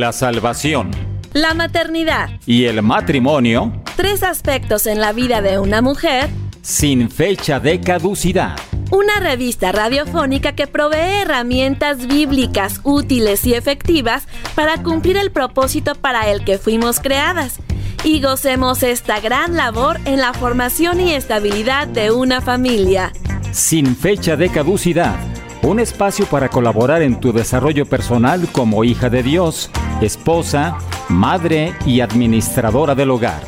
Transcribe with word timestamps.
la 0.00 0.12
salvación, 0.12 0.90
la 1.34 1.52
maternidad 1.52 2.30
y 2.46 2.64
el 2.64 2.80
matrimonio, 2.82 3.72
tres 3.94 4.22
aspectos 4.22 4.86
en 4.86 5.00
la 5.00 5.12
vida 5.12 5.42
de 5.42 5.58
una 5.58 5.82
mujer, 5.82 6.30
sin 6.62 7.10
fecha 7.10 7.60
de 7.60 7.80
caducidad. 7.80 8.56
Una 8.90 9.20
revista 9.20 9.70
radiofónica 9.70 10.52
que 10.52 10.66
provee 10.66 11.20
herramientas 11.22 12.06
bíblicas 12.06 12.80
útiles 12.84 13.46
y 13.46 13.54
efectivas 13.54 14.26
para 14.54 14.82
cumplir 14.82 15.18
el 15.18 15.30
propósito 15.30 15.94
para 15.94 16.30
el 16.30 16.44
que 16.44 16.58
fuimos 16.58 17.00
creadas 17.00 17.58
y 18.04 18.22
gocemos 18.22 18.82
esta 18.82 19.20
gran 19.20 19.56
labor 19.56 19.98
en 20.06 20.20
la 20.20 20.32
formación 20.32 21.00
y 21.00 21.12
estabilidad 21.12 21.86
de 21.86 22.10
una 22.10 22.40
familia. 22.40 23.12
Sin 23.52 23.94
fecha 23.94 24.36
de 24.36 24.48
caducidad 24.48 25.31
un 25.62 25.80
espacio 25.80 26.26
para 26.26 26.48
colaborar 26.48 27.02
en 27.02 27.20
tu 27.20 27.32
desarrollo 27.32 27.86
personal 27.86 28.48
como 28.50 28.84
hija 28.84 29.08
de 29.08 29.22
Dios, 29.22 29.70
esposa, 30.00 30.78
madre 31.08 31.74
y 31.86 32.00
administradora 32.00 32.94
del 32.94 33.10
hogar. 33.10 33.42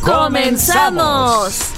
¡Comenzamos! 0.00 1.74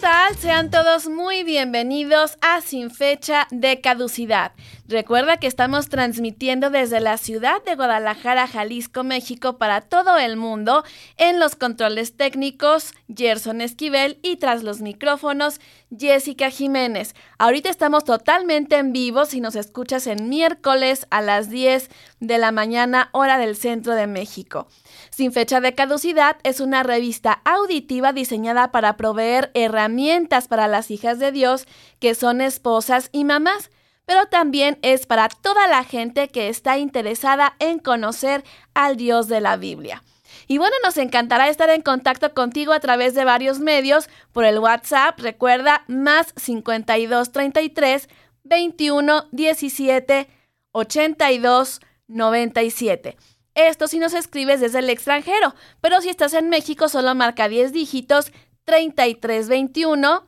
Tal? 0.00 0.36
Sean 0.36 0.70
todos 0.70 1.08
muy 1.08 1.42
bienvenidos 1.44 2.36
a 2.40 2.60
Sin 2.60 2.90
Fecha 2.90 3.46
de 3.50 3.80
Caducidad. 3.80 4.52
Recuerda 4.88 5.38
que 5.38 5.46
estamos 5.46 5.88
transmitiendo 5.88 6.70
desde 6.70 7.00
la 7.00 7.16
ciudad 7.16 7.62
de 7.64 7.74
Guadalajara, 7.76 8.46
Jalisco, 8.46 9.04
México, 9.04 9.58
para 9.58 9.80
todo 9.80 10.18
el 10.18 10.36
mundo, 10.36 10.84
en 11.16 11.40
los 11.40 11.56
controles 11.56 12.16
técnicos, 12.16 12.92
Gerson 13.14 13.60
Esquivel 13.60 14.18
y 14.22 14.36
tras 14.36 14.62
los 14.62 14.80
micrófonos, 14.80 15.60
Jessica 15.96 16.50
Jiménez. 16.50 17.14
Ahorita 17.38 17.70
estamos 17.70 18.04
totalmente 18.04 18.76
en 18.76 18.92
vivo 18.92 19.24
si 19.24 19.40
nos 19.40 19.56
escuchas 19.56 20.06
en 20.06 20.28
miércoles 20.28 21.06
a 21.10 21.22
las 21.22 21.48
10 21.48 21.88
de 22.20 22.38
la 22.38 22.52
mañana, 22.52 23.08
hora 23.12 23.38
del 23.38 23.56
centro 23.56 23.94
de 23.94 24.06
México. 24.06 24.68
Sin 25.16 25.32
fecha 25.32 25.62
de 25.62 25.74
caducidad 25.74 26.36
es 26.42 26.60
una 26.60 26.82
revista 26.82 27.40
auditiva 27.46 28.12
diseñada 28.12 28.70
para 28.70 28.98
proveer 28.98 29.50
herramientas 29.54 30.46
para 30.46 30.68
las 30.68 30.90
hijas 30.90 31.18
de 31.18 31.32
Dios 31.32 31.66
que 32.00 32.14
son 32.14 32.42
esposas 32.42 33.08
y 33.12 33.24
mamás 33.24 33.70
pero 34.04 34.26
también 34.26 34.78
es 34.82 35.06
para 35.06 35.30
toda 35.30 35.68
la 35.68 35.84
gente 35.84 36.28
que 36.28 36.50
está 36.50 36.76
interesada 36.76 37.56
en 37.60 37.78
conocer 37.78 38.44
al 38.74 38.98
Dios 38.98 39.26
de 39.28 39.40
la 39.40 39.56
Biblia. 39.56 40.02
Y 40.48 40.58
bueno, 40.58 40.76
nos 40.84 40.98
encantará 40.98 41.48
estar 41.48 41.70
en 41.70 41.80
contacto 41.80 42.34
contigo 42.34 42.74
a 42.74 42.80
través 42.80 43.14
de 43.14 43.24
varios 43.24 43.58
medios, 43.58 44.10
por 44.32 44.44
el 44.44 44.58
WhatsApp, 44.58 45.18
recuerda, 45.18 45.82
más 45.88 46.34
52 46.36 47.32
33 47.32 48.08
21 48.44 49.28
17 49.32 50.28
82 50.72 51.80
97. 52.06 53.16
Esto 53.56 53.88
si 53.88 53.98
nos 53.98 54.12
escribes 54.12 54.60
desde 54.60 54.80
el 54.80 54.90
extranjero, 54.90 55.54
pero 55.80 56.02
si 56.02 56.10
estás 56.10 56.34
en 56.34 56.50
México 56.50 56.90
solo 56.90 57.14
marca 57.14 57.48
10 57.48 57.72
dígitos 57.72 58.30
33 58.64 59.48
21 59.48 60.26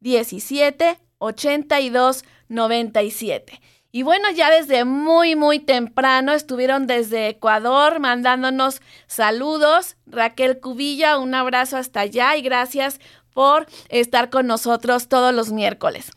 17 0.00 0.98
82 1.18 2.24
97. 2.48 3.60
Y 3.92 4.02
bueno, 4.02 4.28
ya 4.32 4.50
desde 4.50 4.84
muy, 4.84 5.36
muy 5.36 5.60
temprano 5.60 6.32
estuvieron 6.32 6.88
desde 6.88 7.28
Ecuador 7.28 8.00
mandándonos 8.00 8.82
saludos. 9.06 9.96
Raquel 10.04 10.58
Cubilla, 10.58 11.18
un 11.18 11.32
abrazo 11.32 11.76
hasta 11.76 12.00
allá 12.00 12.36
y 12.36 12.42
gracias 12.42 12.98
por 13.32 13.66
estar 13.88 14.30
con 14.30 14.48
nosotros 14.48 15.06
todos 15.08 15.32
los 15.32 15.52
miércoles. 15.52 16.10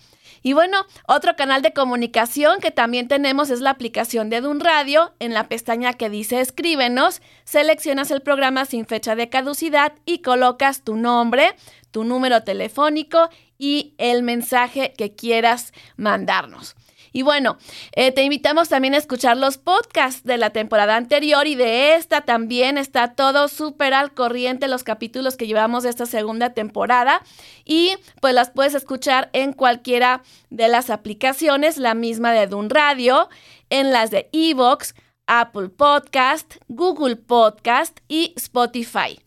Y 0.48 0.54
bueno, 0.54 0.86
otro 1.10 1.36
canal 1.36 1.62
de 1.62 1.74
comunicación 1.74 2.62
que 2.62 2.72
también 2.72 3.10
tenemos 3.10 3.50
es 3.50 3.60
la 3.60 3.72
aplicación 3.72 4.30
de 4.30 4.40
Dun 4.40 4.62
Radio. 4.62 5.14
En 5.20 5.34
la 5.34 5.50
pestaña 5.50 5.92
que 5.92 6.10
dice 6.10 6.40
Escríbenos, 6.40 7.22
seleccionas 7.44 8.12
el 8.12 8.22
programa 8.22 8.64
sin 8.64 8.86
fecha 8.86 9.18
de 9.18 9.28
caducidad 9.28 9.92
y 10.06 10.20
colocas 10.20 10.86
tu 10.86 10.96
nombre, 10.96 11.54
tu 11.92 12.06
número 12.06 12.44
telefónico 12.46 13.28
y 13.58 13.94
el 13.98 14.24
mensaje 14.24 14.94
que 14.98 15.14
quieras 15.14 15.74
mandarnos. 15.98 16.77
Y 17.18 17.24
bueno, 17.24 17.58
eh, 17.94 18.12
te 18.12 18.22
invitamos 18.22 18.70
también 18.70 18.94
a 18.94 18.98
escuchar 18.98 19.38
los 19.38 19.58
podcasts 19.58 20.24
de 20.24 20.38
la 20.38 20.52
temporada 20.52 20.96
anterior 20.96 21.48
y 21.48 21.56
de 21.56 21.96
esta 21.96 22.22
también. 22.22 22.78
Está 22.78 23.16
todo 23.16 23.48
súper 23.48 23.96
al 23.96 24.14
corriente 24.14 24.68
los 24.68 24.84
capítulos 24.84 25.36
que 25.36 25.48
llevamos 25.48 25.82
de 25.82 25.90
esta 25.90 26.06
segunda 26.06 26.52
temporada. 26.52 27.24
Y 27.66 27.96
pues 28.22 28.36
las 28.36 28.52
puedes 28.52 28.76
escuchar 28.76 29.32
en 29.34 29.54
cualquiera 29.54 30.22
de 30.52 30.68
las 30.68 30.92
aplicaciones, 30.92 31.78
la 31.78 31.96
misma 31.96 32.34
de 32.34 32.46
Dun 32.46 32.70
Radio, 32.70 33.30
en 33.72 33.92
las 33.92 34.12
de 34.12 34.30
Evox, 34.32 34.94
Apple 35.26 35.70
Podcast, 35.70 36.58
Google 36.68 37.16
Podcast 37.16 37.98
y 38.08 38.36
Spotify. 38.36 39.27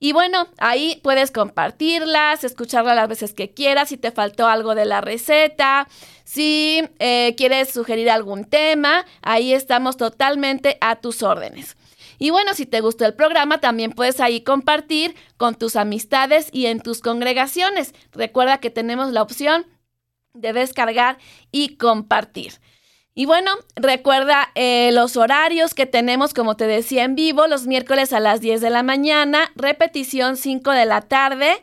Y 0.00 0.12
bueno, 0.12 0.46
ahí 0.58 1.00
puedes 1.02 1.32
compartirlas, 1.32 2.44
escucharlas 2.44 2.94
las 2.94 3.08
veces 3.08 3.34
que 3.34 3.50
quieras, 3.50 3.88
si 3.88 3.96
te 3.96 4.12
faltó 4.12 4.46
algo 4.46 4.76
de 4.76 4.84
la 4.84 5.00
receta, 5.00 5.88
si 6.24 6.88
eh, 7.00 7.34
quieres 7.36 7.70
sugerir 7.70 8.08
algún 8.08 8.44
tema, 8.44 9.04
ahí 9.22 9.52
estamos 9.52 9.96
totalmente 9.96 10.78
a 10.80 10.96
tus 10.96 11.22
órdenes. 11.22 11.76
Y 12.18 12.30
bueno, 12.30 12.54
si 12.54 12.66
te 12.66 12.80
gustó 12.80 13.06
el 13.06 13.14
programa, 13.14 13.58
también 13.58 13.92
puedes 13.92 14.20
ahí 14.20 14.42
compartir 14.42 15.14
con 15.36 15.54
tus 15.54 15.76
amistades 15.76 16.48
y 16.52 16.66
en 16.66 16.80
tus 16.80 17.00
congregaciones. 17.00 17.94
Recuerda 18.12 18.58
que 18.58 18.70
tenemos 18.70 19.12
la 19.12 19.22
opción 19.22 19.66
de 20.34 20.52
descargar 20.52 21.18
y 21.50 21.76
compartir. 21.76 22.54
Y 23.18 23.26
bueno, 23.26 23.50
recuerda 23.74 24.52
eh, 24.54 24.92
los 24.92 25.16
horarios 25.16 25.74
que 25.74 25.86
tenemos, 25.86 26.32
como 26.34 26.56
te 26.56 26.68
decía, 26.68 27.02
en 27.02 27.16
vivo, 27.16 27.48
los 27.48 27.66
miércoles 27.66 28.12
a 28.12 28.20
las 28.20 28.40
10 28.40 28.60
de 28.60 28.70
la 28.70 28.84
mañana, 28.84 29.50
repetición 29.56 30.36
5 30.36 30.70
de 30.70 30.86
la 30.86 31.00
tarde 31.00 31.60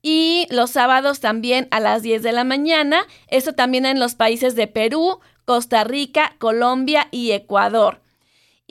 y 0.00 0.46
los 0.50 0.70
sábados 0.70 1.18
también 1.18 1.66
a 1.72 1.80
las 1.80 2.02
10 2.02 2.22
de 2.22 2.30
la 2.30 2.44
mañana. 2.44 3.04
Eso 3.26 3.52
también 3.52 3.84
en 3.84 3.98
los 3.98 4.14
países 4.14 4.54
de 4.54 4.68
Perú, 4.68 5.18
Costa 5.44 5.82
Rica, 5.82 6.36
Colombia 6.38 7.08
y 7.10 7.32
Ecuador. 7.32 8.01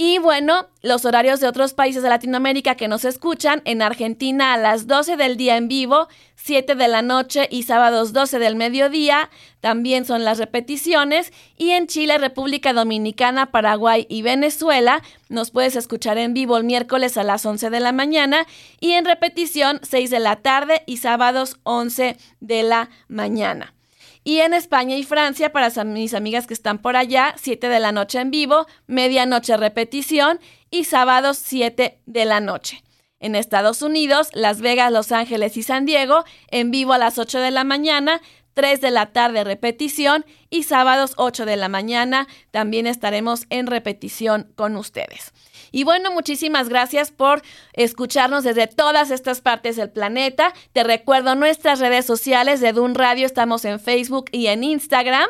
Y 0.03 0.17
bueno, 0.17 0.65
los 0.81 1.05
horarios 1.05 1.41
de 1.41 1.47
otros 1.47 1.75
países 1.75 2.01
de 2.01 2.09
Latinoamérica 2.09 2.73
que 2.73 2.87
nos 2.87 3.05
escuchan, 3.05 3.61
en 3.65 3.83
Argentina 3.83 4.51
a 4.51 4.57
las 4.57 4.87
12 4.87 5.15
del 5.15 5.37
día 5.37 5.57
en 5.57 5.67
vivo, 5.67 6.07
7 6.37 6.73
de 6.73 6.87
la 6.87 7.03
noche 7.03 7.47
y 7.51 7.61
sábados 7.61 8.11
12 8.11 8.39
del 8.39 8.55
mediodía, 8.55 9.29
también 9.59 10.05
son 10.05 10.25
las 10.25 10.39
repeticiones. 10.39 11.31
Y 11.55 11.69
en 11.69 11.85
Chile, 11.85 12.17
República 12.17 12.73
Dominicana, 12.73 13.51
Paraguay 13.51 14.07
y 14.09 14.23
Venezuela, 14.23 15.03
nos 15.29 15.51
puedes 15.51 15.75
escuchar 15.75 16.17
en 16.17 16.33
vivo 16.33 16.57
el 16.57 16.63
miércoles 16.63 17.15
a 17.17 17.23
las 17.23 17.45
11 17.45 17.69
de 17.69 17.79
la 17.79 17.91
mañana 17.91 18.47
y 18.79 18.93
en 18.93 19.05
repetición 19.05 19.81
6 19.83 20.09
de 20.09 20.19
la 20.19 20.37
tarde 20.37 20.81
y 20.87 20.97
sábados 20.97 21.59
11 21.61 22.17
de 22.39 22.63
la 22.63 22.89
mañana. 23.07 23.75
Y 24.23 24.39
en 24.39 24.53
España 24.53 24.95
y 24.97 25.03
Francia, 25.03 25.51
para 25.51 25.83
mis 25.83 26.13
amigas 26.13 26.45
que 26.45 26.53
están 26.53 26.77
por 26.77 26.95
allá, 26.95 27.33
7 27.37 27.69
de 27.69 27.79
la 27.79 27.91
noche 27.91 28.19
en 28.19 28.29
vivo, 28.29 28.67
medianoche 28.85 29.57
repetición 29.57 30.39
y 30.69 30.83
sábados 30.83 31.39
7 31.39 31.99
de 32.05 32.25
la 32.25 32.39
noche. 32.39 32.83
En 33.19 33.35
Estados 33.35 33.81
Unidos, 33.81 34.29
Las 34.33 34.61
Vegas, 34.61 34.91
Los 34.91 35.11
Ángeles 35.11 35.57
y 35.57 35.63
San 35.63 35.85
Diego, 35.85 36.23
en 36.49 36.71
vivo 36.71 36.93
a 36.93 36.97
las 36.97 37.17
8 37.17 37.39
de 37.39 37.51
la 37.51 37.63
mañana, 37.63 38.21
3 38.53 38.81
de 38.81 38.91
la 38.91 39.07
tarde 39.07 39.43
repetición 39.43 40.25
y 40.49 40.63
sábados 40.63 41.13
8 41.17 41.45
de 41.45 41.57
la 41.57 41.69
mañana 41.69 42.27
también 42.51 42.85
estaremos 42.87 43.45
en 43.49 43.67
repetición 43.67 44.51
con 44.55 44.75
ustedes. 44.75 45.33
Y 45.71 45.83
bueno, 45.85 46.11
muchísimas 46.11 46.67
gracias 46.69 47.11
por 47.11 47.41
escucharnos 47.73 48.43
desde 48.43 48.67
todas 48.67 49.09
estas 49.09 49.41
partes 49.41 49.77
del 49.77 49.89
planeta. 49.89 50.53
Te 50.73 50.83
recuerdo 50.83 51.35
nuestras 51.35 51.79
redes 51.79 52.05
sociales 52.05 52.59
de 52.59 52.73
Dun 52.73 52.93
Radio, 52.93 53.25
estamos 53.25 53.63
en 53.65 53.79
Facebook 53.79 54.25
y 54.31 54.47
en 54.47 54.63
Instagram. 54.63 55.29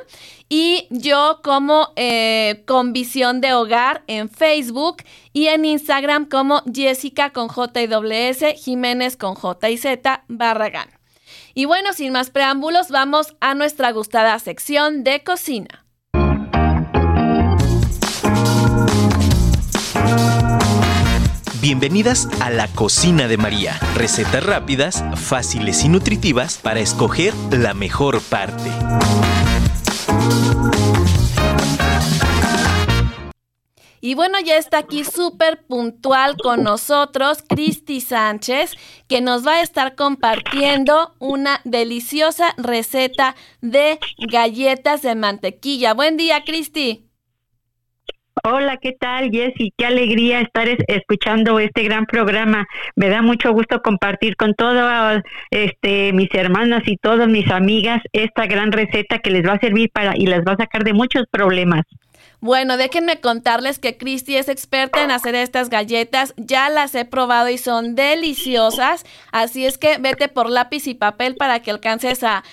Y 0.50 0.88
yo 0.89 1.39
como 1.44 1.94
eh, 1.95 2.63
con 2.66 2.92
visión 2.92 3.39
de 3.39 3.54
hogar 3.54 4.04
en 4.07 4.30
Facebook 4.30 4.98
y 5.31 5.48
en 5.48 5.63
Instagram 5.63 6.25
como 6.25 6.63
Jessica 6.74 7.31
con 7.31 7.48
J 7.48 7.71
Jiménez 8.57 9.16
con 9.16 9.36
J 9.36 9.69
y 9.69 9.77
Z, 9.77 10.24
Barragán. 10.27 10.89
Y 11.54 11.66
bueno, 11.66 11.94
sin 11.94 12.13
más 12.13 12.30
preámbulos, 12.30 12.89
vamos 12.89 13.36
a 13.39 13.56
nuestra 13.56 13.92
gustada 13.92 14.38
sección 14.39 15.04
de 15.04 15.24
cocina. 15.24 15.86
Bienvenidas 21.62 22.28
a 22.42 22.50
la 22.50 22.68
cocina 22.69 23.28
de 23.28 23.38
María. 23.38 23.80
Recetas 23.94 24.44
rápidas, 24.44 25.04
fáciles 25.13 25.86
y 25.86 25.90
nutritivas 25.90 26.58
para 26.58 26.80
escoger 26.80 27.36
la 27.52 27.75
mejor 27.75 28.19
parte. 28.19 28.72
Y 34.00 34.16
bueno, 34.16 34.40
ya 34.40 34.58
está 34.58 34.80
aquí 34.80 35.04
súper 35.04 35.63
puntual 35.68 36.36
con 36.42 36.63
nosotros 36.63 37.44
Cristi 37.48 38.02
Sánchez, 38.02 38.74
que 39.07 39.22
nos 39.22 39.46
va 39.46 39.57
a 39.57 39.62
estar 39.62 39.94
compartiendo 39.94 41.14
una 41.19 41.62
deliciosa 41.64 42.56
receta 42.57 43.36
de 43.62 44.00
galletas 44.31 45.04
de 45.04 45.14
mantequilla. 45.14 45.94
Buen 45.94 46.18
día, 46.18 46.44
Cristi. 46.44 47.11
Hola, 48.44 48.78
¿qué 48.78 48.94
tal, 48.94 49.30
Jessy? 49.30 49.72
Qué 49.78 49.86
alegría 49.86 50.42
estar 50.42 50.68
escuchando 50.88 51.60
este 51.60 51.84
gran 51.84 52.08
programa. 52.08 52.68
Me 52.96 53.08
da 53.08 53.22
mucho 53.22 53.52
gusto 53.54 53.84
compartir 53.84 54.36
con 54.36 54.56
todas 54.56 55.22
este, 55.52 56.12
mis 56.12 56.34
hermanas 56.34 56.82
y 56.88 56.98
todas 56.98 57.28
mis 57.28 57.52
amigas 57.52 58.02
esta 58.14 58.48
gran 58.48 58.72
receta 58.72 59.20
que 59.20 59.30
les 59.30 59.48
va 59.48 59.54
a 59.54 59.60
servir 59.60 59.92
para 59.94 60.18
y 60.18 60.26
les 60.26 60.40
va 60.40 60.54
a 60.54 60.58
sacar 60.58 60.84
de 60.84 60.94
muchos 60.94 61.26
problemas. 61.30 61.84
Bueno, 62.41 62.75
déjenme 62.75 63.19
contarles 63.21 63.77
que 63.77 63.97
Cristi 63.97 64.35
es 64.35 64.50
experta 64.50 65.03
en 65.03 65.12
hacer 65.12 65.35
estas 65.35 65.69
galletas. 65.69 66.33
Ya 66.38 66.69
las 66.69 66.95
he 66.95 67.06
probado 67.06 67.50
y 67.50 67.59
son 67.59 67.94
deliciosas. 67.94 69.06
Así 69.31 69.68
es 69.68 69.77
que 69.77 70.00
vete 70.00 70.27
por 70.27 70.50
lápiz 70.50 70.88
y 70.88 70.95
papel 70.95 71.35
para 71.35 71.62
que 71.62 71.69
alcances 71.69 72.23
a, 72.23 72.44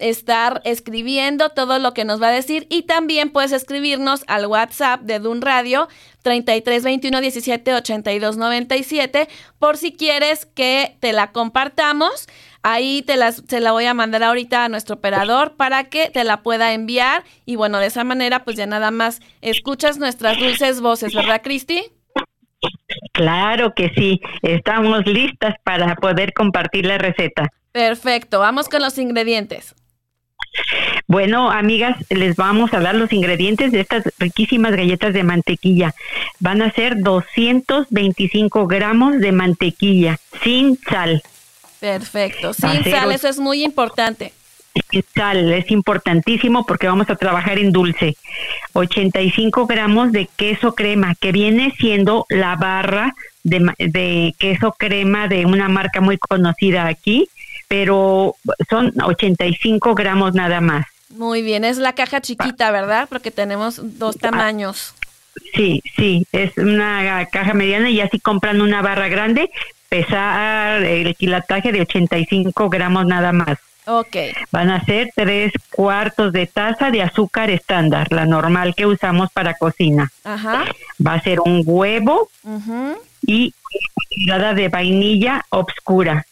estar 0.00 0.60
escribiendo 0.64 1.50
todo 1.50 1.78
lo 1.78 1.94
que 1.94 2.04
nos 2.04 2.20
va 2.20 2.28
a 2.28 2.32
decir. 2.32 2.66
Y 2.68 2.82
también 2.82 3.30
puedes 3.30 3.52
escribirnos 3.52 4.24
al 4.26 4.46
WhatsApp 4.46 5.02
de 5.02 5.20
Dun 5.20 5.40
Radio 5.40 5.88
33 6.22 6.82
21 6.82 7.20
17 7.20 7.74
82 7.74 8.36
97 8.36 9.28
por 9.60 9.76
si 9.76 9.92
quieres 9.92 10.46
que 10.46 10.96
te 10.98 11.12
la 11.12 11.30
compartamos. 11.30 12.26
Ahí 12.62 13.02
te 13.02 13.16
las, 13.16 13.42
se 13.48 13.60
la 13.60 13.72
voy 13.72 13.86
a 13.86 13.94
mandar 13.94 14.22
ahorita 14.22 14.64
a 14.64 14.68
nuestro 14.68 14.96
operador 14.96 15.56
para 15.56 15.84
que 15.84 16.10
te 16.10 16.24
la 16.24 16.42
pueda 16.42 16.74
enviar. 16.74 17.24
Y 17.46 17.56
bueno, 17.56 17.78
de 17.78 17.86
esa 17.86 18.04
manera, 18.04 18.44
pues 18.44 18.56
ya 18.56 18.66
nada 18.66 18.90
más 18.90 19.20
escuchas 19.40 19.98
nuestras 19.98 20.38
dulces 20.38 20.80
voces, 20.80 21.14
¿verdad, 21.14 21.40
Cristi? 21.42 21.84
Claro 23.12 23.74
que 23.74 23.90
sí, 23.96 24.20
estamos 24.42 25.06
listas 25.06 25.54
para 25.64 25.96
poder 25.96 26.32
compartir 26.34 26.84
la 26.84 26.98
receta. 26.98 27.48
Perfecto, 27.72 28.40
vamos 28.40 28.68
con 28.68 28.82
los 28.82 28.98
ingredientes. 28.98 29.74
Bueno, 31.06 31.50
amigas, 31.50 31.96
les 32.10 32.36
vamos 32.36 32.72
a 32.74 32.80
dar 32.80 32.94
los 32.94 33.12
ingredientes 33.12 33.72
de 33.72 33.80
estas 33.80 34.04
riquísimas 34.18 34.72
galletas 34.72 35.14
de 35.14 35.22
mantequilla. 35.22 35.94
Van 36.38 36.62
a 36.62 36.70
ser 36.72 37.00
225 37.00 38.66
gramos 38.66 39.18
de 39.18 39.32
mantequilla 39.32 40.18
sin 40.42 40.76
sal. 40.76 41.22
Perfecto. 41.80 42.52
Sin 42.52 42.84
sal, 42.84 43.10
eso 43.12 43.28
es 43.28 43.38
muy 43.38 43.64
importante. 43.64 44.32
Sal 45.14 45.52
es 45.52 45.70
importantísimo 45.70 46.64
porque 46.64 46.86
vamos 46.86 47.10
a 47.10 47.16
trabajar 47.16 47.58
en 47.58 47.72
dulce. 47.72 48.16
85 48.74 49.66
gramos 49.66 50.12
de 50.12 50.28
queso 50.36 50.74
crema, 50.74 51.14
que 51.14 51.32
viene 51.32 51.74
siendo 51.78 52.26
la 52.28 52.56
barra 52.56 53.14
de, 53.42 53.72
de 53.78 54.34
queso 54.38 54.72
crema 54.78 55.26
de 55.26 55.46
una 55.46 55.68
marca 55.68 56.00
muy 56.00 56.18
conocida 56.18 56.86
aquí, 56.86 57.28
pero 57.66 58.36
son 58.68 58.92
85 59.00 59.94
gramos 59.94 60.34
nada 60.34 60.60
más. 60.60 60.86
Muy 61.10 61.42
bien, 61.42 61.64
es 61.64 61.78
la 61.78 61.92
caja 61.94 62.20
chiquita, 62.20 62.70
¿verdad? 62.70 63.08
Porque 63.08 63.30
tenemos 63.30 63.80
dos 63.98 64.16
ah, 64.16 64.30
tamaños. 64.30 64.94
Sí, 65.54 65.82
sí, 65.96 66.26
es 66.32 66.56
una 66.56 67.26
caja 67.26 67.54
mediana 67.54 67.90
y 67.90 68.00
así 68.00 68.20
compran 68.20 68.60
una 68.60 68.82
barra 68.82 69.08
grande, 69.08 69.50
pesar 69.90 70.82
el 70.82 71.14
quilataje 71.16 71.72
de 71.72 71.82
85 71.82 72.70
gramos 72.70 73.04
nada 73.04 73.32
más. 73.32 73.58
Ok. 73.86 74.16
Van 74.52 74.70
a 74.70 74.84
ser 74.84 75.10
tres 75.16 75.52
cuartos 75.70 76.32
de 76.32 76.46
taza 76.46 76.90
de 76.90 77.02
azúcar 77.02 77.50
estándar, 77.50 78.06
la 78.12 78.24
normal 78.24 78.74
que 78.76 78.86
usamos 78.86 79.30
para 79.32 79.54
cocina. 79.54 80.10
Ajá. 80.22 80.64
Va 81.04 81.14
a 81.14 81.20
ser 81.20 81.40
un 81.40 81.62
huevo 81.66 82.30
y 83.22 83.52
una 83.52 83.94
cucharada 83.94 84.54
de 84.54 84.68
vainilla 84.68 85.44
oscura. 85.50 86.24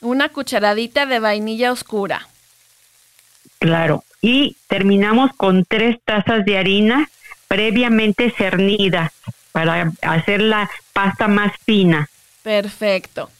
Una 0.00 0.28
cucharadita 0.28 1.06
de 1.06 1.18
vainilla 1.18 1.72
oscura. 1.72 2.28
Claro. 3.58 4.04
Y 4.20 4.56
terminamos 4.66 5.30
con 5.36 5.64
tres 5.64 5.98
tazas 6.04 6.44
de 6.44 6.58
harina 6.58 7.08
previamente 7.48 8.30
cernida 8.36 9.12
para 9.52 9.92
hacer 10.02 10.42
la 10.42 10.68
pasta 10.92 11.26
más 11.26 11.52
fina. 11.64 12.08
Perfecto. 12.42 13.30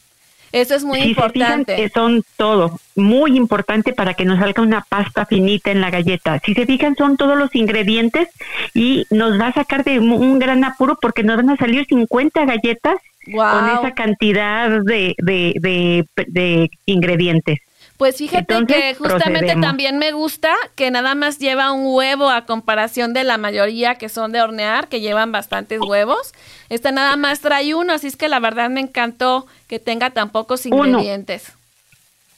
Eso 0.51 0.73
es 0.75 0.83
muy 0.83 0.99
importante. 1.01 1.75
que 1.75 1.89
son 1.89 2.23
todo, 2.35 2.79
muy 2.95 3.37
importante 3.37 3.93
para 3.93 4.15
que 4.15 4.25
nos 4.25 4.39
salga 4.39 4.63
una 4.63 4.81
pasta 4.81 5.25
finita 5.25 5.69
en 5.69 5.81
la 5.81 5.91
galleta. 5.91 6.39
Si 6.43 6.53
se 6.53 6.65
fijan, 6.65 6.95
son 6.95 7.17
todos 7.17 7.37
los 7.37 7.53
ingredientes 7.53 8.29
y 8.73 9.05
nos 9.11 9.39
va 9.39 9.47
a 9.47 9.53
sacar 9.53 9.83
de 9.83 9.99
un 9.99 10.39
gran 10.39 10.63
apuro 10.63 10.97
porque 10.99 11.23
nos 11.23 11.37
van 11.37 11.51
a 11.51 11.57
salir 11.57 11.85
50 11.85 12.45
galletas 12.45 12.95
con 13.25 13.69
esa 13.69 13.91
cantidad 13.93 14.81
de, 14.81 15.13
de, 15.19 16.05
de 16.27 16.71
ingredientes. 16.85 17.59
Pues 17.99 18.15
fíjate 18.15 18.65
que 18.65 18.95
justamente 18.95 19.57
también 19.57 19.97
me 19.97 20.13
gusta 20.13 20.55
que 20.75 20.89
nada 20.89 21.15
más 21.15 21.37
lleva 21.37 21.73
un 21.73 21.83
huevo 21.85 22.29
a 22.29 22.45
comparación 22.45 23.11
de 23.13 23.25
la 23.25 23.37
mayoría 23.37 23.95
que 23.95 24.07
son 24.07 24.31
de 24.31 24.41
hornear, 24.41 24.87
que 24.87 25.01
llevan 25.01 25.33
bastantes 25.33 25.81
huevos. 25.81 26.33
Esta 26.69 26.93
nada 26.93 27.17
más 27.17 27.41
trae 27.41 27.75
uno, 27.75 27.91
así 27.91 28.07
es 28.07 28.15
que 28.15 28.29
la 28.29 28.39
verdad 28.39 28.69
me 28.69 28.79
encantó 28.79 29.47
que 29.67 29.79
tenga 29.79 30.11
tan 30.11 30.29
pocos 30.29 30.65
ingredientes. 30.65 31.51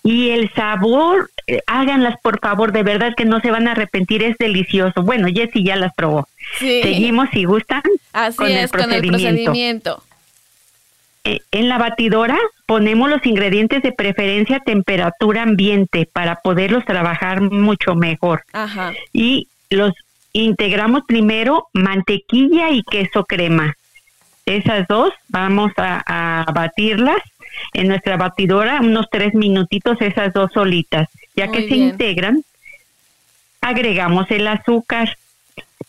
Y 0.03 0.31
el 0.31 0.51
sabor, 0.55 1.29
eh, 1.45 1.59
háganlas 1.67 2.19
por 2.23 2.39
favor, 2.39 2.71
de 2.71 2.81
verdad 2.81 3.13
que 3.15 3.25
no 3.25 3.39
se 3.39 3.51
van 3.51 3.67
a 3.67 3.73
arrepentir, 3.73 4.23
es 4.23 4.35
delicioso. 4.39 5.03
Bueno, 5.03 5.27
Jessy 5.31 5.63
ya 5.63 5.75
las 5.75 5.93
probó. 5.93 6.27
Seguimos 6.57 7.29
si 7.33 7.43
gustan. 7.43 7.83
Así 8.13 8.45
es, 8.45 8.71
con 8.71 8.91
el 8.91 9.05
procedimiento. 9.05 10.01
Eh, 11.23 11.41
en 11.51 11.69
la 11.69 11.77
batidora 11.77 12.37
ponemos 12.65 13.09
los 13.09 13.25
ingredientes 13.25 13.83
de 13.83 13.91
preferencia 13.91 14.57
a 14.57 14.61
temperatura 14.61 15.43
ambiente 15.43 16.09
para 16.11 16.37
poderlos 16.37 16.83
trabajar 16.85 17.41
mucho 17.41 17.95
mejor. 17.95 18.43
Ajá. 18.53 18.93
Y 19.13 19.47
los 19.69 19.93
integramos 20.33 21.03
primero 21.07 21.67
mantequilla 21.73 22.71
y 22.71 22.83
queso 22.83 23.25
crema. 23.25 23.75
Esas 24.45 24.87
dos 24.87 25.13
vamos 25.29 25.71
a, 25.77 26.45
batirlas 26.53 27.21
en 27.73 27.87
nuestra 27.87 28.17
batidora 28.17 28.79
unos 28.81 29.07
tres 29.11 29.33
minutitos, 29.35 30.01
esas 30.01 30.33
dos 30.33 30.51
solitas. 30.53 31.09
Ya 31.35 31.49
que 31.49 31.67
se 31.67 31.75
integran, 31.75 32.43
agregamos 33.61 34.29
el 34.31 34.47
azúcar 34.47 35.17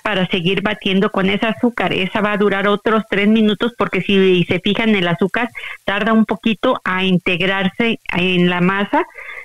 para 0.02 0.26
seguir 0.26 0.62
batiendo 0.62 1.10
con 1.10 1.30
ese 1.30 1.46
azúcar. 1.46 1.92
Esa 1.92 2.20
va 2.20 2.32
a 2.32 2.36
durar 2.36 2.68
otros 2.68 3.04
tres 3.08 3.28
minutos 3.28 3.72
porque 3.78 4.02
si 4.02 4.44
se 4.44 4.60
fijan 4.60 4.94
el 4.94 5.08
azúcar 5.08 5.48
tarda 5.84 6.12
un 6.12 6.24
poquito 6.24 6.80
a 6.84 7.04
integrarse 7.04 8.00
en 8.12 8.50
la 8.50 8.60
masa 8.60 9.04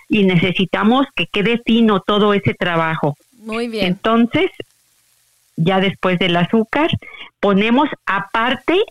y 0.10 0.24
necesitamos 0.24 1.08
que 1.15 1.27
quede 1.27 1.62
fino 1.65 2.01
todo 2.01 2.34
ese 2.34 2.53
trabajo. 2.53 3.15
Muy 3.38 3.67
bien. 3.67 3.86
Entonces, 3.86 4.51
ya 5.55 5.79
después 5.79 6.20
del 6.20 6.36
azúcar, 6.38 6.89
ponemos 7.39 7.89
aparte 8.05 8.84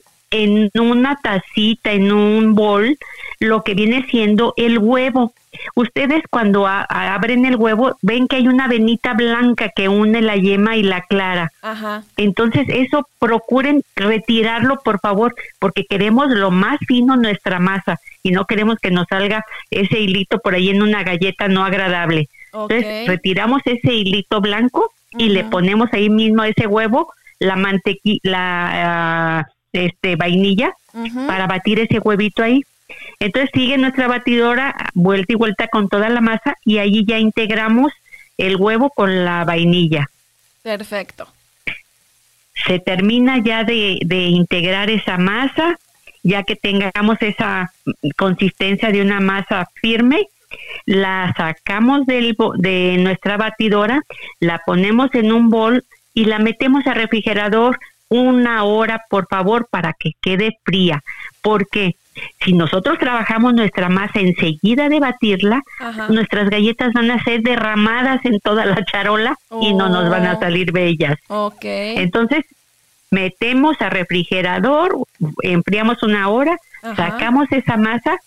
en 0.45 0.71
una 0.79 1.17
tacita, 1.17 1.93
en 1.93 2.13
un 2.13 2.55
bol, 2.55 2.99
lo 3.41 3.63
que 3.63 3.75
viene 3.75 4.07
siendo 4.11 4.55
el 4.57 4.79
huevo. 4.79 5.33
Ustedes 5.75 6.23
cuando 6.31 6.67
abren 6.67 7.47
el 7.47 7.57
huevo 7.57 7.97
ven 8.03 8.29
que 8.29 8.37
hay 8.37 8.49
una 8.49 8.69
venita 8.69 9.15
blanca 9.15 9.71
que 9.75 9.89
une 9.89 10.21
la 10.21 10.37
yema 10.37 10.77
y 10.77 10.83
la 10.83 11.03
clara. 11.03 11.51
Ajá. 11.63 12.05
Entonces 12.17 12.67
eso 12.69 13.09
procuren 13.19 13.83
retirarlo 13.95 14.81
por 14.85 15.01
favor 15.01 15.35
porque 15.59 15.85
queremos 15.85 16.29
lo 16.29 16.51
más 16.51 16.79
fino 16.87 17.17
nuestra 17.17 17.59
masa 17.59 17.99
y 18.23 18.33
no 18.33 18.45
queremos 18.45 18.77
que 18.81 18.91
nos 18.91 19.07
salga 19.09 19.45
ese 19.71 20.01
hilito 20.01 20.41
por 20.41 20.55
ahí 20.55 20.69
en 20.69 20.83
una 20.83 21.03
galleta 21.03 21.49
no 21.49 21.65
agradable. 21.65 22.29
Entonces 22.53 23.07
retiramos 23.07 23.63
ese 23.65 23.95
hilito 23.95 24.41
blanco 24.41 24.91
y 25.13 25.31
le 25.31 25.45
ponemos 25.45 25.89
ahí 25.93 26.11
mismo 26.11 26.43
ese 26.45 26.67
huevo, 26.67 27.13
la 27.39 27.57
mantequilla, 27.57 28.21
la 28.23 29.39
ah, 29.41 29.47
este 29.77 30.17
vainilla 30.17 30.75
para 31.27 31.47
batir 31.47 31.79
ese 31.81 31.99
huevito 31.99 32.43
ahí. 32.43 32.63
Entonces 33.21 33.51
sigue 33.53 33.79
nuestra 33.79 34.09
batidora 34.09 34.75
vuelta 34.95 35.33
y 35.33 35.37
vuelta 35.37 35.69
con 35.69 35.89
toda 35.89 36.09
la 36.09 36.21
masa 36.21 36.57
y 36.65 36.79
ahí 36.79 37.05
ya 37.05 37.19
integramos 37.19 37.93
el 38.39 38.57
huevo 38.57 38.91
con 38.91 39.25
la 39.25 39.45
vainilla. 39.45 40.09
Perfecto. 40.63 41.29
Se 42.67 42.79
termina 42.79 43.39
ya 43.39 43.65
de, 43.65 43.99
de 44.05 44.25
integrar 44.25 44.91
esa 44.91 45.19
masa, 45.19 45.79
ya 46.23 46.43
que 46.43 46.57
tengamos 46.57 47.19
esa 47.21 47.73
consistencia 48.17 48.91
de 48.91 49.03
una 49.03 49.21
masa 49.21 49.69
firme, 49.75 50.29
la 50.85 51.35
sacamos 51.37 52.07
del, 52.07 52.37
de 52.57 52.97
nuestra 52.99 53.37
batidora, 53.37 54.03
la 54.41 54.61
ponemos 54.65 55.15
en 55.15 55.33
un 55.33 55.51
bol 55.51 55.85
y 56.15 56.25
la 56.25 56.39
metemos 56.39 56.87
al 56.87 56.95
refrigerador 56.95 57.79
una 58.09 58.65
hora, 58.65 59.05
por 59.09 59.27
favor, 59.29 59.69
para 59.71 59.93
que 59.93 60.13
quede 60.21 60.59
fría. 60.65 61.03
Porque 61.43 61.97
si 62.45 62.53
nosotros 62.53 62.99
trabajamos 62.99 63.55
nuestra 63.55 63.89
masa 63.89 64.21
enseguida 64.21 64.89
de 64.89 65.01
batirla, 65.01 65.63
nuestras 66.09 66.49
galletas 66.51 66.93
van 66.93 67.11
a 67.11 67.23
ser 67.23 67.43
derramadas 67.43 68.25
en 68.25 68.41
toda 68.41 68.65
la 68.65 68.85
charola 68.85 69.37
y 69.61 69.75
no 69.75 69.89
nos 69.89 70.09
van 70.09 70.27
a 70.27 70.35
oh. 70.35 70.41
salir 70.41 70.73
bellas. 70.73 71.19
Okay. 71.29 71.99
Entonces, 71.99 72.45
metemos 73.11 73.81
a 73.81 73.91
refrigerador, 73.91 74.97
enfriamos 75.43 76.03
una 76.03 76.29
hora, 76.29 76.57
sacamos 76.97 77.47
esa 77.51 77.77
masa 77.77 78.19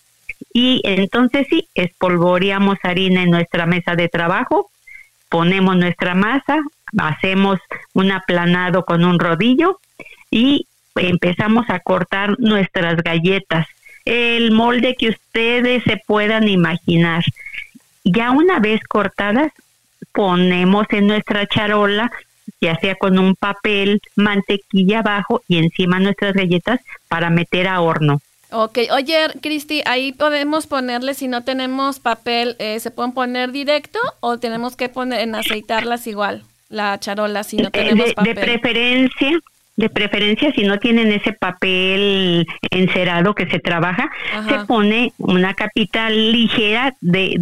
y 0.53 0.81
entonces 0.83 1.48
sí, 1.50 1.67
espolvoreamos 1.75 2.77
harina 2.83 3.24
en 3.24 3.31
nuestra 3.31 3.65
mesa 3.65 3.95
de 3.95 4.07
trabajo, 4.07 4.69
ponemos 5.29 5.77
nuestra 5.77 6.15
masa, 6.15 6.59
hacemos 6.98 7.60
un 7.93 8.12
aplanado 8.12 8.86
con 8.86 9.03
un 9.03 9.19
rodillo 9.19 9.79
y 10.31 10.67
empezamos 10.96 11.65
a 11.69 11.79
cortar 11.79 12.39
nuestras 12.39 13.01
galletas, 13.03 13.67
el 14.05 14.51
molde 14.51 14.96
que 14.98 15.10
ustedes 15.10 15.84
se 15.84 15.98
puedan 15.98 16.48
imaginar. 16.48 17.24
Ya 18.03 18.31
una 18.31 18.60
vez 18.60 18.81
cortadas, 18.88 19.51
ponemos 20.13 20.88
en 20.91 21.08
nuestra 21.08 21.46
charola, 21.48 22.12
ya 22.62 22.77
sea 22.79 22.96
con 22.96 23.19
un 23.19 23.36
papel, 23.36 24.01
mantequilla 24.15 25.00
abajo 25.00 25.41
y 25.48 25.58
encima 25.58 26.00
nuestras 26.00 26.34
galletas 26.34 26.79
para 27.08 27.29
meter 27.29 27.67
a 27.67 27.81
horno. 27.81 28.22
Ok, 28.51 28.79
oye, 28.91 29.27
Cristi, 29.41 29.84
ahí 29.86 30.12
podemos 30.12 30.65
ponerle, 30.65 31.13
si 31.13 31.27
no 31.27 31.43
tenemos 31.43 32.00
papel, 32.00 32.55
eh, 32.58 32.79
¿se 32.79 32.89
pueden 32.89 33.12
poner 33.12 33.51
directo 33.51 34.00
o 34.22 34.39
tenemos 34.39 34.75
que 34.75 34.89
poner 34.89 35.22
en 35.22 35.36
aceitarlas 35.36 36.08
igual, 36.08 36.43
la 36.69 36.99
charola, 36.99 37.43
si 37.43 37.57
no 37.57 37.67
eh, 37.67 37.71
tenemos 37.71 38.13
papel? 38.13 38.35
De 38.35 38.41
preferencia, 38.41 39.39
de 39.75 39.89
preferencia 39.89 40.51
si 40.51 40.63
no 40.63 40.77
tienen 40.77 41.11
ese 41.11 41.33
papel 41.33 42.45
encerado 42.69 43.33
que 43.33 43.47
se 43.47 43.59
trabaja, 43.59 44.11
se 44.47 44.65
pone 44.65 45.13
una 45.17 45.53
capita 45.53 46.09
ligera 46.09 46.93
de, 46.99 47.35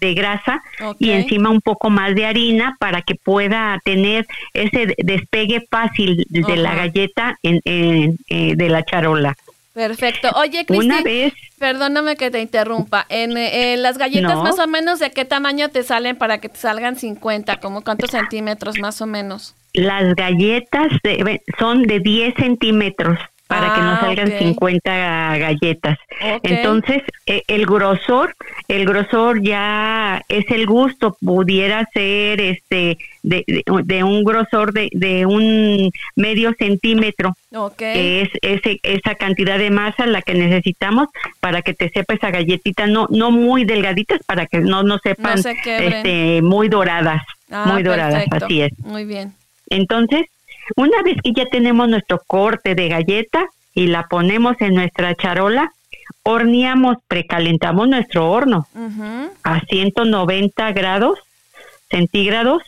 de, 0.00 0.14
grasa 0.14 0.60
y 0.98 1.10
encima 1.10 1.48
un 1.48 1.60
poco 1.60 1.88
más 1.88 2.14
de 2.16 2.26
harina 2.26 2.76
para 2.80 3.02
que 3.02 3.14
pueda 3.14 3.78
tener 3.84 4.26
ese 4.52 4.94
despegue 4.98 5.64
fácil 5.70 6.26
de 6.28 6.56
la 6.56 6.74
galleta 6.74 7.38
en, 7.42 7.60
eh, 7.64 8.54
de 8.56 8.68
la 8.68 8.82
charola. 8.82 9.36
Perfecto. 9.72 10.30
Oye, 10.34 10.64
Cristi, 10.66 10.86
Una 10.86 11.02
vez, 11.02 11.32
perdóname 11.58 12.16
que 12.16 12.30
te 12.30 12.40
interrumpa. 12.40 13.06
En 13.08 13.36
eh, 13.36 13.76
las 13.76 13.98
galletas 13.98 14.36
más 14.42 14.58
o 14.58 14.66
menos 14.66 14.98
de 14.98 15.10
qué 15.10 15.24
tamaño 15.24 15.68
te 15.68 15.82
salen 15.82 16.16
para 16.16 16.38
que 16.38 16.48
te 16.48 16.58
salgan 16.58 16.96
50, 16.96 17.60
como 17.60 17.82
cuántos 17.82 18.10
centímetros 18.10 18.78
más 18.80 19.00
o 19.00 19.06
menos. 19.06 19.54
Las 19.72 20.14
galletas 20.16 20.90
son 21.58 21.82
de 21.82 22.00
10 22.00 22.34
centímetros 22.34 23.18
para 23.50 23.74
que 23.74 23.80
nos 23.80 23.98
ah, 23.98 24.00
salgan 24.00 24.38
50 24.38 25.38
galletas. 25.38 25.98
Entonces, 26.44 27.02
e, 27.26 27.42
el 27.48 27.66
grosor, 27.66 28.36
el 28.68 28.86
grosor 28.86 29.42
ya 29.42 30.22
es 30.28 30.48
el 30.50 30.66
gusto, 30.66 31.16
pudiera 31.20 31.84
ser 31.92 32.40
este 32.40 32.96
de, 33.24 34.04
un 34.04 34.22
grosor 34.22 34.72
de, 34.72 34.88
de, 34.92 35.26
un 35.26 35.90
medio 36.14 36.54
centímetro, 36.60 37.36
que 37.76 38.22
es 38.22 38.30
ese, 38.40 38.78
esa 38.84 39.16
cantidad 39.16 39.58
de 39.58 39.70
masa 39.70 40.06
la 40.06 40.22
que 40.22 40.34
necesitamos 40.34 41.08
para 41.40 41.62
que 41.62 41.74
te 41.74 41.90
sepa 41.90 42.14
esa 42.14 42.30
galletita, 42.30 42.86
no 42.86 43.08
no 43.10 43.32
muy 43.32 43.64
delgaditas 43.64 44.20
para 44.26 44.46
que 44.46 44.60
no 44.60 44.84
no 44.84 44.98
sepan 44.98 45.40
este, 45.44 46.40
muy 46.40 46.68
doradas, 46.68 47.22
ah, 47.50 47.66
muy 47.66 47.82
doradas, 47.82 48.26
así 48.30 48.62
es. 48.62 48.78
Muy 48.78 49.04
bien. 49.04 49.34
Entonces, 49.68 50.26
una 50.76 51.02
vez 51.02 51.16
que 51.22 51.32
ya 51.32 51.46
tenemos 51.46 51.88
nuestro 51.88 52.20
corte 52.26 52.74
de 52.74 52.88
galleta 52.88 53.48
y 53.74 53.86
la 53.86 54.06
ponemos 54.08 54.56
en 54.60 54.74
nuestra 54.74 55.14
charola, 55.14 55.72
horneamos, 56.22 56.98
precalentamos 57.08 57.88
nuestro 57.88 58.30
horno 58.30 58.66
a 59.42 59.60
190 59.60 60.72
grados 60.72 61.18
centígrados 61.90 62.62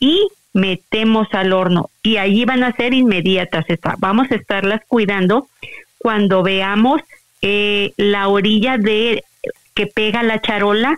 y 0.00 0.28
metemos 0.52 1.28
al 1.32 1.52
horno 1.52 1.90
y 2.02 2.16
allí 2.16 2.44
van 2.44 2.62
a 2.62 2.72
ser 2.72 2.94
inmediatas. 2.94 3.64
Vamos 3.98 4.30
a 4.30 4.36
estarlas 4.36 4.80
cuidando 4.86 5.48
cuando 5.98 6.42
veamos 6.42 7.00
eh, 7.42 7.92
la 7.96 8.28
orilla 8.28 8.78
de 8.78 9.24
que 9.74 9.86
pega 9.86 10.22
la 10.22 10.40
charola 10.40 10.96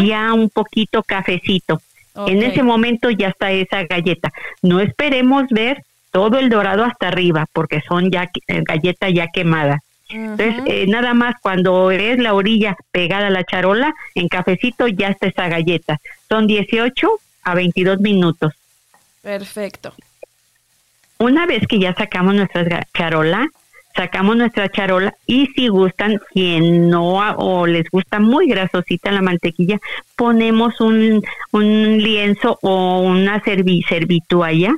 ya 0.00 0.32
un 0.32 0.50
poquito 0.50 1.02
cafecito. 1.02 1.80
En 2.26 2.42
ese 2.42 2.62
momento 2.62 3.10
ya 3.10 3.28
está 3.28 3.52
esa 3.52 3.84
galleta. 3.84 4.32
No 4.62 4.80
esperemos 4.80 5.46
ver 5.50 5.82
todo 6.10 6.38
el 6.38 6.48
dorado 6.48 6.84
hasta 6.84 7.08
arriba, 7.08 7.46
porque 7.52 7.82
son 7.86 8.10
ya 8.10 8.30
eh, 8.48 8.62
galleta 8.64 9.10
ya 9.10 9.28
quemada. 9.28 9.80
Entonces, 10.08 10.54
eh, 10.66 10.86
nada 10.86 11.14
más 11.14 11.34
cuando 11.42 11.90
es 11.90 12.18
la 12.18 12.32
orilla 12.34 12.76
pegada 12.92 13.26
a 13.26 13.30
la 13.30 13.44
charola, 13.44 13.94
en 14.14 14.28
cafecito 14.28 14.86
ya 14.86 15.08
está 15.08 15.26
esa 15.26 15.48
galleta. 15.48 15.98
Son 16.28 16.46
18 16.46 17.08
a 17.42 17.54
22 17.54 18.00
minutos. 18.00 18.54
Perfecto. 19.22 19.92
Una 21.18 21.46
vez 21.46 21.66
que 21.66 21.78
ya 21.78 21.94
sacamos 21.94 22.34
nuestra 22.34 22.86
charola, 22.94 23.48
sacamos 23.96 24.36
nuestra 24.36 24.68
charola 24.68 25.14
y 25.26 25.46
si 25.48 25.68
gustan, 25.68 26.20
quien 26.32 26.88
no 26.90 27.16
o 27.36 27.66
les 27.66 27.88
gusta 27.90 28.20
muy 28.20 28.46
grasosita 28.46 29.10
la 29.10 29.22
mantequilla, 29.22 29.78
ponemos 30.14 30.80
un, 30.80 31.22
un 31.52 31.98
lienzo 31.98 32.58
o 32.62 33.00
una 33.00 33.42
servi, 33.42 33.82
servitualla 33.82 34.74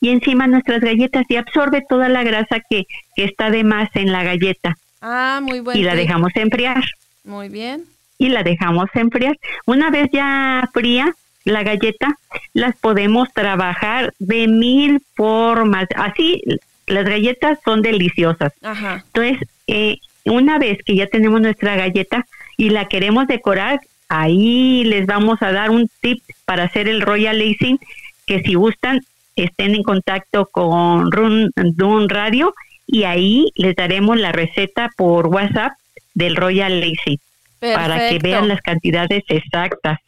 y 0.00 0.08
encima 0.08 0.46
nuestras 0.46 0.80
galletas 0.80 1.24
y 1.28 1.36
absorbe 1.36 1.84
toda 1.88 2.08
la 2.08 2.24
grasa 2.24 2.60
que, 2.68 2.86
que 3.14 3.24
está 3.24 3.50
de 3.50 3.62
más 3.62 3.88
en 3.94 4.10
la 4.10 4.24
galleta. 4.24 4.76
Ah, 5.00 5.40
muy 5.42 5.60
bueno. 5.60 5.78
Y 5.78 5.84
la 5.84 5.94
dejamos 5.94 6.32
enfriar. 6.34 6.82
Muy 7.24 7.48
bien. 7.48 7.84
Y 8.18 8.28
la 8.28 8.42
dejamos 8.42 8.88
enfriar. 8.94 9.36
Una 9.66 9.90
vez 9.90 10.08
ya 10.12 10.68
fría 10.72 11.14
la 11.44 11.62
galleta, 11.62 12.16
las 12.52 12.76
podemos 12.76 13.32
trabajar 13.32 14.12
de 14.18 14.48
mil 14.48 15.02
formas. 15.14 15.86
Así 15.96 16.42
las 16.86 17.04
galletas 17.04 17.58
son 17.64 17.82
deliciosas. 17.82 18.52
Entonces, 18.62 19.48
eh, 19.66 19.98
una 20.24 20.58
vez 20.58 20.78
que 20.84 20.96
ya 20.96 21.06
tenemos 21.06 21.40
nuestra 21.40 21.76
galleta 21.76 22.26
y 22.56 22.70
la 22.70 22.86
queremos 22.86 23.26
decorar, 23.26 23.80
ahí 24.08 24.84
les 24.84 25.06
vamos 25.06 25.40
a 25.42 25.52
dar 25.52 25.70
un 25.70 25.88
tip 26.00 26.22
para 26.44 26.64
hacer 26.64 26.88
el 26.88 27.00
royal 27.00 27.40
icing, 27.40 27.78
que 28.26 28.42
si 28.42 28.54
gustan, 28.54 29.00
estén 29.36 29.74
en 29.74 29.82
contacto 29.82 30.46
con 30.46 31.10
Run, 31.10 32.08
Radio 32.08 32.54
y 32.86 33.04
ahí 33.04 33.50
les 33.56 33.74
daremos 33.74 34.18
la 34.18 34.32
receta 34.32 34.90
por 34.96 35.28
WhatsApp 35.28 35.72
del 36.14 36.36
royal 36.36 36.84
icing 36.84 37.18
para 37.60 38.08
que 38.08 38.18
vean 38.18 38.48
las 38.48 38.60
cantidades 38.60 39.22
exactas. 39.28 39.98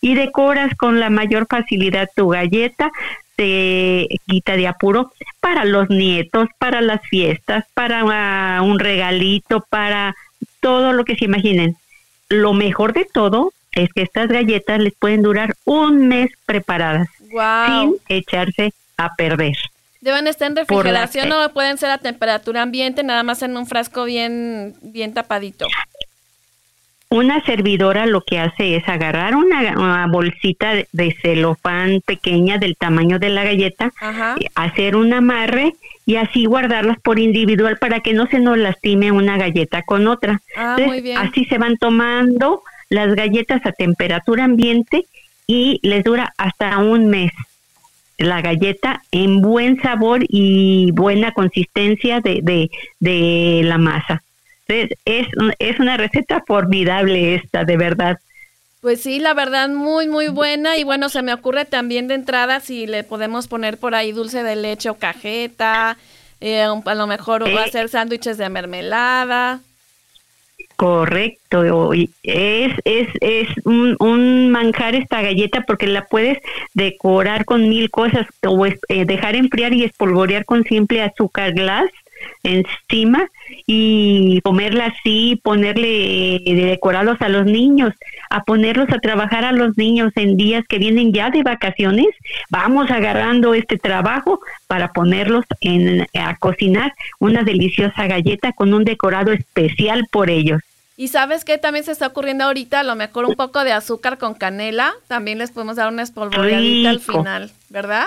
Y 0.00 0.14
decoras 0.14 0.74
con 0.76 1.00
la 1.00 1.10
mayor 1.10 1.46
facilidad 1.48 2.08
tu 2.14 2.28
galleta, 2.28 2.90
te 3.36 4.08
quita 4.26 4.56
de 4.56 4.68
apuro 4.68 5.12
para 5.40 5.64
los 5.64 5.88
nietos, 5.90 6.48
para 6.58 6.80
las 6.80 7.00
fiestas, 7.02 7.64
para 7.74 8.02
ah, 8.10 8.62
un 8.62 8.78
regalito, 8.78 9.64
para 9.68 10.14
todo 10.60 10.92
lo 10.92 11.04
que 11.04 11.16
se 11.16 11.24
imaginen. 11.24 11.76
Lo 12.28 12.52
mejor 12.52 12.92
de 12.92 13.04
todo 13.04 13.52
es 13.72 13.90
que 13.92 14.02
estas 14.02 14.28
galletas 14.28 14.80
les 14.80 14.94
pueden 14.94 15.22
durar 15.22 15.54
un 15.64 16.08
mes 16.08 16.30
preparadas 16.46 17.08
sin 17.18 17.96
echarse 18.08 18.72
a 18.96 19.14
perder. 19.14 19.56
Deben 20.00 20.26
estar 20.26 20.48
en 20.50 20.56
refrigeración 20.56 21.30
o 21.30 21.48
pueden 21.50 21.78
ser 21.78 21.90
a 21.90 21.98
temperatura 21.98 22.62
ambiente, 22.62 23.04
nada 23.04 23.22
más 23.22 23.42
en 23.42 23.56
un 23.56 23.66
frasco 23.66 24.04
bien, 24.04 24.74
bien 24.82 25.14
tapadito. 25.14 25.68
Una 27.12 27.44
servidora 27.44 28.06
lo 28.06 28.22
que 28.22 28.38
hace 28.38 28.74
es 28.74 28.88
agarrar 28.88 29.36
una, 29.36 30.06
bolsita 30.06 30.72
de 30.92 31.14
celofán 31.20 32.00
pequeña 32.00 32.56
del 32.56 32.74
tamaño 32.74 33.18
de 33.18 33.28
la 33.28 33.44
galleta, 33.44 33.92
hacer 34.54 34.96
un 34.96 35.12
amarre 35.12 35.74
y 36.06 36.16
así 36.16 36.46
guardarlas 36.46 36.98
por 37.00 37.18
individual 37.18 37.76
para 37.76 38.00
que 38.00 38.14
no 38.14 38.28
se 38.28 38.38
nos 38.38 38.56
lastime 38.56 39.12
una 39.12 39.36
galleta 39.36 39.82
con 39.82 40.08
otra. 40.08 40.40
Ah, 40.56 40.78
así 41.18 41.44
se 41.44 41.58
van 41.58 41.76
tomando 41.76 42.62
las 42.88 43.14
galletas 43.14 43.60
a 43.66 43.72
temperatura 43.72 44.44
ambiente 44.44 45.04
y 45.46 45.80
les 45.82 46.04
dura 46.04 46.32
hasta 46.38 46.78
un 46.78 47.08
mes 47.08 47.30
la 48.16 48.40
galleta 48.40 49.02
en 49.10 49.42
buen 49.42 49.82
sabor 49.82 50.24
y 50.26 50.92
buena 50.92 51.32
consistencia 51.32 52.20
de, 52.20 52.40
de, 52.42 52.70
de 53.00 53.60
la 53.64 53.76
masa 53.76 54.22
es, 54.72 55.26
es 55.58 55.80
una 55.80 55.96
receta 55.96 56.42
formidable 56.46 57.34
esta, 57.34 57.64
de 57.64 57.76
verdad. 57.76 58.18
Pues 58.82 59.00
sí, 59.00 59.20
la 59.20 59.32
verdad, 59.32 59.68
muy, 59.68 60.08
muy 60.08 60.26
buena. 60.26 60.76
Y 60.76 60.82
bueno, 60.82 61.08
se 61.08 61.22
me 61.22 61.32
ocurre 61.32 61.64
también 61.64 62.08
de 62.08 62.14
entrada 62.14 62.58
si 62.58 62.88
le 62.88 63.04
podemos 63.04 63.46
poner 63.46 63.78
por 63.78 63.94
ahí 63.94 64.10
dulce 64.10 64.42
de 64.42 64.56
leche 64.56 64.90
o 64.90 64.94
cajeta, 64.94 65.96
eh, 66.40 66.62
a 66.62 66.94
lo 66.96 67.06
mejor 67.06 67.44
o 67.44 67.58
hacer 67.58 67.88
sándwiches 67.88 68.38
de 68.38 68.48
mermelada. 68.48 69.60
Correcto, 70.74 71.92
es, 71.92 72.72
es, 72.84 73.08
es 73.20 73.48
un, 73.64 73.96
un, 74.00 74.50
manjar 74.50 74.96
esta 74.96 75.22
galleta 75.22 75.62
porque 75.64 75.86
la 75.86 76.06
puedes 76.06 76.38
decorar 76.74 77.44
con 77.44 77.68
mil 77.68 77.88
cosas 77.88 78.26
o 78.44 78.66
eh, 78.66 78.74
dejar 79.04 79.36
enfriar 79.36 79.72
y 79.74 79.84
espolvorear 79.84 80.44
con 80.44 80.64
simple 80.64 81.02
azúcar 81.02 81.52
glass 81.52 81.88
encima 82.42 83.28
y 83.66 84.40
comerla 84.42 84.86
así, 84.86 85.40
ponerle 85.42 86.40
decorados 86.44 87.20
a 87.20 87.28
los 87.28 87.46
niños, 87.46 87.94
a 88.30 88.42
ponerlos 88.44 88.88
a 88.90 88.98
trabajar 88.98 89.44
a 89.44 89.52
los 89.52 89.76
niños 89.76 90.12
en 90.16 90.36
días 90.36 90.64
que 90.68 90.78
vienen 90.78 91.12
ya 91.12 91.30
de 91.30 91.42
vacaciones. 91.42 92.08
Vamos 92.50 92.90
agarrando 92.90 93.54
este 93.54 93.78
trabajo 93.78 94.40
para 94.66 94.92
ponerlos 94.92 95.44
en, 95.60 96.06
a 96.14 96.36
cocinar 96.36 96.92
una 97.18 97.42
deliciosa 97.42 98.06
galleta 98.06 98.52
con 98.52 98.74
un 98.74 98.84
decorado 98.84 99.32
especial 99.32 100.06
por 100.10 100.30
ellos. 100.30 100.60
Y 100.96 101.08
sabes 101.08 101.44
qué 101.44 101.58
también 101.58 101.84
se 101.84 101.92
está 101.92 102.06
ocurriendo 102.08 102.44
ahorita, 102.44 102.80
a 102.80 102.84
lo 102.84 102.94
mejor 102.94 103.24
un 103.24 103.34
poco 103.34 103.64
de 103.64 103.72
azúcar 103.72 104.18
con 104.18 104.34
canela, 104.34 104.92
también 105.08 105.38
les 105.38 105.50
podemos 105.50 105.76
dar 105.76 105.88
una 105.88 106.02
espolvoreadita 106.02 106.90
al 106.90 107.00
final, 107.00 107.50
¿verdad? 107.70 108.06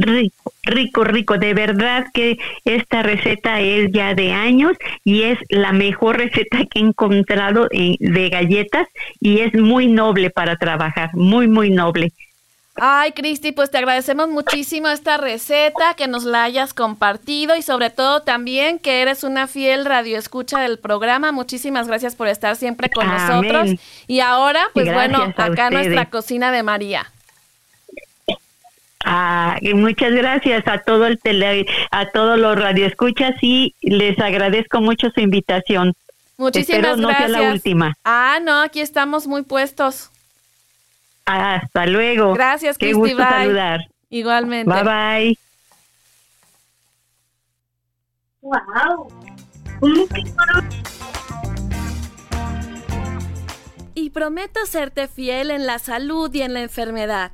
Rico, 0.00 0.52
rico, 0.64 1.04
rico. 1.04 1.38
De 1.38 1.54
verdad 1.54 2.06
que 2.12 2.38
esta 2.64 3.02
receta 3.02 3.60
es 3.60 3.90
ya 3.92 4.14
de 4.14 4.32
años 4.32 4.72
y 5.04 5.22
es 5.22 5.38
la 5.48 5.72
mejor 5.72 6.18
receta 6.18 6.58
que 6.70 6.78
he 6.78 6.82
encontrado 6.82 7.68
de 7.70 8.28
galletas 8.30 8.88
y 9.20 9.40
es 9.40 9.54
muy 9.54 9.88
noble 9.88 10.30
para 10.30 10.56
trabajar, 10.56 11.10
muy, 11.14 11.48
muy 11.48 11.70
noble. 11.70 12.12
Ay, 12.76 13.12
Cristi, 13.12 13.52
pues 13.52 13.70
te 13.70 13.76
agradecemos 13.76 14.28
muchísimo 14.28 14.88
esta 14.88 15.18
receta, 15.18 15.94
que 15.94 16.08
nos 16.08 16.24
la 16.24 16.44
hayas 16.44 16.72
compartido 16.72 17.54
y 17.56 17.62
sobre 17.62 17.90
todo 17.90 18.22
también 18.22 18.78
que 18.78 19.02
eres 19.02 19.22
una 19.22 19.48
fiel 19.48 19.84
radioescucha 19.84 20.60
del 20.60 20.78
programa. 20.78 21.30
Muchísimas 21.30 21.88
gracias 21.88 22.14
por 22.14 22.28
estar 22.28 22.56
siempre 22.56 22.88
con 22.88 23.06
nosotros. 23.06 23.70
Y 24.06 24.20
ahora, 24.20 24.62
pues 24.72 24.90
bueno, 24.92 25.34
acá 25.36 25.68
nuestra 25.68 26.06
cocina 26.06 26.52
de 26.52 26.62
María. 26.62 27.06
Ah, 29.04 29.58
muchas 29.74 30.12
gracias 30.12 30.66
a 30.66 30.78
todo 30.78 31.06
el 31.06 31.18
tele, 31.18 31.66
a 31.90 32.10
todos 32.10 32.38
los 32.38 32.56
radioescuchas 32.56 33.34
y 33.40 33.74
les 33.80 34.18
agradezco 34.18 34.80
mucho 34.80 35.10
su 35.10 35.20
invitación. 35.20 35.94
Muchísimas 36.36 36.98
no 36.98 37.08
gracias. 37.08 37.30
Sea 37.30 37.40
la 37.40 37.52
última. 37.52 37.94
Ah, 38.04 38.38
no, 38.42 38.60
aquí 38.60 38.80
estamos 38.80 39.26
muy 39.26 39.42
puestos. 39.42 40.10
Hasta 41.24 41.86
luego. 41.86 42.34
Gracias, 42.34 42.76
Qué 42.76 42.92
gusto 42.92 43.16
saludar. 43.18 43.80
Igualmente. 44.10 44.70
Bye 44.70 44.82
bye. 44.82 45.38
Wow. 48.42 49.08
Y 53.94 54.10
prometo 54.10 54.64
serte 54.66 55.08
fiel 55.08 55.50
en 55.50 55.66
la 55.66 55.78
salud 55.78 56.32
y 56.34 56.42
en 56.42 56.54
la 56.54 56.62
enfermedad 56.62 57.32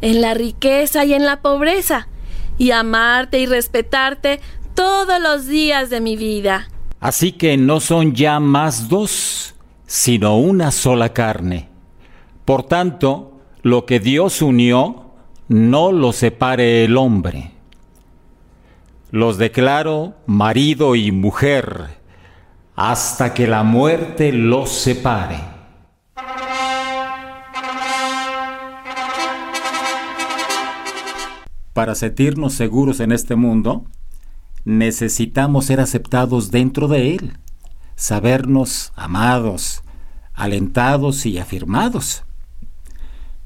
en 0.00 0.20
la 0.20 0.34
riqueza 0.34 1.04
y 1.04 1.14
en 1.14 1.24
la 1.24 1.40
pobreza, 1.40 2.08
y 2.56 2.70
amarte 2.70 3.38
y 3.38 3.46
respetarte 3.46 4.40
todos 4.74 5.20
los 5.20 5.46
días 5.46 5.90
de 5.90 6.00
mi 6.00 6.16
vida. 6.16 6.68
Así 7.00 7.32
que 7.32 7.56
no 7.56 7.80
son 7.80 8.14
ya 8.14 8.40
más 8.40 8.88
dos, 8.88 9.54
sino 9.86 10.36
una 10.36 10.70
sola 10.70 11.12
carne. 11.12 11.68
Por 12.44 12.64
tanto, 12.64 13.40
lo 13.62 13.86
que 13.86 14.00
Dios 14.00 14.42
unió, 14.42 15.12
no 15.48 15.92
lo 15.92 16.12
separe 16.12 16.84
el 16.84 16.96
hombre. 16.96 17.52
Los 19.10 19.38
declaro 19.38 20.14
marido 20.26 20.94
y 20.94 21.12
mujer, 21.12 21.98
hasta 22.76 23.32
que 23.32 23.46
la 23.46 23.62
muerte 23.62 24.32
los 24.32 24.70
separe. 24.70 25.57
Para 31.78 31.94
sentirnos 31.94 32.54
seguros 32.54 32.98
en 32.98 33.12
este 33.12 33.36
mundo, 33.36 33.84
necesitamos 34.64 35.66
ser 35.66 35.78
aceptados 35.78 36.50
dentro 36.50 36.88
de 36.88 37.14
él, 37.14 37.38
sabernos 37.94 38.92
amados, 38.96 39.82
alentados 40.34 41.24
y 41.24 41.38
afirmados. 41.38 42.24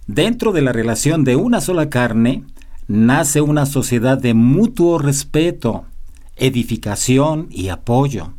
Dentro 0.06 0.52
de 0.52 0.62
la 0.62 0.72
relación 0.72 1.24
de 1.24 1.36
una 1.36 1.60
sola 1.60 1.90
carne, 1.90 2.46
nace 2.88 3.42
una 3.42 3.66
sociedad 3.66 4.16
de 4.16 4.32
mutuo 4.32 4.98
respeto, 4.98 5.84
edificación 6.36 7.48
y 7.50 7.68
apoyo. 7.68 8.32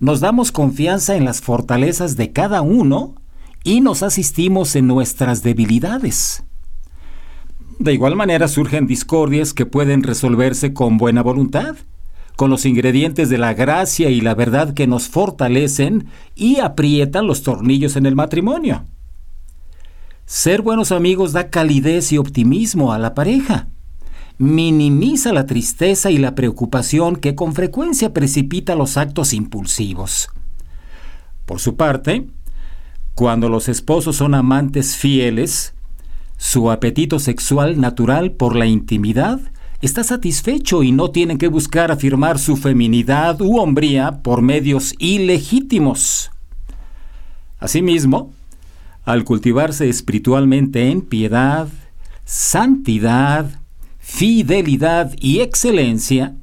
Nos 0.00 0.20
damos 0.20 0.52
confianza 0.52 1.16
en 1.16 1.26
las 1.26 1.42
fortalezas 1.42 2.16
de 2.16 2.32
cada 2.32 2.62
uno 2.62 3.16
y 3.62 3.82
nos 3.82 4.02
asistimos 4.02 4.74
en 4.74 4.86
nuestras 4.86 5.42
debilidades. 5.42 6.44
De 7.82 7.92
igual 7.92 8.14
manera 8.14 8.46
surgen 8.46 8.86
discordias 8.86 9.52
que 9.52 9.66
pueden 9.66 10.04
resolverse 10.04 10.72
con 10.72 10.98
buena 10.98 11.20
voluntad, 11.20 11.74
con 12.36 12.48
los 12.48 12.64
ingredientes 12.64 13.28
de 13.28 13.38
la 13.38 13.54
gracia 13.54 14.08
y 14.08 14.20
la 14.20 14.36
verdad 14.36 14.72
que 14.72 14.86
nos 14.86 15.08
fortalecen 15.08 16.06
y 16.36 16.60
aprietan 16.60 17.26
los 17.26 17.42
tornillos 17.42 17.96
en 17.96 18.06
el 18.06 18.14
matrimonio. 18.14 18.84
Ser 20.26 20.62
buenos 20.62 20.92
amigos 20.92 21.32
da 21.32 21.50
calidez 21.50 22.12
y 22.12 22.18
optimismo 22.18 22.92
a 22.92 23.00
la 23.00 23.14
pareja. 23.14 23.66
Minimiza 24.38 25.32
la 25.32 25.46
tristeza 25.46 26.12
y 26.12 26.18
la 26.18 26.36
preocupación 26.36 27.16
que 27.16 27.34
con 27.34 27.52
frecuencia 27.52 28.14
precipita 28.14 28.76
los 28.76 28.96
actos 28.96 29.32
impulsivos. 29.32 30.28
Por 31.46 31.58
su 31.58 31.74
parte, 31.74 32.28
cuando 33.16 33.48
los 33.48 33.68
esposos 33.68 34.14
son 34.14 34.36
amantes 34.36 34.94
fieles, 34.94 35.74
su 36.42 36.72
apetito 36.72 37.20
sexual 37.20 37.80
natural 37.80 38.32
por 38.32 38.56
la 38.56 38.66
intimidad 38.66 39.38
está 39.80 40.02
satisfecho 40.02 40.82
y 40.82 40.90
no 40.90 41.12
tienen 41.12 41.38
que 41.38 41.46
buscar 41.46 41.92
afirmar 41.92 42.40
su 42.40 42.56
feminidad 42.56 43.40
u 43.40 43.60
hombría 43.60 44.22
por 44.24 44.42
medios 44.42 44.92
ilegítimos. 44.98 46.32
Asimismo, 47.60 48.32
al 49.04 49.22
cultivarse 49.22 49.88
espiritualmente 49.88 50.90
en 50.90 51.02
piedad, 51.02 51.68
santidad, 52.24 53.60
fidelidad 54.00 55.12
y 55.20 55.42
excelencia, 55.42 56.34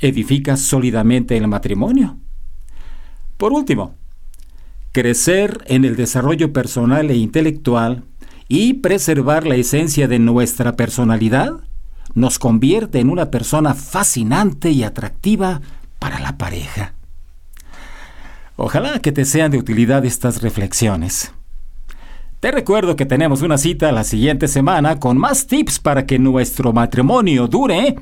edifica 0.00 0.56
sólidamente 0.56 1.36
el 1.36 1.46
matrimonio. 1.46 2.16
Por 3.36 3.52
último, 3.52 3.96
crecer 4.92 5.62
en 5.66 5.84
el 5.84 5.94
desarrollo 5.94 6.54
personal 6.54 7.10
e 7.10 7.16
intelectual 7.16 8.02
y 8.48 8.74
preservar 8.74 9.46
la 9.46 9.56
esencia 9.56 10.08
de 10.08 10.18
nuestra 10.18 10.76
personalidad 10.76 11.52
nos 12.14 12.38
convierte 12.38 13.00
en 13.00 13.10
una 13.10 13.30
persona 13.30 13.74
fascinante 13.74 14.70
y 14.70 14.84
atractiva 14.84 15.60
para 15.98 16.18
la 16.18 16.38
pareja. 16.38 16.94
Ojalá 18.56 19.00
que 19.00 19.12
te 19.12 19.24
sean 19.24 19.50
de 19.50 19.58
utilidad 19.58 20.04
estas 20.04 20.40
reflexiones. 20.40 21.32
Te 22.40 22.50
recuerdo 22.50 22.96
que 22.96 23.06
tenemos 23.06 23.42
una 23.42 23.58
cita 23.58 23.92
la 23.92 24.04
siguiente 24.04 24.48
semana 24.48 24.98
con 24.98 25.18
más 25.18 25.46
tips 25.46 25.78
para 25.78 26.06
que 26.06 26.18
nuestro 26.18 26.72
matrimonio 26.72 27.48
dure 27.48 27.96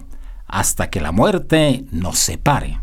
hasta 0.46 0.90
que 0.90 1.00
la 1.00 1.12
muerte 1.12 1.84
nos 1.90 2.18
separe. 2.18 2.78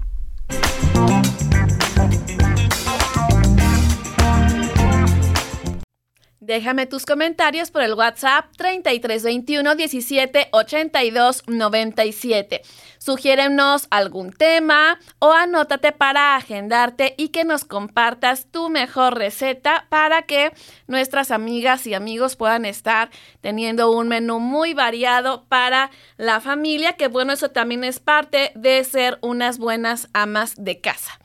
Déjame 6.52 6.86
tus 6.86 7.06
comentarios 7.06 7.72
por 7.72 7.82
el 7.82 7.94
WhatsApp 7.94 8.48
3321 8.58 9.74
17 9.74 10.50
82 10.52 11.44
97. 11.48 12.62
Sugiérenos 12.98 13.88
algún 13.90 14.34
tema 14.34 15.00
o 15.20 15.32
anótate 15.32 15.94
para 15.94 16.36
agendarte 16.36 17.16
y 17.18 17.30
que 17.30 17.46
nos 17.46 17.64
compartas 17.64 18.48
tu 18.52 18.68
mejor 18.68 19.18
receta 19.18 19.86
para 19.88 20.24
que 20.24 20.52
nuestras 20.88 21.32
amigas 21.32 21.88
y 21.88 21.94
amigos 21.94 22.36
puedan 22.36 22.66
estar 22.66 23.12
teniendo 23.40 23.90
un 23.90 24.10
menú 24.10 24.42
muy 24.42 24.74
variado 24.74 25.46
para 25.46 25.90
la 26.18 26.42
familia, 26.42 26.98
que 26.98 27.08
bueno, 27.08 27.32
eso 27.32 27.52
también 27.52 27.86
es 27.86 28.02
parte 28.02 28.52
de 28.56 28.84
ser 28.84 29.20
unas 29.22 29.58
buenas 29.58 30.10
amas 30.12 30.56
de 30.58 30.82
casa. 30.82 31.21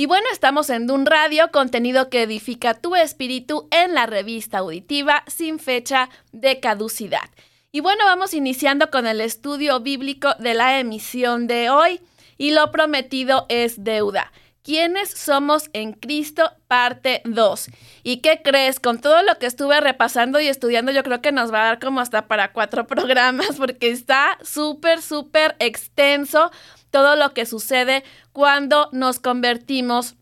Y 0.00 0.06
bueno, 0.06 0.26
estamos 0.32 0.70
en 0.70 0.86
Dun 0.86 1.06
Radio, 1.06 1.50
contenido 1.50 2.08
que 2.08 2.22
edifica 2.22 2.74
tu 2.74 2.94
espíritu 2.94 3.66
en 3.72 3.94
la 3.94 4.06
revista 4.06 4.58
auditiva 4.58 5.24
sin 5.26 5.58
fecha 5.58 6.08
de 6.30 6.60
caducidad. 6.60 7.28
Y 7.72 7.80
bueno, 7.80 8.04
vamos 8.04 8.32
iniciando 8.32 8.92
con 8.92 9.08
el 9.08 9.20
estudio 9.20 9.80
bíblico 9.80 10.34
de 10.38 10.54
la 10.54 10.78
emisión 10.78 11.48
de 11.48 11.70
hoy. 11.70 12.00
Y 12.36 12.52
lo 12.52 12.70
prometido 12.70 13.46
es 13.48 13.82
deuda. 13.82 14.30
¿Quiénes 14.62 15.10
somos 15.10 15.68
en 15.72 15.94
Cristo? 15.94 16.52
Parte 16.68 17.20
2. 17.24 17.66
¿Y 18.04 18.18
qué 18.18 18.40
crees? 18.40 18.78
Con 18.78 19.00
todo 19.00 19.24
lo 19.24 19.36
que 19.40 19.46
estuve 19.46 19.80
repasando 19.80 20.38
y 20.38 20.46
estudiando, 20.46 20.92
yo 20.92 21.02
creo 21.02 21.20
que 21.20 21.32
nos 21.32 21.52
va 21.52 21.62
a 21.62 21.66
dar 21.66 21.78
como 21.80 21.98
hasta 21.98 22.28
para 22.28 22.52
cuatro 22.52 22.86
programas 22.86 23.56
porque 23.56 23.90
está 23.90 24.38
súper, 24.44 25.02
súper 25.02 25.56
extenso 25.58 26.52
todo 26.90 27.16
lo 27.16 27.34
que 27.34 27.46
sucede 27.46 28.04
cuando 28.32 28.88
nos 28.92 29.18
convertimos 29.20 30.16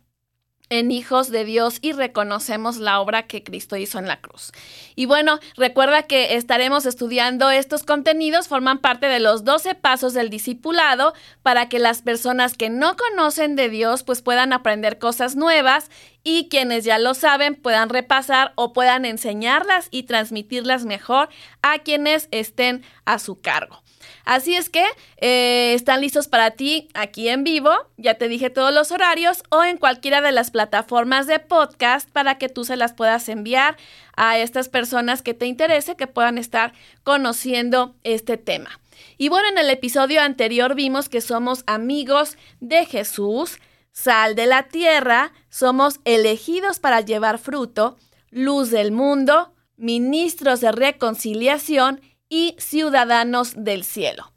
en 0.69 0.91
hijos 0.91 1.31
de 1.31 1.45
Dios 1.45 1.79
y 1.81 1.93
reconocemos 1.93 2.79
la 2.79 3.01
obra 3.01 3.27
que 3.27 3.45
Cristo 3.45 3.77
hizo 3.77 3.99
en 3.99 4.09
la 4.09 4.21
cruz. 4.21 4.53
Y 4.97 5.07
bueno, 5.07 5.39
recuerda 5.57 6.05
que 6.05 6.35
estaremos 6.35 6.87
estudiando 6.87 7.51
estos 7.51 7.85
contenidos, 7.85 8.49
forman 8.49 8.79
parte 8.79 9.07
de 9.07 9.21
los 9.21 9.45
12 9.45 9.77
pasos 9.77 10.13
del 10.13 10.29
discipulado 10.29 11.15
para 11.43 11.69
que 11.69 11.79
las 11.79 12.03
personas 12.03 12.55
que 12.55 12.69
no 12.69 12.97
conocen 12.97 13.55
de 13.55 13.69
Dios 13.69 14.03
pues 14.03 14.23
puedan 14.23 14.53
aprender 14.53 14.99
cosas 14.99 15.37
nuevas 15.37 15.91
y 16.25 16.49
quienes 16.49 16.85
ya 16.85 16.99
lo 16.99 17.15
saben 17.15 17.55
puedan 17.55 17.89
repasar 17.89 18.53
o 18.57 18.73
puedan 18.73 19.05
enseñarlas 19.05 19.87
y 19.93 20.05
transmitirlas 20.05 20.85
mejor 20.85 21.29
a 21.63 21.79
quienes 21.79 22.29
estén 22.33 22.83
a 23.05 23.21
su 23.21 23.41
cargo. 23.41 23.86
Así 24.27 24.57
es 24.57 24.69
que 24.69 24.85
eh, 25.19 25.73
están 25.75 26.01
listos 26.01 26.27
para 26.27 26.51
ti 26.51 26.89
aquí 26.95 27.29
en 27.29 27.45
vivo, 27.45 27.71
ya 27.97 28.15
te 28.15 28.27
dije 28.27 28.51
todos 28.51 28.75
los 28.75 28.91
horarios, 28.91 29.45
o 29.51 29.62
en 29.62 29.79
cualquiera 29.79 30.21
de 30.21 30.33
las 30.33 30.51
plataformas 30.51 31.29
de 31.29 31.39
podcast 31.39 32.11
para 32.11 32.37
que 32.37 32.49
tú 32.49 32.65
se 32.65 32.77
las 32.77 32.93
puedas 32.93 33.29
enviar 33.29 33.77
a 34.17 34.37
estas 34.37 34.69
personas 34.69 35.23
que 35.23 35.33
te 35.33 35.47
interese, 35.47 35.95
que 35.95 36.09
puedan 36.09 36.39
estar 36.39 36.73
conociendo 37.05 37.95
este 38.03 38.37
tema. 38.37 38.81
Y 39.17 39.29
bueno, 39.29 39.49
en 39.49 39.59
el 39.59 39.71
episodio 39.71 40.21
anterior 40.21 40.75
vimos 40.75 41.09
que 41.09 41.21
somos 41.21 41.62
amigos 41.69 42.37
de 42.59 42.85
Jesús, 42.85 43.61
sal 43.93 44.35
de 44.35 44.47
la 44.47 44.65
tierra, 44.65 45.33
somos 45.51 46.01
elegidos 46.05 46.81
para 46.81 47.01
llevar 47.01 47.39
fruto, 47.39 47.97
luz 48.31 48.73
del 48.73 48.91
mundo, 48.91 49.55
ministros 49.77 50.61
de 50.61 50.73
reconciliación 50.73 52.01
y 52.29 52.57
ciudadanos 52.59 53.53
del 53.57 53.85
cielo. 53.85 54.33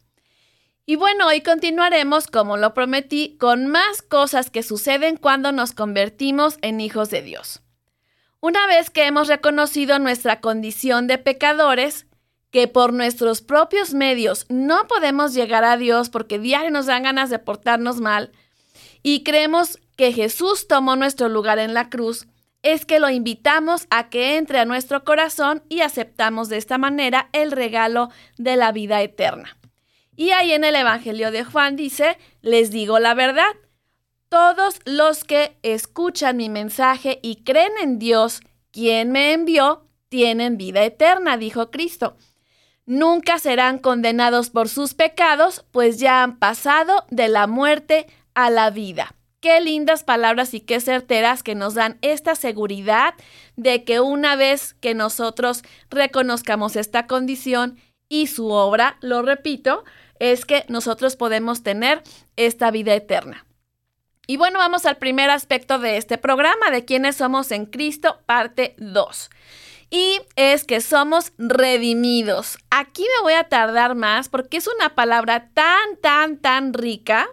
Y 0.86 0.96
bueno, 0.96 1.28
hoy 1.28 1.42
continuaremos, 1.42 2.28
como 2.28 2.58
lo 2.58 2.74
prometí, 2.74 3.38
con 3.40 3.68
más 3.68 4.02
cosas 4.02 4.50
que 4.50 4.64
suceden 4.64 5.18
cuando 5.18 5.52
nos 5.52 5.72
convertimos 5.72 6.58
en 6.62 6.82
hijos 6.82 7.12
de 7.12 7.22
Dios. 7.22 7.62
Una 8.42 8.66
vez 8.68 8.90
que 8.90 9.06
hemos 9.06 9.28
reconocido 9.28 10.00
nuestra 10.00 10.40
condición 10.42 11.06
de 11.06 11.18
pecadores, 11.18 12.08
que 12.52 12.68
por 12.68 12.94
nuestros 12.94 13.42
propios 13.42 13.94
medios 13.94 14.46
no 14.50 14.88
podemos 14.88 15.34
llegar 15.34 15.64
a 15.64 15.78
Dios 15.78 16.10
porque 16.10 16.40
diario 16.40 16.72
nos 16.72 16.88
dan 16.88 17.04
ganas 17.04 17.30
de 17.30 17.38
portarnos 17.38 18.00
mal, 18.00 18.32
y 19.04 19.24
creemos 19.24 19.80
que 19.96 20.12
Jesús 20.12 20.68
tomó 20.68 20.96
nuestro 20.96 21.30
lugar 21.30 21.60
en 21.60 21.74
la 21.74 21.90
cruz, 21.90 22.28
es 22.62 22.86
que 22.86 23.00
lo 23.00 23.10
invitamos 23.10 23.88
a 23.90 24.10
que 24.10 24.38
entre 24.38 24.60
a 24.60 24.66
nuestro 24.66 25.04
corazón 25.04 25.64
y 25.70 25.82
aceptamos 25.82 26.50
de 26.50 26.58
esta 26.58 26.78
manera 26.78 27.30
el 27.32 27.52
regalo 27.52 28.10
de 28.38 28.58
la 28.58 28.72
vida 28.72 29.02
eterna. 29.02 29.58
Y 30.16 30.32
ahí 30.32 30.52
en 30.52 30.66
el 30.66 30.76
Evangelio 30.76 31.32
de 31.32 31.46
Juan 31.46 31.76
dice, 31.76 32.18
les 32.42 32.72
digo 32.72 33.00
la 33.00 33.14
verdad, 33.14 33.52
todos 34.28 34.80
los 34.86 35.24
que 35.24 35.58
escuchan 35.64 36.38
mi 36.38 36.50
mensaje 36.50 37.20
y 37.24 37.44
creen 37.44 37.72
en 37.82 38.00
Dios, 38.00 38.42
quien 38.72 39.12
me 39.12 39.34
envió, 39.34 39.88
tienen 40.10 40.58
vida 40.58 40.84
eterna, 40.84 41.38
dijo 41.38 41.72
Cristo. 41.72 42.18
Nunca 42.86 43.40
serán 43.40 43.78
condenados 43.78 44.50
por 44.50 44.68
sus 44.68 44.94
pecados, 44.94 45.66
pues 45.72 46.00
ya 46.00 46.24
han 46.24 46.38
pasado 46.38 47.06
de 47.10 47.28
la 47.28 47.48
muerte 47.48 48.08
a 48.34 48.50
la 48.50 48.72
vida. 48.72 49.16
Qué 49.42 49.62
lindas 49.62 50.04
palabras 50.04 50.54
y 50.54 50.60
qué 50.60 50.82
certeras 50.82 51.44
que 51.44 51.56
nos 51.56 51.74
dan 51.74 51.98
esta 52.02 52.36
seguridad 52.36 53.14
de 53.56 53.86
que 53.86 54.02
una 54.02 54.36
vez 54.36 54.74
que 54.82 54.94
nosotros 54.94 55.64
reconozcamos 55.90 56.76
esta 56.76 57.08
condición 57.08 57.80
y 58.10 58.28
su 58.28 58.50
obra, 58.50 58.98
lo 59.00 59.22
repito, 59.22 59.86
es 60.20 60.46
que 60.46 60.66
nosotros 60.68 61.16
podemos 61.16 61.64
tener 61.64 62.04
esta 62.36 62.70
vida 62.70 62.94
eterna. 62.94 63.46
Y 64.28 64.36
bueno, 64.36 64.60
vamos 64.60 64.86
al 64.86 64.98
primer 64.98 65.30
aspecto 65.30 65.80
de 65.80 65.96
este 65.96 66.18
programa, 66.18 66.70
de 66.70 66.84
quiénes 66.84 67.16
somos 67.16 67.52
en 67.52 67.66
Cristo, 67.66 68.20
parte 68.26 68.76
2. 68.78 69.30
Y 69.90 70.20
es 70.36 70.66
que 70.66 70.82
somos 70.82 71.32
redimidos. 71.38 72.60
Aquí 72.70 73.02
me 73.02 73.24
voy 73.24 73.34
a 73.34 73.46
tardar 73.46 73.96
más 73.96 74.30
porque 74.30 74.58
es 74.58 74.68
una 74.68 74.94
palabra 74.94 75.50
tan, 75.54 75.98
tan, 76.02 76.38
tan 76.38 76.74
rica 76.74 77.28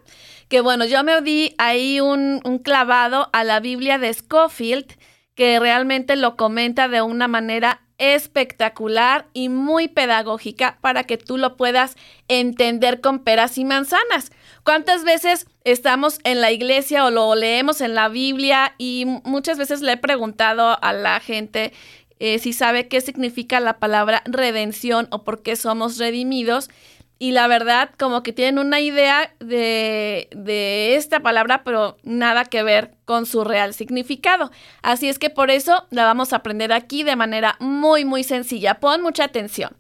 que 0.49 0.61
bueno, 0.61 0.85
yo 0.85 1.03
me 1.03 1.21
di 1.23 1.55
ahí 1.59 2.01
un, 2.01 2.41
clavado 2.63 3.29
a 3.33 3.45
la 3.45 3.61
Biblia 3.61 3.99
de 3.99 4.13
Scofield, 4.13 4.87
que 5.35 5.59
realmente 5.59 6.17
lo 6.17 6.37
comenta 6.37 6.89
de 6.89 7.03
una 7.03 7.29
manera 7.29 7.83
espectacular 7.99 9.27
y 9.33 9.49
muy 9.49 9.89
pedagógica 9.89 10.79
para 10.81 11.05
que 11.05 11.17
tú 11.17 11.39
lo 11.39 11.57
puedas 11.57 11.97
entender 12.29 13.01
con 13.01 13.21
peras 13.21 13.59
y 13.59 13.65
manzanas. 13.65 14.31
¿Cuántas 14.65 15.05
veces 15.05 15.47
estamos 15.65 16.19
en 16.25 16.41
la 16.41 16.53
iglesia 16.53 17.05
o 17.05 17.11
lo 17.11 17.35
leemos 17.35 17.81
en 17.81 17.95
la 17.95 18.09
Biblia 18.09 18.75
y 18.79 19.07
muchas 19.25 19.59
veces 19.59 19.81
le 19.81 19.93
he 19.93 19.97
preguntado 19.97 20.79
a 20.83 20.93
la 20.93 21.21
gente 21.21 21.73
eh, 22.19 22.39
si 22.39 22.53
sabe 22.53 22.89
qué 22.89 23.01
significa 23.01 23.61
la 23.61 23.79
palabra 23.79 24.23
redención 24.25 25.07
o 25.11 25.23
por 25.23 25.43
qué 25.43 25.57
somos 25.57 25.99
redimidos? 25.99 26.71
Y 27.19 27.33
la 27.33 27.47
verdad 27.49 27.91
como 27.99 28.23
que 28.23 28.33
tienen 28.33 28.59
una 28.59 28.81
idea 28.81 29.35
de, 29.41 30.29
de, 30.33 30.97
esta 30.97 31.21
palabra, 31.21 31.65
pero 31.65 31.97
nada 32.03 32.45
que 32.45 32.63
ver 32.63 32.95
con 33.05 33.25
su 33.25 33.45
real 33.45 33.73
significado. 33.73 34.51
Así 34.83 35.09
es 35.09 35.19
que 35.19 35.31
por 35.31 35.51
eso 35.51 35.87
la 35.91 36.05
vamos 36.05 36.33
a 36.33 36.37
aprender 36.37 36.73
aquí 36.73 37.05
de 37.05 37.17
manera 37.17 37.57
muy, 37.59 38.05
muy 38.05 38.23
sencilla. 38.23 38.81
Pon 38.81 39.01
mucha 39.03 39.25
atención. 39.25 39.77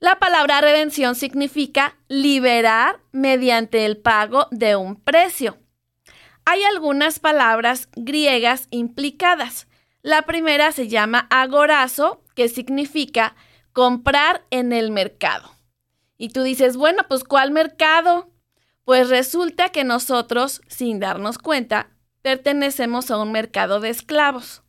La 0.00 0.18
palabra 0.18 0.60
redención 0.60 1.14
significa 1.14 1.96
liberar 2.08 3.00
mediante 3.12 3.86
el 3.86 3.96
pago 3.96 4.48
de 4.50 4.76
un 4.76 4.96
precio. 4.96 5.56
Hay 6.44 6.62
algunas 6.64 7.20
palabras 7.20 7.88
griegas 7.96 8.68
implicadas. 8.70 9.66
La 10.02 10.22
primera 10.22 10.72
se 10.72 10.88
llama 10.88 11.26
agorazo, 11.30 12.22
que 12.34 12.50
significa 12.50 13.34
comprar 13.72 14.44
en 14.50 14.74
el 14.74 14.90
mercado. 14.90 15.53
Y 16.16 16.28
tú 16.30 16.42
dices, 16.42 16.76
bueno, 16.76 17.02
pues 17.08 17.24
¿cuál 17.24 17.50
mercado? 17.50 18.30
Pues 18.84 19.08
resulta 19.08 19.70
que 19.70 19.84
nosotros, 19.84 20.60
sin 20.68 21.00
darnos 21.00 21.38
cuenta, 21.38 21.90
pertenecemos 22.22 23.10
a 23.10 23.18
un 23.18 23.32
mercado 23.32 23.80
de 23.80 23.90
esclavos. 23.90 24.62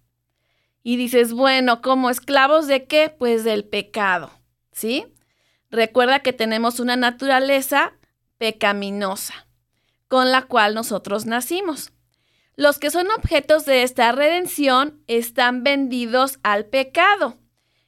Y 0.83 0.97
dices, 0.97 1.33
bueno, 1.33 1.81
¿como 1.81 2.09
esclavos 2.09 2.67
de 2.67 2.85
qué? 2.85 3.09
Pues 3.09 3.43
del 3.43 3.65
pecado, 3.65 4.31
¿sí? 4.71 5.05
Recuerda 5.71 6.19
que 6.19 6.33
tenemos 6.33 6.79
una 6.79 6.95
naturaleza 6.95 7.93
pecaminosa, 8.37 9.47
con 10.07 10.31
la 10.31 10.43
cual 10.43 10.75
nosotros 10.75 11.25
nacimos. 11.25 11.91
Los 12.55 12.79
que 12.79 12.91
son 12.91 13.07
objetos 13.11 13.65
de 13.65 13.83
esta 13.83 14.11
redención 14.11 15.03
están 15.07 15.63
vendidos 15.63 16.39
al 16.43 16.65
pecado. 16.65 17.37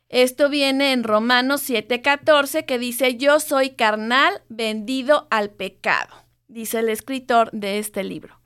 Esto 0.10 0.50
viene 0.50 0.94
en 0.94 1.04
Romanos 1.04 1.62
7:14 1.70 2.66
que 2.66 2.80
dice, 2.80 3.18
yo 3.18 3.40
soy 3.40 3.72
carnal 3.72 4.42
vendido 4.48 5.28
al 5.30 5.50
pecado, 5.50 6.16
dice 6.48 6.80
el 6.80 6.90
escritor 6.90 7.52
de 7.52 7.80
este 7.80 8.04
libro. 8.04 8.40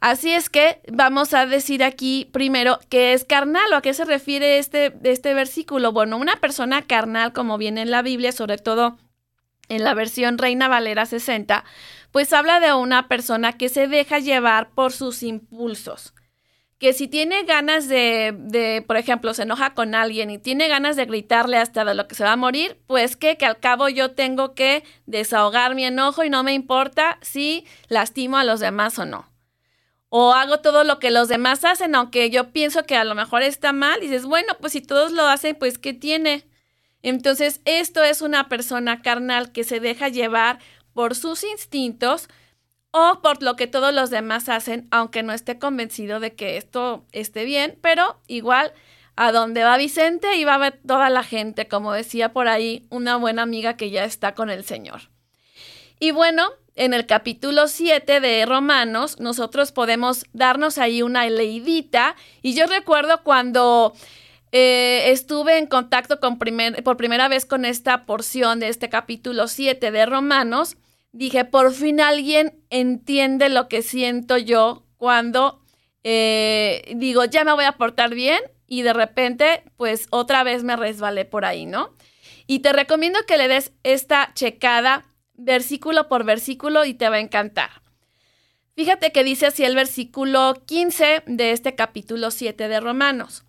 Así 0.00 0.30
es 0.30 0.48
que 0.48 0.80
vamos 0.92 1.34
a 1.34 1.46
decir 1.46 1.82
aquí 1.82 2.28
primero 2.32 2.78
qué 2.88 3.12
es 3.12 3.24
carnal 3.24 3.72
o 3.72 3.76
a 3.76 3.82
qué 3.82 3.92
se 3.94 4.04
refiere 4.04 4.58
este, 4.58 4.96
este 5.02 5.34
versículo. 5.34 5.90
Bueno, 5.90 6.16
una 6.16 6.36
persona 6.36 6.82
carnal, 6.82 7.32
como 7.32 7.58
viene 7.58 7.82
en 7.82 7.90
la 7.90 8.02
Biblia, 8.02 8.30
sobre 8.30 8.58
todo 8.58 8.96
en 9.68 9.82
la 9.82 9.94
versión 9.94 10.38
Reina 10.38 10.68
Valera 10.68 11.04
60, 11.04 11.64
pues 12.12 12.32
habla 12.32 12.60
de 12.60 12.72
una 12.72 13.08
persona 13.08 13.58
que 13.58 13.68
se 13.68 13.88
deja 13.88 14.20
llevar 14.20 14.70
por 14.70 14.92
sus 14.92 15.24
impulsos 15.24 16.14
que 16.78 16.92
si 16.92 17.08
tiene 17.08 17.42
ganas 17.42 17.88
de, 17.88 18.34
de, 18.36 18.82
por 18.86 18.96
ejemplo, 18.96 19.34
se 19.34 19.42
enoja 19.42 19.74
con 19.74 19.94
alguien 19.96 20.30
y 20.30 20.38
tiene 20.38 20.68
ganas 20.68 20.94
de 20.94 21.06
gritarle 21.06 21.56
hasta 21.56 21.84
de 21.84 21.94
lo 21.94 22.06
que 22.06 22.14
se 22.14 22.22
va 22.22 22.32
a 22.32 22.36
morir, 22.36 22.78
pues 22.86 23.16
que, 23.16 23.36
que 23.36 23.46
al 23.46 23.58
cabo 23.58 23.88
yo 23.88 24.12
tengo 24.12 24.54
que 24.54 24.84
desahogar 25.06 25.74
mi 25.74 25.84
enojo 25.84 26.22
y 26.22 26.30
no 26.30 26.44
me 26.44 26.54
importa 26.54 27.18
si 27.20 27.66
lastimo 27.88 28.36
a 28.36 28.44
los 28.44 28.60
demás 28.60 28.98
o 28.98 29.06
no. 29.06 29.28
O 30.08 30.32
hago 30.32 30.60
todo 30.60 30.84
lo 30.84 31.00
que 31.00 31.10
los 31.10 31.28
demás 31.28 31.64
hacen, 31.64 31.94
aunque 31.96 32.30
yo 32.30 32.52
pienso 32.52 32.84
que 32.84 32.96
a 32.96 33.04
lo 33.04 33.14
mejor 33.14 33.42
está 33.42 33.72
mal, 33.72 33.98
y 33.98 34.06
dices, 34.06 34.24
bueno, 34.24 34.56
pues 34.60 34.72
si 34.72 34.80
todos 34.80 35.12
lo 35.12 35.26
hacen, 35.26 35.56
pues 35.56 35.78
¿qué 35.78 35.92
tiene? 35.92 36.46
Entonces, 37.02 37.60
esto 37.64 38.02
es 38.02 38.22
una 38.22 38.48
persona 38.48 39.02
carnal 39.02 39.52
que 39.52 39.64
se 39.64 39.80
deja 39.80 40.08
llevar 40.08 40.60
por 40.94 41.14
sus 41.14 41.44
instintos, 41.44 42.28
o 42.90 43.20
por 43.22 43.42
lo 43.42 43.56
que 43.56 43.66
todos 43.66 43.92
los 43.92 44.10
demás 44.10 44.48
hacen, 44.48 44.88
aunque 44.90 45.22
no 45.22 45.32
esté 45.32 45.58
convencido 45.58 46.20
de 46.20 46.34
que 46.34 46.56
esto 46.56 47.04
esté 47.12 47.44
bien, 47.44 47.78
pero 47.80 48.20
igual 48.26 48.72
a 49.16 49.32
donde 49.32 49.64
va 49.64 49.76
Vicente 49.76 50.36
y 50.36 50.44
va 50.44 50.54
a 50.54 50.58
ver 50.58 50.80
toda 50.86 51.10
la 51.10 51.24
gente, 51.24 51.66
como 51.66 51.92
decía 51.92 52.32
por 52.32 52.48
ahí 52.48 52.86
una 52.88 53.16
buena 53.16 53.42
amiga 53.42 53.76
que 53.76 53.90
ya 53.90 54.04
está 54.04 54.34
con 54.34 54.48
el 54.48 54.64
Señor. 54.64 55.10
Y 55.98 56.12
bueno, 56.12 56.50
en 56.76 56.94
el 56.94 57.06
capítulo 57.06 57.66
7 57.66 58.20
de 58.20 58.46
Romanos, 58.46 59.18
nosotros 59.18 59.72
podemos 59.72 60.24
darnos 60.32 60.78
ahí 60.78 61.02
una 61.02 61.28
leidita. 61.28 62.14
Y 62.40 62.54
yo 62.54 62.68
recuerdo 62.68 63.24
cuando 63.24 63.92
eh, 64.52 65.10
estuve 65.10 65.58
en 65.58 65.66
contacto 65.66 66.20
con 66.20 66.38
por 66.38 66.96
primera 66.96 67.26
vez 67.26 67.44
con 67.44 67.64
esta 67.64 68.06
porción 68.06 68.60
de 68.60 68.68
este 68.68 68.88
capítulo 68.88 69.48
7 69.48 69.90
de 69.90 70.06
Romanos, 70.06 70.76
dije, 71.12 71.44
por 71.44 71.72
fin 71.72 72.00
alguien 72.00 72.62
entiende 72.70 73.48
lo 73.48 73.68
que 73.68 73.82
siento 73.82 74.36
yo 74.36 74.84
cuando 74.96 75.62
eh, 76.04 76.94
digo, 76.96 77.24
ya 77.24 77.44
me 77.44 77.52
voy 77.52 77.64
a 77.64 77.76
portar 77.76 78.14
bien 78.14 78.40
y 78.66 78.82
de 78.82 78.92
repente, 78.92 79.64
pues 79.76 80.06
otra 80.10 80.44
vez 80.44 80.62
me 80.62 80.76
resbalé 80.76 81.24
por 81.24 81.44
ahí, 81.44 81.66
¿no? 81.66 81.94
Y 82.46 82.60
te 82.60 82.72
recomiendo 82.72 83.18
que 83.26 83.36
le 83.36 83.48
des 83.48 83.72
esta 83.82 84.32
checada 84.34 85.06
versículo 85.34 86.08
por 86.08 86.24
versículo 86.24 86.84
y 86.84 86.94
te 86.94 87.08
va 87.08 87.16
a 87.16 87.20
encantar. 87.20 87.70
Fíjate 88.74 89.12
que 89.12 89.24
dice 89.24 89.46
así 89.46 89.64
el 89.64 89.74
versículo 89.74 90.62
15 90.66 91.24
de 91.26 91.52
este 91.52 91.74
capítulo 91.74 92.30
7 92.30 92.68
de 92.68 92.80
Romanos. 92.80 93.44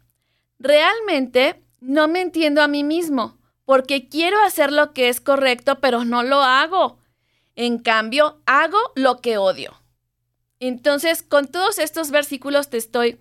Realmente 0.57 1.63
no 1.79 2.07
me 2.07 2.21
entiendo 2.21 2.61
a 2.61 2.67
mí 2.67 2.83
mismo, 2.83 3.37
porque 3.65 4.09
quiero 4.09 4.41
hacer 4.41 4.71
lo 4.71 4.93
que 4.93 5.09
es 5.09 5.21
correcto, 5.21 5.79
pero 5.79 6.03
no 6.03 6.23
lo 6.23 6.41
hago. 6.41 6.98
En 7.59 7.77
cambio, 7.77 8.41
hago 8.45 8.77
lo 8.95 9.19
que 9.19 9.37
odio. 9.37 9.77
Entonces, 10.61 11.21
con 11.21 11.49
todos 11.49 11.77
estos 11.77 12.09
versículos 12.09 12.69
te 12.69 12.77
estoy 12.77 13.19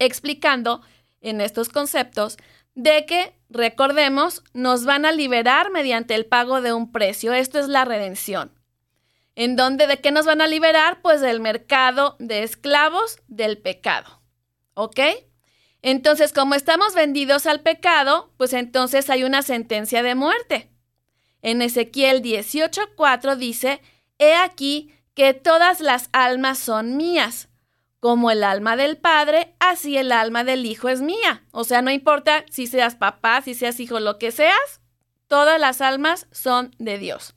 explicando 0.00 0.82
en 1.20 1.40
estos 1.40 1.68
conceptos 1.68 2.38
de 2.74 3.06
que, 3.06 3.38
recordemos, 3.50 4.42
nos 4.52 4.84
van 4.84 5.04
a 5.04 5.12
liberar 5.12 5.70
mediante 5.70 6.16
el 6.16 6.26
pago 6.26 6.60
de 6.60 6.72
un 6.72 6.90
precio. 6.90 7.32
Esto 7.34 7.60
es 7.60 7.68
la 7.68 7.84
redención. 7.84 8.50
¿En 9.36 9.54
dónde 9.54 9.86
de 9.86 10.00
qué 10.00 10.10
nos 10.10 10.26
van 10.26 10.40
a 10.40 10.48
liberar? 10.48 11.00
Pues 11.00 11.20
del 11.20 11.38
mercado 11.38 12.16
de 12.18 12.42
esclavos 12.42 13.20
del 13.28 13.58
pecado. 13.58 14.22
¿Ok? 14.74 14.98
Entonces, 15.82 16.32
como 16.32 16.56
estamos 16.56 16.96
vendidos 16.96 17.46
al 17.46 17.60
pecado, 17.60 18.32
pues 18.38 18.54
entonces 18.54 19.08
hay 19.08 19.22
una 19.22 19.42
sentencia 19.42 20.02
de 20.02 20.16
muerte. 20.16 20.71
En 21.42 21.60
Ezequiel 21.60 22.22
18:4 22.22 23.36
dice, 23.36 23.80
He 24.18 24.34
aquí 24.34 24.94
que 25.14 25.34
todas 25.34 25.80
las 25.80 26.08
almas 26.12 26.58
son 26.58 26.96
mías. 26.96 27.48
Como 28.00 28.30
el 28.30 28.42
alma 28.42 28.76
del 28.76 28.96
Padre, 28.96 29.54
así 29.60 29.96
el 29.96 30.10
alma 30.10 30.42
del 30.42 30.66
Hijo 30.66 30.88
es 30.88 31.02
mía. 31.02 31.44
O 31.52 31.64
sea, 31.64 31.82
no 31.82 31.90
importa 31.90 32.44
si 32.50 32.66
seas 32.66 32.96
papá, 32.96 33.42
si 33.42 33.54
seas 33.54 33.78
hijo, 33.78 34.00
lo 34.00 34.18
que 34.18 34.32
seas, 34.32 34.80
todas 35.28 35.60
las 35.60 35.80
almas 35.80 36.26
son 36.32 36.74
de 36.78 36.98
Dios. 36.98 37.34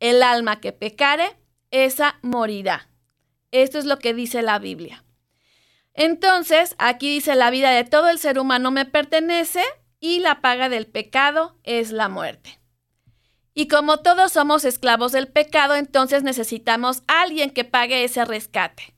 El 0.00 0.22
alma 0.22 0.60
que 0.60 0.72
pecare, 0.72 1.36
esa 1.70 2.18
morirá. 2.22 2.88
Esto 3.50 3.78
es 3.78 3.84
lo 3.84 3.98
que 3.98 4.14
dice 4.14 4.42
la 4.42 4.58
Biblia. 4.58 5.04
Entonces, 5.92 6.74
aquí 6.78 7.08
dice, 7.08 7.34
la 7.34 7.50
vida 7.50 7.70
de 7.70 7.84
todo 7.84 8.08
el 8.08 8.18
ser 8.18 8.38
humano 8.38 8.70
me 8.70 8.84
pertenece 8.84 9.62
y 10.00 10.20
la 10.20 10.40
paga 10.40 10.68
del 10.68 10.86
pecado 10.86 11.58
es 11.62 11.92
la 11.92 12.08
muerte. 12.08 12.58
Y 13.54 13.68
como 13.68 13.98
todos 13.98 14.32
somos 14.32 14.64
esclavos 14.64 15.12
del 15.12 15.28
pecado, 15.28 15.76
entonces 15.76 16.24
necesitamos 16.24 17.02
a 17.06 17.22
alguien 17.22 17.50
que 17.50 17.64
pague 17.64 18.02
ese 18.02 18.24
rescate. 18.24 18.94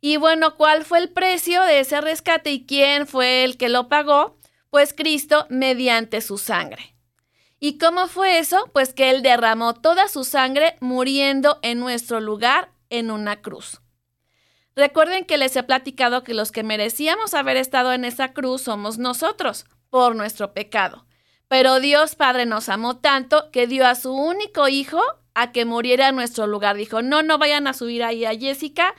Y 0.00 0.16
bueno, 0.16 0.56
¿cuál 0.56 0.84
fue 0.86 0.98
el 0.98 1.10
precio 1.10 1.62
de 1.62 1.80
ese 1.80 2.00
rescate 2.00 2.50
y 2.50 2.64
quién 2.64 3.06
fue 3.06 3.44
el 3.44 3.58
que 3.58 3.68
lo 3.68 3.88
pagó? 3.88 4.38
Pues 4.70 4.94
Cristo 4.94 5.46
mediante 5.50 6.22
su 6.22 6.38
sangre. 6.38 6.96
¿Y 7.58 7.76
cómo 7.76 8.08
fue 8.08 8.38
eso? 8.38 8.70
Pues 8.72 8.94
que 8.94 9.10
Él 9.10 9.20
derramó 9.20 9.74
toda 9.74 10.08
su 10.08 10.24
sangre 10.24 10.76
muriendo 10.80 11.58
en 11.60 11.78
nuestro 11.78 12.20
lugar 12.20 12.72
en 12.88 13.10
una 13.10 13.42
cruz. 13.42 13.82
Recuerden 14.74 15.26
que 15.26 15.36
les 15.36 15.54
he 15.56 15.62
platicado 15.62 16.24
que 16.24 16.32
los 16.32 16.52
que 16.52 16.62
merecíamos 16.62 17.34
haber 17.34 17.58
estado 17.58 17.92
en 17.92 18.06
esa 18.06 18.32
cruz 18.32 18.62
somos 18.62 18.96
nosotros, 18.96 19.66
por 19.90 20.16
nuestro 20.16 20.54
pecado. 20.54 21.04
Pero 21.50 21.80
Dios 21.80 22.14
Padre 22.14 22.46
nos 22.46 22.70
amó 22.70 22.96
tanto 22.96 23.50
que 23.50 23.66
dio 23.66 23.86
a 23.86 23.94
su 23.94 24.14
único 24.14 24.68
hijo 24.68 25.02
a 25.34 25.52
que 25.52 25.66
muriera 25.66 26.08
en 26.08 26.16
nuestro 26.16 26.46
lugar. 26.46 26.76
Dijo, 26.76 27.02
no, 27.02 27.22
no 27.22 27.36
vayan 27.36 27.66
a 27.66 27.74
subir 27.74 28.02
ahí 28.02 28.24
a 28.24 28.38
Jessica. 28.38 28.94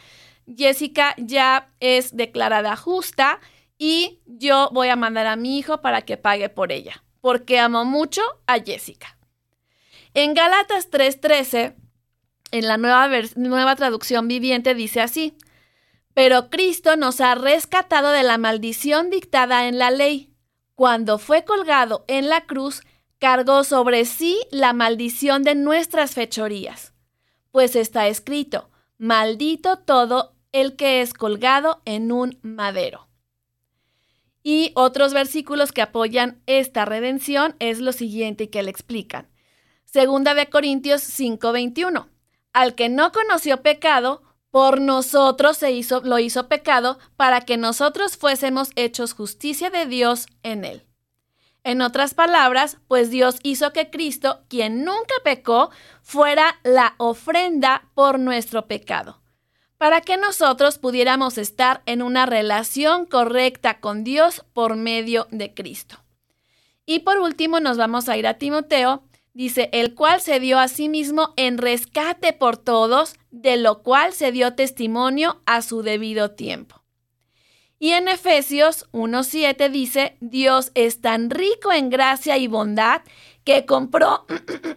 Jessica 0.46 1.16
ya 1.18 1.70
es 1.80 2.16
declarada 2.16 2.76
justa 2.76 3.40
y 3.80 4.20
yo 4.28 4.70
voy 4.72 4.90
a 4.90 4.96
mandar 4.96 5.26
a 5.26 5.36
mi 5.36 5.58
hijo 5.58 5.82
para 5.82 6.04
que 6.04 6.18
pague 6.18 6.50
por 6.50 6.72
ella 6.72 7.02
porque 7.22 7.60
amo 7.60 7.86
mucho 7.86 8.22
a 8.48 8.60
Jessica. 8.60 9.18
En 10.14 10.34
Gálatas 10.34 10.90
3:13, 10.90 11.76
en 12.52 12.68
la 12.68 12.78
nueva, 12.78 13.10
nueva 13.36 13.76
traducción 13.76 14.28
viviente, 14.28 14.76
dice 14.76 15.00
así, 15.00 15.38
pero 16.14 16.50
Cristo 16.50 16.98
nos 16.98 17.22
ha 17.22 17.36
rescatado 17.36 18.12
de 18.12 18.24
la 18.24 18.38
maldición 18.38 19.10
dictada 19.10 19.68
en 19.68 19.78
la 19.78 19.92
ley. 19.92 20.31
Cuando 20.82 21.20
fue 21.20 21.46
colgado 21.46 22.06
en 22.08 22.28
la 22.28 22.48
cruz, 22.48 22.82
cargó 23.20 23.64
sobre 23.64 24.04
sí 24.04 24.40
la 24.50 24.74
maldición 24.74 25.44
de 25.44 25.54
nuestras 25.54 26.16
fechorías. 26.16 26.96
Pues 27.52 27.76
está 27.76 28.08
escrito, 28.08 28.72
maldito 28.98 29.78
todo 29.78 30.34
el 30.52 30.76
que 30.76 31.02
es 31.02 31.14
colgado 31.14 31.84
en 31.86 32.12
un 32.12 32.40
madero. 32.42 33.10
Y 34.42 34.72
otros 34.74 35.14
versículos 35.14 35.72
que 35.72 35.84
apoyan 35.84 36.42
esta 36.48 36.84
redención 36.84 37.56
es 37.60 37.80
lo 37.80 37.92
siguiente 37.92 38.50
que 38.50 38.64
le 38.64 38.72
explican. 38.72 39.30
Segunda 39.86 40.34
de 40.34 40.50
Corintios 40.50 41.04
5:21. 41.04 42.10
Al 42.54 42.74
que 42.74 42.90
no 42.90 43.12
conoció 43.12 43.62
pecado, 43.62 44.24
por 44.52 44.80
nosotros 44.80 45.58
se 45.58 45.72
hizo, 45.72 46.02
lo 46.02 46.20
hizo 46.20 46.48
pecado 46.48 47.00
para 47.16 47.42
que 47.42 47.58
nosotros 47.58 48.18
fuésemos 48.18 48.70
hechos 48.76 49.14
justicia 49.14 49.70
de 49.70 49.86
Dios 49.86 50.28
en 50.44 50.66
él. 50.66 50.86
En 51.64 51.82
otras 51.82 52.14
palabras, 52.14 52.78
pues 52.88 53.10
Dios 53.10 53.38
hizo 53.44 53.74
que 53.74 53.90
Cristo, 53.90 54.42
quien 54.50 54.84
nunca 54.84 55.14
pecó, 55.24 55.72
fuera 56.02 56.60
la 56.64 56.96
ofrenda 56.98 57.90
por 57.94 58.20
nuestro 58.20 58.68
pecado 58.68 59.22
para 59.82 60.02
que 60.02 60.16
nosotros 60.16 60.78
pudiéramos 60.78 61.40
estar 61.40 61.82
en 61.88 62.04
una 62.04 62.28
relación 62.28 63.08
correcta 63.08 63.80
con 63.80 64.04
Dios 64.04 64.46
por 64.54 64.76
medio 64.76 65.28
de 65.32 65.56
Cristo. 65.56 65.98
Y 66.86 67.00
por 67.00 67.18
último 67.18 67.60
nos 67.60 67.78
vamos 67.78 68.08
a 68.08 68.16
ir 68.16 68.28
a 68.28 68.36
Timoteo, 68.36 69.02
dice, 69.34 69.72
el 69.74 69.96
cual 69.96 70.22
se 70.22 70.40
dio 70.40 70.60
a 70.60 70.68
sí 70.68 70.88
mismo 70.88 71.34
en 71.36 71.58
rescate 71.58 72.32
por 72.32 72.58
todos, 72.58 73.16
de 73.32 73.58
lo 73.58 73.82
cual 73.82 74.14
se 74.14 74.32
dio 74.32 74.54
testimonio 74.56 75.42
a 75.46 75.62
su 75.62 75.82
debido 75.82 76.32
tiempo. 76.32 76.82
Y 77.80 77.94
en 77.94 78.08
Efesios 78.08 78.86
1.7 78.92 79.72
dice, 79.72 80.16
Dios 80.20 80.72
es 80.76 81.02
tan 81.02 81.32
rico 81.32 81.72
en 81.72 81.90
gracia 81.90 82.38
y 82.38 82.46
bondad 82.46 83.02
que 83.44 83.66
compró, 83.66 84.28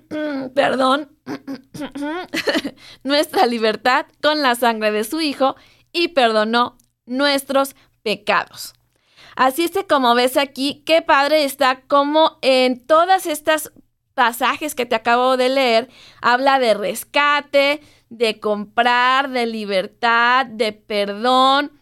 perdón, 0.55 1.15
nuestra 3.03 3.47
libertad 3.47 4.07
con 4.23 4.41
la 4.41 4.55
sangre 4.55 4.91
de 4.91 5.05
su 5.05 5.21
Hijo 5.21 5.55
y 5.93 6.09
perdonó 6.09 6.79
nuestros 7.05 7.77
pecados. 8.03 8.73
Así 9.37 9.65
es 9.65 9.73
como 9.89 10.15
ves 10.15 10.37
aquí, 10.37 10.83
qué 10.87 11.03
padre 11.03 11.45
está 11.45 11.83
como 11.83 12.39
en 12.41 12.87
todas 12.87 13.27
estas 13.27 13.73
pasajes 14.15 14.75
que 14.75 14.87
te 14.87 14.95
acabo 14.95 15.37
de 15.37 15.49
leer, 15.49 15.91
habla 16.23 16.59
de 16.59 16.75
rescate, 16.75 17.83
de 18.17 18.39
comprar, 18.39 19.31
de 19.31 19.47
libertad, 19.47 20.47
de 20.47 20.73
perdón. 20.73 21.73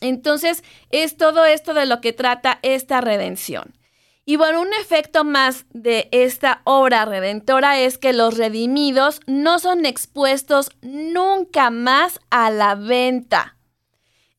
Entonces, 0.00 0.64
es 0.90 1.16
todo 1.16 1.44
esto 1.44 1.74
de 1.74 1.86
lo 1.86 2.00
que 2.00 2.12
trata 2.12 2.58
esta 2.62 3.00
redención. 3.00 3.78
Y 4.24 4.36
bueno, 4.36 4.60
un 4.60 4.72
efecto 4.74 5.24
más 5.24 5.66
de 5.70 6.08
esta 6.12 6.62
obra 6.64 7.04
redentora 7.04 7.80
es 7.80 7.98
que 7.98 8.12
los 8.12 8.36
redimidos 8.36 9.20
no 9.26 9.58
son 9.58 9.84
expuestos 9.86 10.70
nunca 10.80 11.70
más 11.70 12.20
a 12.30 12.50
la 12.50 12.74
venta. 12.74 13.56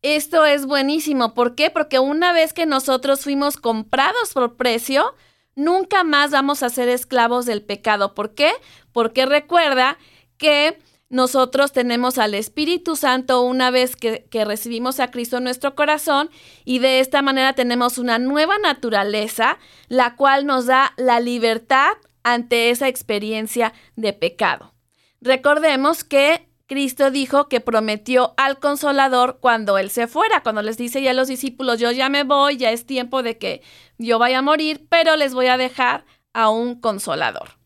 Esto 0.01 0.45
es 0.45 0.65
buenísimo. 0.65 1.33
¿Por 1.33 1.55
qué? 1.55 1.69
Porque 1.69 1.99
una 1.99 2.33
vez 2.33 2.53
que 2.53 2.65
nosotros 2.65 3.21
fuimos 3.21 3.57
comprados 3.57 4.33
por 4.33 4.55
precio, 4.55 5.15
nunca 5.55 6.03
más 6.03 6.31
vamos 6.31 6.63
a 6.63 6.69
ser 6.69 6.89
esclavos 6.89 7.45
del 7.45 7.61
pecado. 7.61 8.13
¿Por 8.13 8.35
qué? 8.35 8.51
Porque 8.91 9.25
recuerda 9.25 9.97
que 10.37 10.77
nosotros 11.13 11.71
tenemos 11.73 12.17
al 12.17 12.33
Espíritu 12.33 12.95
Santo 12.95 13.43
una 13.43 13.69
vez 13.69 13.95
que, 13.95 14.25
recibimos 14.45 14.99
a 14.99 15.11
Cristo 15.11 15.37
en 15.37 15.43
nuestro 15.43 15.75
corazón 15.75 16.31
y 16.65 16.79
de 16.79 16.99
esta 16.99 17.21
manera 17.21 17.53
tenemos 17.53 17.99
una 17.99 18.17
nueva 18.17 18.57
naturaleza, 18.57 19.59
la 19.89 20.15
cual 20.15 20.47
nos 20.47 20.65
da 20.65 20.93
la 20.97 21.19
libertad 21.19 21.91
ante 22.23 22.71
esa 22.71 22.87
experiencia 22.87 23.73
de 23.95 24.13
pecado. 24.13 24.73
Recordemos 25.21 26.03
que 26.03 26.49
Cristo 26.65 27.11
dijo 27.11 27.47
que 27.47 27.61
prometió 27.61 28.33
al 28.35 28.57
consolador 28.57 29.37
cuando 29.39 29.77
Él 29.77 29.91
se 29.91 30.07
fuera, 30.07 30.41
cuando 30.41 30.63
les 30.63 30.77
dice 30.77 31.03
ya 31.03 31.11
a 31.11 31.13
los 31.13 31.27
discípulos, 31.27 31.79
yo 31.79 31.91
ya 31.91 32.09
me 32.09 32.23
voy, 32.23 32.57
ya 32.57 32.71
es 32.71 32.87
tiempo 32.87 33.21
de 33.21 33.37
que 33.37 33.61
yo 33.99 34.17
vaya 34.17 34.39
a 34.39 34.41
morir, 34.41 34.87
pero 34.89 35.15
les 35.15 35.35
voy 35.35 35.45
a 35.45 35.57
dejar 35.57 36.05
a 36.33 36.49
un 36.49 36.81
consolador. 36.81 37.62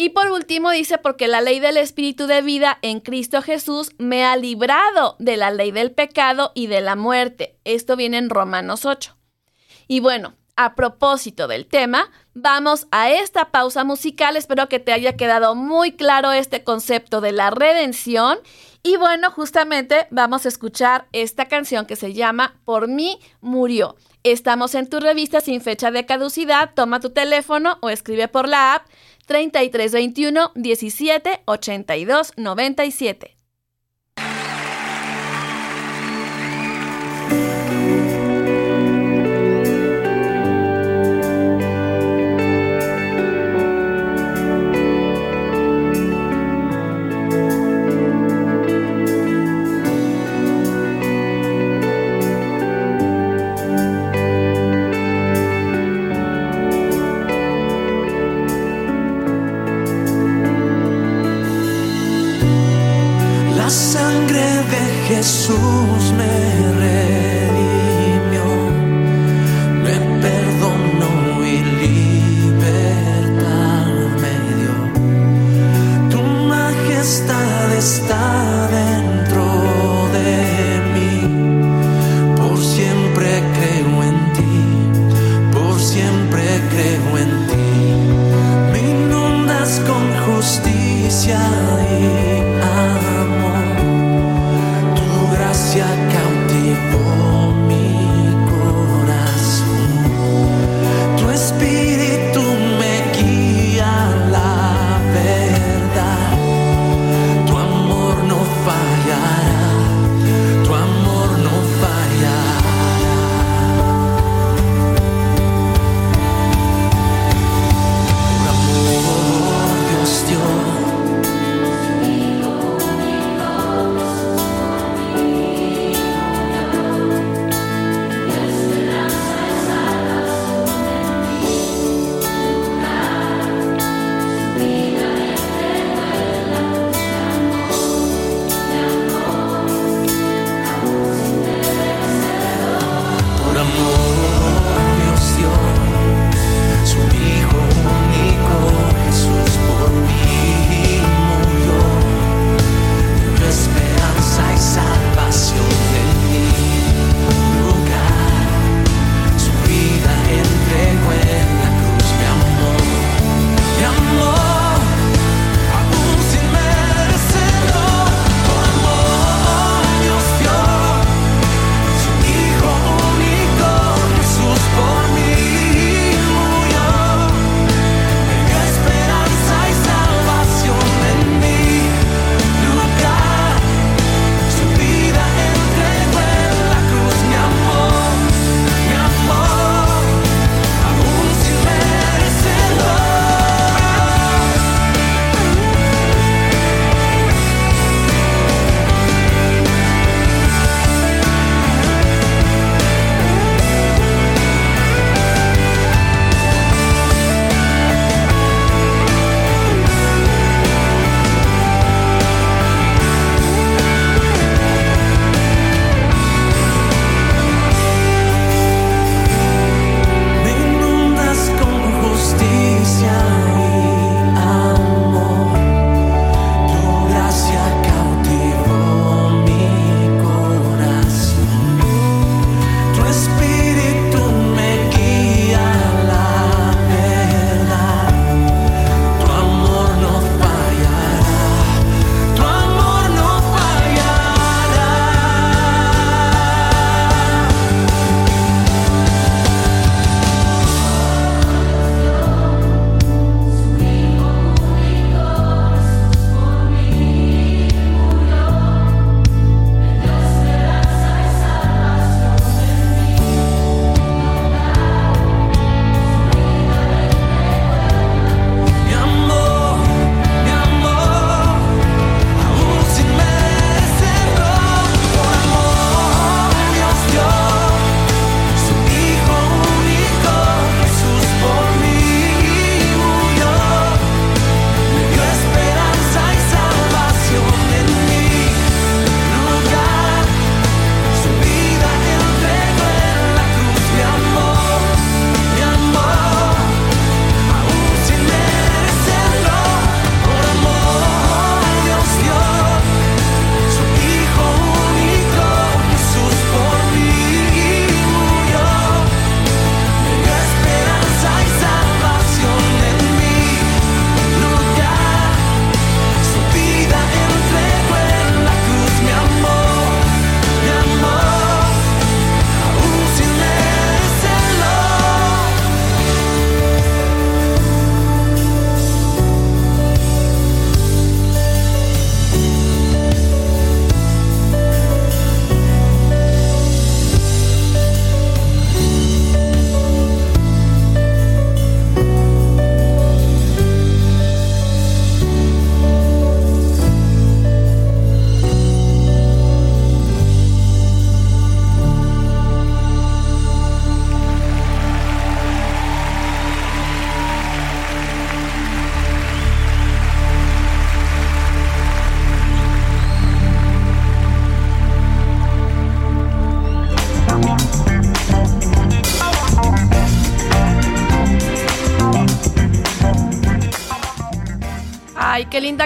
Y 0.00 0.10
por 0.10 0.30
último 0.30 0.70
dice, 0.70 0.98
porque 0.98 1.26
la 1.26 1.40
ley 1.40 1.58
del 1.58 1.76
Espíritu 1.76 2.28
de 2.28 2.40
vida 2.40 2.78
en 2.82 3.00
Cristo 3.00 3.42
Jesús 3.42 3.90
me 3.98 4.24
ha 4.24 4.36
librado 4.36 5.16
de 5.18 5.36
la 5.36 5.50
ley 5.50 5.72
del 5.72 5.90
pecado 5.90 6.52
y 6.54 6.68
de 6.68 6.80
la 6.80 6.94
muerte. 6.94 7.58
Esto 7.64 7.96
viene 7.96 8.18
en 8.18 8.30
Romanos 8.30 8.84
8. 8.84 9.16
Y 9.88 9.98
bueno, 9.98 10.34
a 10.54 10.76
propósito 10.76 11.48
del 11.48 11.66
tema, 11.66 12.12
vamos 12.32 12.86
a 12.92 13.10
esta 13.10 13.50
pausa 13.50 13.82
musical. 13.82 14.36
Espero 14.36 14.68
que 14.68 14.78
te 14.78 14.92
haya 14.92 15.16
quedado 15.16 15.56
muy 15.56 15.90
claro 15.90 16.30
este 16.30 16.62
concepto 16.62 17.20
de 17.20 17.32
la 17.32 17.50
redención 17.50 18.38
Y 18.84 18.98
bueno, 18.98 19.32
justamente 19.32 20.06
vamos 20.12 20.46
a 20.46 20.48
escuchar 20.48 21.08
esta 21.10 21.46
canción 21.46 21.86
que 21.86 21.96
se 21.96 22.14
llama 22.14 22.54
Por 22.64 22.86
mí 22.86 23.18
murió. 23.40 23.96
Estamos 24.22 24.76
en 24.76 24.88
tu 24.88 25.00
revista 25.00 25.40
sin 25.40 25.60
fecha 25.60 25.90
de 25.90 26.06
caducidad. 26.06 26.70
Toma 26.74 27.00
tu 27.00 27.10
teléfono 27.10 27.78
o 27.80 27.90
escribe 27.90 28.28
por 28.28 28.46
la 28.46 28.74
app 28.74 28.86
3321 29.28 30.52
17 30.56 31.42
82 31.46 32.32
97. 32.36 33.37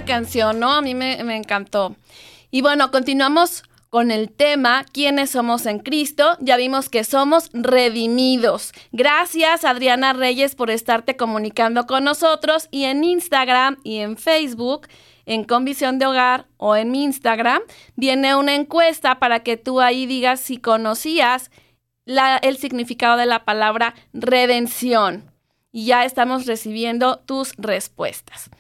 Canción, 0.01 0.59
¿no? 0.59 0.72
A 0.72 0.82
mí 0.82 0.95
me, 0.95 1.20
encantó. 1.36 1.95
Y 2.51 2.62
bueno, 2.62 2.90
continuamos 2.90 3.62
con 3.90 4.11
el 4.11 4.30
tema 4.30 4.84
¿Quiénes 4.93 5.30
somos 5.30 5.66
en 5.66 5.78
Cristo? 5.78 6.36
Ya 6.40 6.57
vimos 6.57 6.88
que 6.88 7.05
somos 7.05 7.51
redimidos. 7.53 8.72
Gracias 8.90 9.64
Adriana 9.64 10.14
Reyes 10.14 10.55
por 10.55 10.70
estarte 10.70 11.16
comunicando 11.16 11.86
con 11.86 12.05
nosotros 12.05 12.68
y 12.70 12.84
en 12.84 13.05
Instagram 13.05 13.76
y 13.84 13.99
en 13.99 14.16
Facebook, 14.16 14.88
en 15.26 15.45
Convisión 15.45 15.99
de 15.99 16.07
Hogar 16.07 16.47
o 16.57 16.74
en 16.74 16.90
mi 16.90 17.05
Instagram, 17.05 17.61
viene 17.95 18.34
una 18.34 18.55
encuesta 18.55 19.18
para 19.18 19.40
que 19.40 19.57
tú 19.59 19.80
ahí 19.80 20.07
digas 20.07 20.40
si 20.40 20.57
conocías 20.57 21.51
el 22.07 22.57
significado 22.57 23.16
de 23.16 23.26
la 23.26 23.45
palabra 23.45 23.95
redención. 24.12 25.30
Y 25.70 25.86
ya 25.86 26.05
estamos 26.05 26.47
recibiendo 26.47 27.18
tus 27.20 27.55
respuestas. 27.57 28.51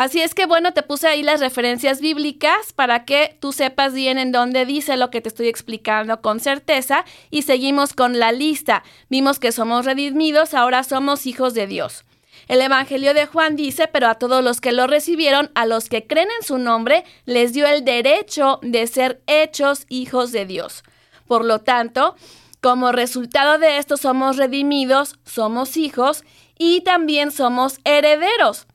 Así 0.00 0.22
es 0.22 0.34
que 0.34 0.46
bueno, 0.46 0.72
te 0.72 0.82
puse 0.82 1.08
ahí 1.08 1.22
las 1.22 1.40
referencias 1.40 2.00
bíblicas 2.00 2.72
para 2.72 3.04
que 3.04 3.36
tú 3.38 3.52
sepas 3.52 3.92
bien 3.92 4.16
en 4.16 4.32
dónde 4.32 4.64
dice 4.64 4.96
lo 4.96 5.10
que 5.10 5.20
te 5.20 5.28
estoy 5.28 5.48
explicando 5.48 6.22
con 6.22 6.40
certeza 6.40 7.04
y 7.30 7.42
seguimos 7.42 7.92
con 7.92 8.18
la 8.18 8.32
lista. 8.32 8.82
Vimos 9.10 9.38
que 9.38 9.52
somos 9.52 9.84
redimidos, 9.84 10.54
ahora 10.54 10.84
somos 10.84 11.26
hijos 11.26 11.52
de 11.52 11.66
Dios. 11.66 12.06
El 12.48 12.62
Evangelio 12.62 13.12
de 13.12 13.26
Juan 13.26 13.56
dice, 13.56 13.88
pero 13.88 14.08
a 14.08 14.14
todos 14.14 14.42
los 14.42 14.62
que 14.62 14.72
lo 14.72 14.86
recibieron, 14.86 15.50
a 15.54 15.66
los 15.66 15.90
que 15.90 16.06
creen 16.06 16.28
en 16.40 16.46
su 16.46 16.56
nombre, 16.56 17.04
les 17.26 17.52
dio 17.52 17.66
el 17.66 17.84
derecho 17.84 18.58
de 18.62 18.86
ser 18.86 19.20
hechos 19.26 19.84
hijos 19.90 20.32
de 20.32 20.46
Dios. 20.46 20.82
Por 21.26 21.44
lo 21.44 21.58
tanto, 21.58 22.16
como 22.62 22.90
resultado 22.90 23.58
de 23.58 23.76
esto 23.76 23.98
somos 23.98 24.38
redimidos, 24.38 25.18
somos 25.26 25.76
hijos 25.76 26.24
y 26.56 26.80
también 26.80 27.30
somos 27.30 27.80
herederos. 27.84 28.66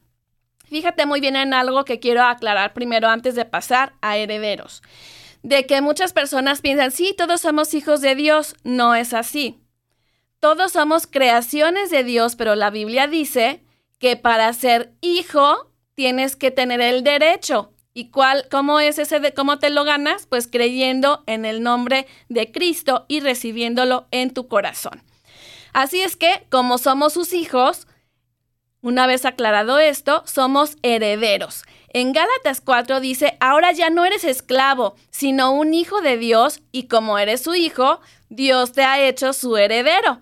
Fíjate 0.70 1.06
muy 1.06 1.22
bien 1.22 1.36
en 1.36 1.54
algo 1.54 1.86
que 1.86 2.00
quiero 2.00 2.24
aclarar 2.24 2.74
primero 2.74 3.08
antes 3.08 3.36
de 3.36 3.46
pasar 3.46 3.94
a 4.02 4.18
herederos. 4.18 4.82
De 5.44 5.66
que 5.66 5.82
muchas 5.82 6.12
personas 6.12 6.62
piensan, 6.62 6.92
sí, 6.92 7.14
todos 7.18 7.42
somos 7.42 7.74
hijos 7.74 8.02
de 8.02 8.16
Dios. 8.16 8.56
No 8.64 8.96
es 8.96 9.14
así. 9.14 9.60
Todos 10.40 10.72
somos 10.72 11.08
creaciones 11.08 11.90
de 11.92 12.04
Dios, 12.04 12.36
pero 12.36 12.56
la 12.56 12.70
Biblia 12.70 13.08
dice 13.08 13.64
que 14.00 14.18
para 14.18 14.52
ser 14.54 14.94
hijo 15.02 15.72
tienes 15.94 16.36
que 16.36 16.52
tener 16.52 16.82
el 16.82 17.04
derecho. 17.04 17.72
¿Y 17.94 18.10
cuál, 18.10 18.48
cómo 18.52 18.82
es 18.82 19.00
ese 19.00 19.20
de 19.20 19.34
cómo 19.34 19.58
te 19.58 19.70
lo 19.70 19.86
ganas? 19.86 20.28
Pues 20.28 20.48
creyendo 20.48 21.24
en 21.28 21.46
el 21.46 21.64
nombre 21.64 22.08
de 22.28 22.52
Cristo 22.52 23.06
y 23.08 23.22
recibiéndolo 23.22 24.08
en 24.12 24.34
tu 24.34 24.48
corazón. 24.48 25.02
Así 25.72 26.02
es 26.02 26.16
que, 26.16 26.46
como 26.50 26.78
somos 26.78 27.14
sus 27.14 27.34
hijos, 27.34 27.88
una 28.86 29.08
vez 29.08 29.26
aclarado 29.26 29.80
esto, 29.80 30.22
somos 30.28 30.78
herederos. 30.84 31.64
En 31.90 32.14
Gálatas 32.14 32.62
4 32.62 33.00
dice, 33.00 33.36
ahora 33.40 33.72
ya 33.72 33.90
no 33.90 34.06
eres 34.06 34.24
esclavo, 34.24 34.96
sino 35.10 35.54
un 35.54 35.74
hijo 35.74 36.02
de 36.02 36.18
Dios, 36.18 36.62
y 36.72 36.84
como 36.84 37.18
eres 37.18 37.42
su 37.42 37.56
hijo, 37.56 38.00
Dios 38.30 38.74
te 38.74 38.84
ha 38.84 39.02
hecho 39.02 39.34
su 39.34 39.58
heredero. 39.58 40.22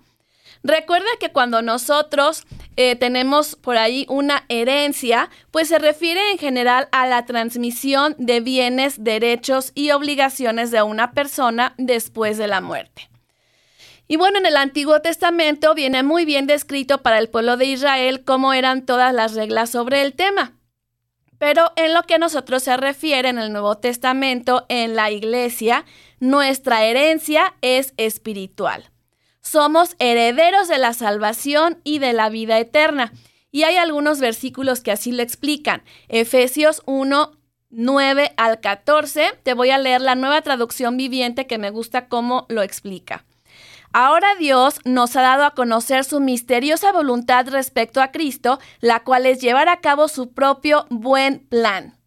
Recuerda 0.64 1.10
que 1.20 1.34
cuando 1.34 1.62
nosotros 1.62 2.46
eh, 2.78 2.96
tenemos 2.96 3.58
por 3.58 3.76
ahí 3.76 4.06
una 4.08 4.46
herencia, 4.48 5.30
pues 5.52 5.68
se 5.68 5.78
refiere 5.78 6.32
en 6.32 6.38
general 6.38 6.88
a 6.94 7.06
la 7.06 7.26
transmisión 7.26 8.16
de 8.18 8.40
bienes, 8.40 9.04
derechos 9.04 9.74
y 9.76 9.92
obligaciones 9.92 10.72
de 10.72 10.82
una 10.84 11.12
persona 11.12 11.76
después 11.78 12.38
de 12.38 12.48
la 12.48 12.62
muerte. 12.62 13.10
Y 14.08 14.18
bueno, 14.18 14.40
en 14.40 14.46
el 14.46 14.58
Antiguo 14.58 15.02
Testamento 15.02 15.74
viene 15.76 16.04
muy 16.04 16.26
bien 16.26 16.46
descrito 16.46 17.02
para 17.02 17.20
el 17.20 17.30
pueblo 17.30 17.58
de 17.58 17.66
Israel 17.66 18.24
cómo 18.26 18.54
eran 18.54 18.86
todas 18.86 19.14
las 19.14 19.34
reglas 19.34 19.70
sobre 19.70 20.02
el 20.02 20.14
tema. 20.14 20.58
Pero 21.38 21.72
en 21.76 21.94
lo 21.94 22.04
que 22.04 22.16
a 22.16 22.20
nosotros 22.20 22.64
se 22.64 22.78
refiere 22.78 23.30
en 23.30 23.38
el 23.38 23.52
Nuevo 23.52 23.78
Testamento, 23.78 24.66
en 24.70 24.96
la 24.96 25.12
iglesia, 25.12 25.86
nuestra 26.20 26.86
herencia 26.86 27.56
es 27.62 27.94
espiritual. 27.98 28.90
Somos 29.42 29.96
herederos 30.00 30.70
de 30.70 30.78
la 30.78 30.94
salvación 30.94 31.82
y 31.84 32.00
de 32.00 32.14
la 32.14 32.30
vida 32.30 32.60
eterna. 32.60 33.12
Y 33.52 33.64
hay 33.64 33.76
algunos 33.76 34.20
versículos 34.20 34.80
que 34.80 34.92
así 34.92 35.12
lo 35.12 35.22
explican. 35.22 35.84
Efesios 36.08 36.82
1, 36.86 37.34
9 37.70 38.34
al 38.38 38.62
14. 38.62 39.32
Te 39.44 39.54
voy 39.54 39.70
a 39.72 39.78
leer 39.78 40.02
la 40.02 40.16
nueva 40.16 40.42
traducción 40.42 40.96
viviente 40.96 41.46
que 41.46 41.58
me 41.58 41.72
gusta 41.72 42.08
cómo 42.08 42.46
lo 42.48 42.62
explica. 42.62 43.26
Ahora 43.94 44.34
Dios 44.40 44.80
nos 44.86 45.16
ha 45.16 45.22
dado 45.22 45.46
a 45.46 45.52
conocer 45.52 46.04
su 46.04 46.20
misteriosa 46.20 46.92
voluntad 46.92 47.48
respecto 47.48 48.02
a 48.02 48.12
Cristo, 48.12 48.60
la 48.80 49.04
cual 49.04 49.28
es 49.28 49.40
llevar 49.40 49.70
a 49.70 49.82
cabo 49.82 50.08
su 50.08 50.34
propio 50.34 50.88
buen 50.90 51.48
plan. 51.48 52.00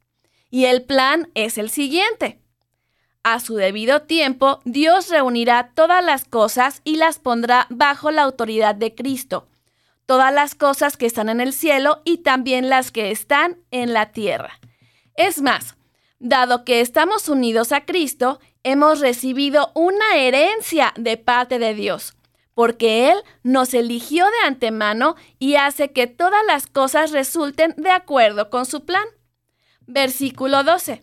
Y 0.50 0.64
el 0.64 0.82
plan 0.84 1.30
es 1.34 1.58
el 1.58 1.70
siguiente. 1.70 2.42
A 3.22 3.38
su 3.38 3.54
debido 3.54 4.02
tiempo, 4.02 4.60
Dios 4.64 5.08
reunirá 5.10 5.72
todas 5.74 6.04
las 6.04 6.24
cosas 6.24 6.80
y 6.82 6.96
las 6.96 7.20
pondrá 7.20 7.68
bajo 7.70 8.10
la 8.10 8.22
autoridad 8.22 8.74
de 8.74 8.94
Cristo, 8.94 9.48
todas 10.06 10.34
las 10.34 10.56
cosas 10.56 10.96
que 10.96 11.06
están 11.06 11.28
en 11.28 11.40
el 11.40 11.52
cielo 11.52 12.02
y 12.04 12.18
también 12.18 12.68
las 12.68 12.90
que 12.90 13.12
están 13.12 13.58
en 13.70 13.92
la 13.92 14.10
tierra. 14.10 14.58
Es 15.16 15.40
más, 15.40 15.76
dado 16.18 16.64
que 16.64 16.80
estamos 16.80 17.28
unidos 17.28 17.70
a 17.70 17.84
Cristo, 17.84 18.40
hemos 18.66 18.98
recibido 18.98 19.70
una 19.74 20.16
herencia 20.16 20.92
de 20.96 21.16
parte 21.16 21.60
de 21.60 21.72
Dios, 21.72 22.16
porque 22.52 23.12
Él 23.12 23.22
nos 23.44 23.72
eligió 23.74 24.24
de 24.24 24.46
antemano 24.46 25.14
y 25.38 25.54
hace 25.54 25.92
que 25.92 26.08
todas 26.08 26.44
las 26.48 26.66
cosas 26.66 27.12
resulten 27.12 27.74
de 27.76 27.90
acuerdo 27.90 28.50
con 28.50 28.66
su 28.66 28.84
plan. 28.84 29.04
Versículo 29.86 30.64
12. 30.64 31.00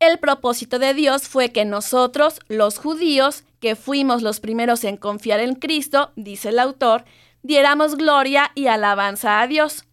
El 0.00 0.18
propósito 0.18 0.78
de 0.78 0.92
Dios 0.92 1.28
fue 1.28 1.50
que 1.50 1.64
nosotros, 1.64 2.40
los 2.48 2.76
judíos, 2.78 3.44
que 3.58 3.74
fuimos 3.74 4.20
los 4.20 4.38
primeros 4.38 4.84
en 4.84 4.98
confiar 4.98 5.40
en 5.40 5.54
Cristo, 5.54 6.12
dice 6.14 6.50
el 6.50 6.58
autor, 6.58 7.06
diéramos 7.42 7.96
gloria 7.96 8.52
y 8.54 8.66
alabanza 8.66 9.40
a 9.40 9.46
Dios. 9.46 9.86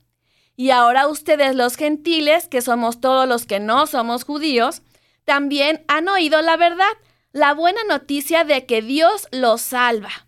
Y 0.57 0.71
ahora 0.71 1.07
ustedes 1.07 1.55
los 1.55 1.77
gentiles, 1.77 2.49
que 2.49 2.61
somos 2.61 2.99
todos 2.99 3.25
los 3.25 3.45
que 3.45 3.61
no 3.61 3.87
somos 3.87 4.25
judíos, 4.25 4.81
también 5.23 5.83
han 5.87 6.07
oído 6.07 6.41
la 6.41 6.57
verdad, 6.57 6.91
la 7.35 7.53
buena 7.53 7.81
noticia 7.89 8.45
de 8.45 8.65
que 8.65 8.81
Dios 8.81 9.27
los 9.33 9.59
salva. 9.59 10.25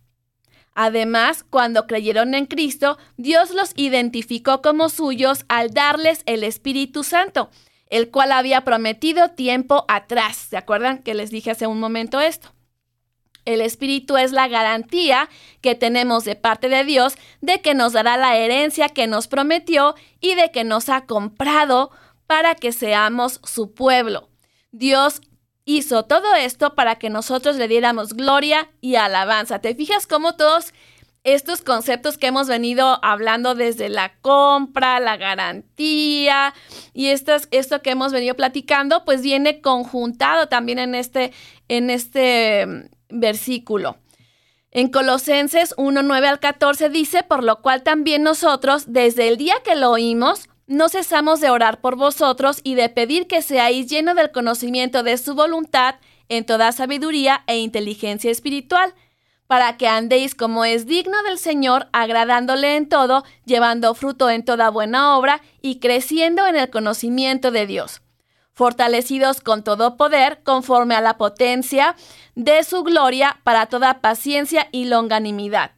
Además, 0.74 1.46
cuando 1.50 1.88
creyeron 1.88 2.36
en 2.36 2.48
Cristo, 2.48 2.98
Dios 3.16 3.52
los 3.52 3.72
identificó 3.78 4.62
como 4.62 4.90
suyos 4.90 5.46
al 5.48 5.74
darles 5.74 6.22
el 6.26 6.44
Espíritu 6.44 7.06
Santo, 7.06 7.50
el 7.90 8.12
cual 8.12 8.34
había 8.34 8.66
prometido 8.66 9.30
tiempo 9.30 9.86
atrás. 9.88 10.36
¿Se 10.36 10.58
acuerdan 10.58 11.02
que 11.02 11.14
les 11.14 11.32
dije 11.32 11.52
hace 11.52 11.66
un 11.66 11.80
momento 11.80 12.20
esto? 12.20 12.50
El 13.46 13.62
Espíritu 13.62 14.18
es 14.18 14.34
la 14.34 14.50
garantía 14.50 15.30
que 15.62 15.76
tenemos 15.76 16.26
de 16.26 16.36
parte 16.36 16.68
de 16.68 16.84
Dios 16.84 17.16
de 17.40 17.62
que 17.62 17.74
nos 17.74 17.94
dará 17.94 18.18
la 18.18 18.36
herencia 18.36 18.90
que 18.90 19.08
nos 19.08 19.30
prometió 19.30 19.96
y 20.20 20.36
de 20.36 20.52
que 20.52 20.66
nos 20.66 20.90
ha 20.90 21.06
comprado 21.06 21.90
para 22.28 22.56
que 22.56 22.74
seamos 22.74 23.40
su 23.46 23.74
pueblo. 23.74 24.28
Dios 24.74 25.22
hizo 25.68 26.04
todo 26.04 26.34
esto 26.34 26.76
para 26.76 26.96
que 26.96 27.10
nosotros 27.10 27.58
le 27.58 27.68
diéramos 27.68 28.14
gloria 28.14 28.70
y 28.80 28.96
alabanza. 28.96 29.60
¿Te 29.60 29.76
fijas 29.76 30.08
cómo 30.08 30.36
todos 30.36 30.74
estos 31.26 31.60
conceptos 31.62 32.18
que 32.18 32.28
hemos 32.28 32.48
venido 32.48 33.00
hablando 33.04 33.54
desde 33.54 33.90
la 33.90 34.14
compra, 34.22 35.02
la 35.02 35.18
garantía 35.18 36.54
y 36.94 37.08
esto 37.08 37.82
que 37.84 37.90
hemos 37.90 38.14
venido 38.14 38.36
platicando, 38.36 39.04
pues 39.04 39.22
viene 39.22 39.60
conjuntado 39.60 40.48
también 40.48 40.80
en 40.80 40.96
este, 40.96 41.34
en 41.68 41.90
este 41.90 42.66
mm, 42.66 42.86
versículo. 43.10 43.98
En 44.72 44.88
Colosenses 44.88 45.74
1, 45.76 46.02
9 46.02 46.28
al 46.28 46.40
14 46.40 46.90
dice, 46.90 47.24
por 47.24 47.44
lo 47.44 47.62
cual 47.62 47.84
también 47.84 48.24
nosotros, 48.24 48.86
desde 48.88 49.28
el 49.28 49.36
día 49.36 49.56
que 49.66 49.76
lo 49.76 49.92
oímos, 49.92 50.48
no 50.68 50.90
cesamos 50.90 51.40
de 51.40 51.50
orar 51.50 51.80
por 51.80 51.96
vosotros 51.96 52.60
y 52.64 52.76
de 52.76 52.90
pedir 52.90 53.28
que 53.28 53.42
seáis 53.42 53.90
llenos 53.90 54.16
del 54.16 54.32
conocimiento 54.32 55.02
de 55.02 55.18
su 55.18 55.34
voluntad 55.34 55.96
en 56.30 56.46
toda 56.46 56.74
sabiduría 56.74 57.44
e 57.48 57.58
inteligencia 57.60 58.30
espiritual, 58.30 58.94
para 59.48 59.78
que 59.78 59.88
andéis 59.88 60.36
como 60.36 60.66
es 60.66 60.86
digno 60.86 61.24
del 61.24 61.38
Señor, 61.38 61.88
agradándole 61.94 62.76
en 62.76 62.90
todo, 62.90 63.24
llevando 63.46 63.96
fruto 63.96 64.30
en 64.30 64.44
toda 64.44 64.70
buena 64.70 65.18
obra 65.18 65.42
y 65.62 65.80
creciendo 65.80 66.46
en 66.46 66.58
el 66.58 66.70
conocimiento 66.70 67.50
de 67.52 67.66
Dios, 67.66 68.02
fortalecidos 68.52 69.40
con 69.40 69.64
todo 69.64 69.96
poder, 69.96 70.44
conforme 70.44 70.96
a 70.96 71.02
la 71.02 71.18
potencia 71.18 71.96
de 72.36 72.62
su 72.66 72.84
gloria, 72.84 73.40
para 73.46 73.68
toda 73.68 74.02
paciencia 74.02 74.68
y 74.74 74.84
longanimidad. 74.84 75.72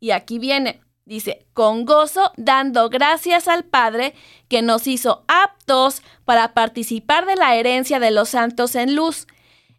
Y 0.00 0.10
aquí 0.10 0.38
viene, 0.38 0.83
Dice, 1.06 1.46
con 1.52 1.84
gozo, 1.84 2.32
dando 2.38 2.88
gracias 2.88 3.46
al 3.46 3.64
Padre 3.64 4.14
que 4.48 4.62
nos 4.62 4.86
hizo 4.86 5.22
aptos 5.28 6.00
para 6.24 6.54
participar 6.54 7.26
de 7.26 7.36
la 7.36 7.56
herencia 7.56 8.00
de 8.00 8.10
los 8.10 8.30
santos 8.30 8.74
en 8.74 8.94
luz, 8.94 9.26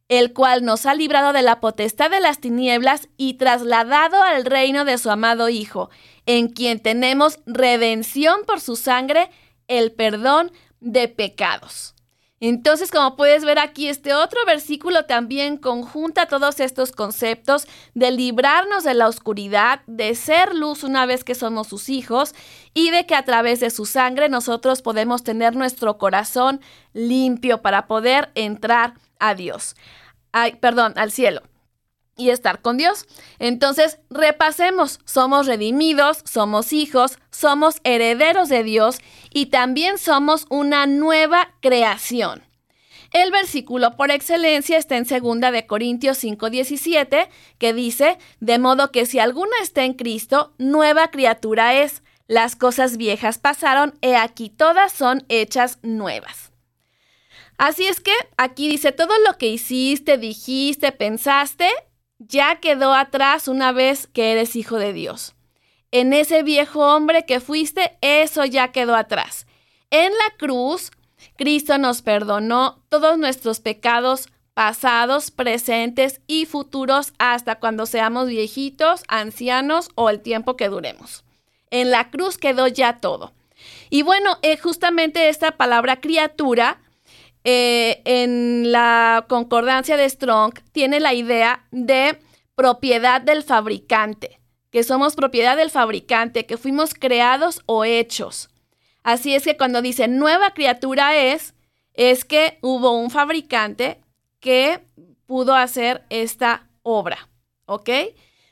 el 0.07 0.33
cual 0.33 0.63
nos 0.63 0.85
ha 0.85 0.93
librado 0.93 1.33
de 1.33 1.41
la 1.41 1.59
potestad 1.59 2.11
de 2.11 2.19
las 2.19 2.39
tinieblas 2.39 3.09
y 3.17 3.35
trasladado 3.35 4.21
al 4.21 4.45
reino 4.45 4.85
de 4.85 4.99
su 4.99 5.09
amado 5.09 5.49
Hijo, 5.49 5.89
en 6.27 6.47
quien 6.47 6.79
tenemos 6.79 7.39
redención 7.47 8.41
por 8.45 8.61
su 8.61 8.75
sangre, 8.75 9.31
el 9.67 9.91
perdón 9.93 10.51
de 10.79 11.07
pecados. 11.07 11.94
Entonces, 12.47 12.91
como 12.91 13.15
puedes 13.15 13.43
ver 13.43 13.57
aquí, 13.57 13.87
este 13.87 14.13
otro 14.13 14.39
versículo 14.45 15.05
también 15.05 15.57
conjunta 15.57 16.27
todos 16.27 16.59
estos 16.59 16.91
conceptos 16.91 17.65
de 17.95 18.11
librarnos 18.11 18.83
de 18.83 18.93
la 18.93 19.07
oscuridad, 19.07 19.81
de 19.87 20.13
ser 20.13 20.53
luz 20.53 20.83
una 20.83 21.07
vez 21.07 21.23
que 21.23 21.33
somos 21.33 21.65
sus 21.65 21.89
hijos 21.89 22.35
y 22.75 22.91
de 22.91 23.07
que 23.07 23.15
a 23.15 23.25
través 23.25 23.61
de 23.61 23.71
su 23.71 23.87
sangre 23.87 24.29
nosotros 24.29 24.83
podemos 24.83 25.23
tener 25.23 25.55
nuestro 25.55 25.97
corazón 25.97 26.61
limpio 26.93 27.63
para 27.63 27.87
poder 27.87 28.29
entrar 28.35 28.93
a 29.17 29.33
Dios. 29.33 29.75
Ay, 30.31 30.57
perdón, 30.57 30.93
al 30.97 31.11
cielo 31.11 31.41
y 32.17 32.29
estar 32.29 32.61
con 32.61 32.77
Dios. 32.77 33.05
Entonces, 33.39 33.99
repasemos, 34.09 34.99
somos 35.05 35.47
redimidos, 35.47 36.19
somos 36.23 36.73
hijos, 36.73 37.19
somos 37.31 37.81
herederos 37.83 38.49
de 38.49 38.63
Dios 38.63 38.99
y 39.33 39.47
también 39.47 39.97
somos 39.97 40.45
una 40.49 40.85
nueva 40.85 41.53
creación. 41.61 42.43
El 43.11 43.31
versículo 43.31 43.95
por 43.95 44.11
excelencia 44.11 44.77
está 44.77 44.97
en 44.97 45.05
2 45.05 45.51
de 45.51 45.65
Corintios 45.67 46.17
5:17, 46.17 47.29
que 47.57 47.73
dice, 47.73 48.17
"De 48.39 48.59
modo 48.59 48.91
que 48.91 49.05
si 49.05 49.19
alguno 49.19 49.51
está 49.61 49.83
en 49.83 49.93
Cristo, 49.93 50.53
nueva 50.57 51.11
criatura 51.11 51.75
es. 51.75 52.01
Las 52.27 52.55
cosas 52.55 52.97
viejas 52.97 53.37
pasaron, 53.37 53.93
he 54.01 54.15
aquí 54.15 54.49
todas 54.49 54.91
son 54.91 55.23
hechas 55.29 55.79
nuevas." 55.81 56.51
Así 57.57 57.85
es 57.85 58.01
que 58.01 58.11
aquí 58.35 58.67
dice, 58.67 58.91
todo 58.91 59.13
lo 59.25 59.37
que 59.37 59.47
hiciste, 59.47 60.17
dijiste, 60.17 60.91
pensaste, 60.91 61.69
ya 62.19 62.59
quedó 62.59 62.93
atrás 62.93 63.47
una 63.47 63.71
vez 63.71 64.07
que 64.07 64.31
eres 64.31 64.55
hijo 64.55 64.77
de 64.77 64.93
Dios. 64.93 65.35
En 65.91 66.13
ese 66.13 66.43
viejo 66.43 66.95
hombre 66.95 67.25
que 67.25 67.39
fuiste, 67.39 67.97
eso 68.01 68.45
ya 68.45 68.71
quedó 68.71 68.95
atrás. 68.95 69.47
En 69.91 70.11
la 70.11 70.37
cruz, 70.37 70.91
Cristo 71.37 71.77
nos 71.77 72.01
perdonó 72.01 72.83
todos 72.89 73.17
nuestros 73.17 73.59
pecados 73.59 74.29
pasados, 74.53 75.31
presentes 75.31 76.21
y 76.27 76.45
futuros 76.45 77.13
hasta 77.19 77.59
cuando 77.59 77.85
seamos 77.85 78.27
viejitos, 78.27 79.03
ancianos 79.09 79.89
o 79.95 80.09
el 80.09 80.21
tiempo 80.21 80.55
que 80.55 80.69
duremos. 80.69 81.25
En 81.71 81.91
la 81.91 82.09
cruz 82.09 82.37
quedó 82.37 82.67
ya 82.67 82.99
todo. 82.99 83.33
Y 83.89 84.01
bueno, 84.01 84.37
eh, 84.41 84.57
justamente 84.57 85.29
esta 85.29 85.51
palabra 85.51 85.99
criatura 85.99 86.79
eh, 87.47 88.01
en 88.05 88.71
la 88.71 89.25
concordancia 89.29 89.97
de 89.97 90.09
Strong 90.09 90.55
tiene 90.71 90.99
la 90.99 91.13
idea 91.13 91.67
de 91.69 92.19
propiedad 92.55 93.21
del 93.21 93.43
fabricante, 93.43 94.39
que 94.71 94.83
somos 94.83 95.15
propiedad 95.15 95.55
del 95.55 95.69
fabricante, 95.69 96.47
que 96.47 96.57
fuimos 96.57 96.95
creados 96.95 97.61
o 97.67 97.85
hechos. 97.85 98.49
Así 99.03 99.35
es 99.35 99.43
que 99.43 99.57
cuando 99.57 99.83
dice 99.83 100.07
nueva 100.07 100.55
criatura 100.55 101.15
es, 101.15 101.53
es 101.93 102.25
que 102.25 102.57
hubo 102.61 102.97
un 102.97 103.11
fabricante 103.11 104.01
que 104.39 104.83
pudo 105.27 105.53
hacer 105.53 106.03
esta 106.09 106.67
obra, 106.81 107.29
¿ok? 107.67 107.89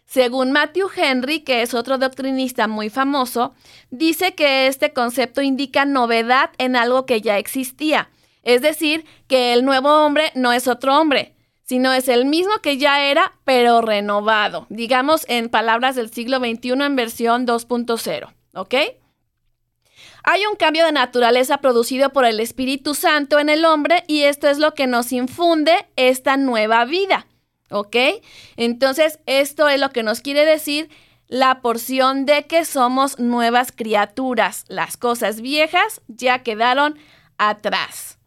Según 0.06 0.52
Matthew 0.52 0.90
Henry, 0.96 1.40
que 1.40 1.64
es 1.64 1.74
otro 1.74 1.98
doctrinista 1.98 2.68
muy 2.68 2.92
famoso, 2.92 3.56
dice 3.90 4.36
que 4.36 4.68
este 4.68 4.94
concepto 4.94 5.42
indica 5.42 5.86
novedad 5.86 6.52
en 6.60 6.76
algo 6.76 7.08
que 7.08 7.22
ya 7.22 7.40
existía. 7.40 8.12
Es 8.44 8.62
decir, 8.62 9.06
que 9.28 9.54
el 9.54 9.66
nuevo 9.66 10.06
hombre 10.06 10.32
no 10.36 10.54
es 10.54 10.68
otro 10.68 11.00
hombre, 11.00 11.36
sino 11.64 11.94
es 11.94 12.08
el 12.08 12.26
mismo 12.26 12.54
que 12.62 12.78
ya 12.78 13.06
era, 13.06 13.34
pero 13.46 13.82
renovado, 13.82 14.68
digamos 14.70 15.26
en 15.30 15.50
palabras 15.50 15.96
del 15.96 16.12
siglo 16.12 16.38
XXI 16.38 16.72
en 16.84 16.96
versión 16.96 17.48
2.0, 17.48 18.34
¿ok? 18.54 18.76
Hay 20.26 20.46
un 20.46 20.56
cambio 20.56 20.86
de 20.86 20.92
naturaleza 20.92 21.58
producido 21.58 22.12
por 22.12 22.26
el 22.26 22.40
Espíritu 22.40 22.94
Santo 22.94 23.40
en 23.40 23.50
el 23.50 23.66
hombre 23.66 24.04
y 24.08 24.24
esto 24.24 24.48
es 24.48 24.58
lo 24.58 24.74
que 24.74 24.88
nos 24.88 25.12
infunde 25.12 25.88
esta 25.96 26.38
nueva 26.38 26.86
vida, 26.86 27.28
¿ok? 27.70 27.96
Entonces, 28.56 29.20
esto 29.26 29.68
es 29.68 29.80
lo 29.80 29.90
que 29.90 30.04
nos 30.04 30.22
quiere 30.22 30.46
decir 30.46 30.90
la 31.28 31.62
porción 31.62 32.26
de 32.26 32.44
que 32.46 32.64
somos 32.64 33.20
nuevas 33.20 33.72
criaturas. 33.72 34.66
Las 34.68 34.96
cosas 34.98 35.42
viejas 35.42 36.02
ya 36.08 36.40
quedaron 36.40 36.98
atrás. 37.38 38.20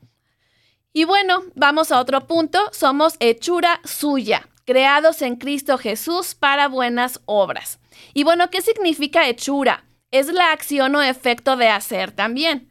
Y 0.96 1.04
bueno, 1.04 1.42
vamos 1.54 1.92
a 1.92 2.00
otro 2.00 2.26
punto. 2.26 2.58
Somos 2.72 3.16
hechura 3.20 3.82
suya, 3.84 4.48
creados 4.64 5.20
en 5.20 5.36
Cristo 5.36 5.76
Jesús 5.76 6.34
para 6.34 6.68
buenas 6.68 7.20
obras. 7.26 7.80
Y 8.14 8.24
bueno, 8.24 8.48
¿qué 8.48 8.62
significa 8.62 9.28
hechura? 9.28 9.84
Es 10.10 10.28
la 10.28 10.52
acción 10.52 10.96
o 10.96 11.02
efecto 11.02 11.58
de 11.58 11.68
hacer 11.68 12.12
también. 12.12 12.70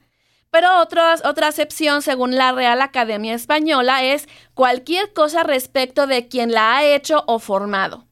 Pero 0.49 0.79
otra, 0.79 1.13
acepción, 1.13 2.01
según 2.01 2.35
la 2.35 2.51
Real 2.51 2.81
Academia 2.81 3.35
Española, 3.35 4.03
es 4.03 4.27
cualquier 4.55 5.13
cosa 5.13 5.43
respecto 5.43 6.07
de 6.07 6.27
quien 6.27 6.51
la 6.51 6.77
ha 6.77 6.83
hecho 6.83 7.25
o 7.27 7.37
formado. 7.37 8.07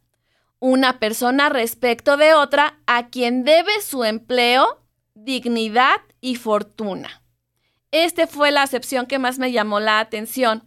Una 0.59 0.99
persona 0.99 1.49
respecto 1.49 2.17
de 2.17 2.35
otra 2.35 2.77
a 2.85 3.07
quien 3.07 3.45
debe 3.45 3.81
su 3.81 4.03
empleo, 4.03 4.79
dignidad 5.15 6.01
y 6.21 6.35
fortuna. 6.35 7.22
Esta 7.93 8.25
fue 8.25 8.49
la 8.49 8.63
acepción 8.63 9.05
que 9.05 9.19
más 9.19 9.37
me 9.37 9.51
llamó 9.51 9.79
la 9.79 9.99
atención. 9.99 10.63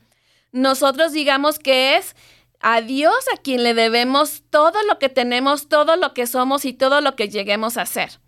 Nosotros 0.52 1.12
digamos 1.12 1.58
que 1.58 1.96
es 1.96 2.14
a 2.60 2.80
Dios 2.80 3.16
a 3.34 3.36
quien 3.36 3.64
le 3.64 3.74
debemos 3.74 4.44
todo 4.48 4.80
lo 4.84 5.00
que 5.00 5.08
tenemos, 5.08 5.68
todo 5.68 5.96
lo 5.96 6.14
que 6.14 6.28
somos 6.28 6.64
y 6.64 6.72
todo 6.72 7.00
lo 7.00 7.16
que 7.16 7.28
lleguemos 7.28 7.78
a 7.78 7.84
ser. 7.84 8.20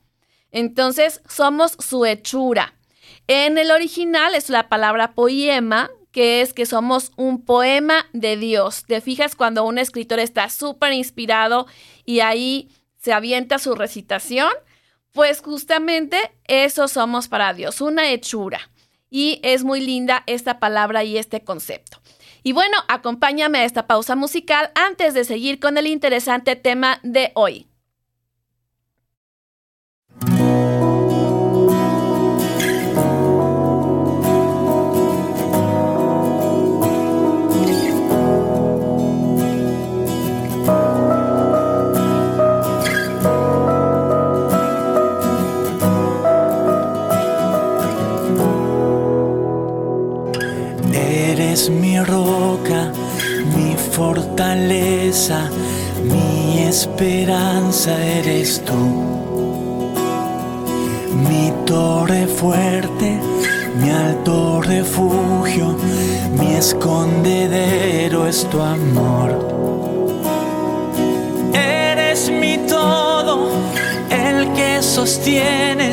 Entonces, 0.51 1.23
somos 1.29 1.77
su 1.79 2.07
hechura. 2.07 2.75
En 3.29 3.57
el 3.57 3.71
original 3.71 4.35
es 4.35 4.51
la 4.51 4.69
palabra 4.69 5.13
poema, 5.13 5.91
que 6.11 6.41
es 6.41 6.53
que 6.53 6.67
somos 6.67 7.13
un 7.15 7.45
poema 7.45 8.07
de 8.13 8.37
Dios. 8.37 8.83
¿Te 8.85 9.01
fijas 9.01 9.37
cuando 9.37 9.65
un 9.65 9.79
escritor 9.79 10.19
está 10.19 10.51
súper 10.51 10.93
inspirado 10.93 11.69
y 12.05 12.19
ahí 12.19 12.69
se 12.97 13.13
avienta 13.13 13.61
su 13.61 13.77
recitación? 13.77 14.51
Pues 15.13 15.41
justamente 15.41 16.33
eso 16.49 16.89
somos 16.89 17.29
para 17.29 17.55
Dios, 17.55 17.81
una 17.81 18.11
hechura 18.11 18.69
y 19.11 19.41
es 19.43 19.65
muy 19.65 19.81
linda 19.81 20.25
esta 20.27 20.59
palabra 20.59 21.05
y 21.05 21.17
este 21.17 21.43
concepto. 21.43 22.01
Y 22.43 22.53
bueno, 22.53 22.77
acompáñame 22.89 23.59
a 23.59 23.65
esta 23.65 23.87
pausa 23.87 24.17
musical 24.17 24.71
antes 24.75 25.15
de 25.15 25.25
seguir 25.25 25.61
con 25.61 25.79
el 25.79 25.87
interesante 25.87 26.57
tema 26.57 27.01
de 27.03 27.33
hoy. 27.35 27.68
Mi 55.09 56.59
esperanza 56.65 57.97
eres 58.05 58.63
tú. 58.63 58.75
Mi 61.15 61.51
torre 61.65 62.27
fuerte, 62.27 63.19
mi 63.81 63.91
alto 63.91 64.61
refugio, 64.61 65.77
mi 66.39 66.55
escondedero 66.57 68.27
es 68.27 68.47
tu 68.51 68.61
amor. 68.61 69.31
Eres 71.55 72.31
mi 72.31 72.59
todo, 72.69 73.49
el 74.11 74.53
que 74.53 74.83
sostiene 74.83 75.89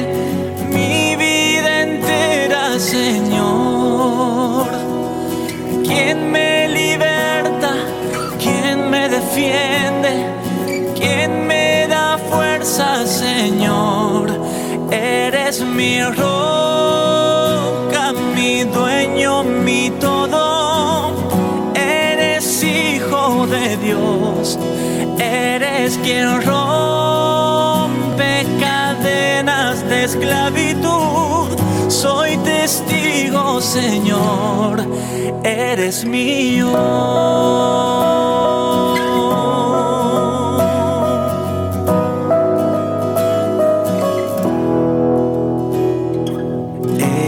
quien 26.15 26.41
rompe 26.43 28.31
cadenas 28.57 29.83
de 29.89 30.05
esclavitud. 30.05 31.47
Soy 31.89 32.37
testigo, 32.37 33.59
Señor, 33.59 34.87
eres 35.43 36.05
mío. 36.05 36.71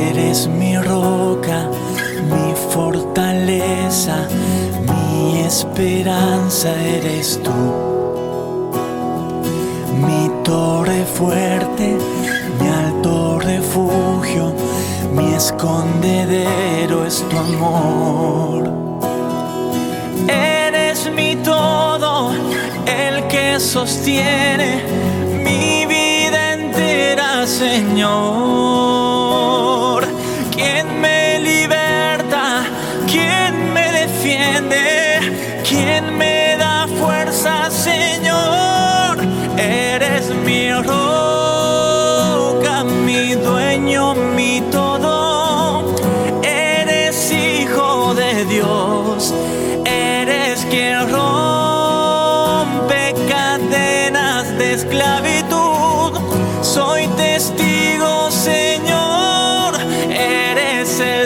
Eres 0.09 0.47
mi 0.47 0.77
roca, 0.77 1.69
mi 2.31 2.53
fortaleza, 2.73 4.17
mi 4.89 5.39
esperanza. 5.41 6.73
Fuerte, 11.17 11.97
mi 12.59 12.67
alto 12.67 13.39
refugio, 13.39 14.53
mi 15.13 15.33
escondedero 15.33 17.05
es 17.05 17.25
tu 17.27 17.37
amor. 17.37 18.71
Eres 20.27 21.11
mi 21.11 21.35
todo, 21.37 22.31
el 22.85 23.27
que 23.27 23.59
sostiene 23.59 24.83
mi 25.43 25.87
vida 25.87 26.53
entera, 26.53 27.47
Señor. 27.47 28.76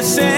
Eres 0.02 0.31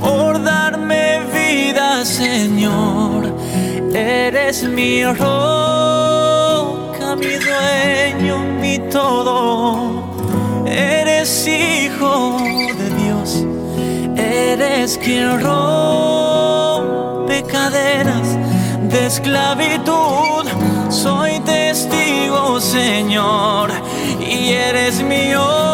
por 0.00 0.42
darme 0.42 1.20
vida, 1.34 2.06
Señor. 2.06 3.34
Eres 3.92 4.62
mi 4.62 5.04
roca, 5.04 5.26
mi 7.16 7.36
dueño, 7.36 8.38
mi 8.60 8.78
todo. 8.90 10.64
Eres 10.66 11.46
hijo 11.46 12.38
de 12.78 12.88
Dios. 13.02 13.44
Eres 14.16 14.96
quien 14.96 15.38
rompe 15.40 17.42
cadenas 17.42 18.38
de 18.88 19.06
esclavitud. 19.06 20.46
Soy 20.88 21.40
testigo, 21.40 22.58
Señor, 22.58 23.70
y 24.18 24.52
eres 24.52 25.02
mío. 25.02 25.69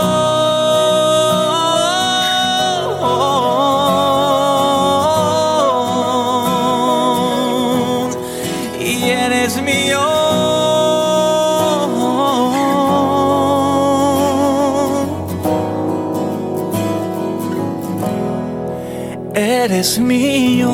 Eres 19.36 19.98
mío. 19.98 20.72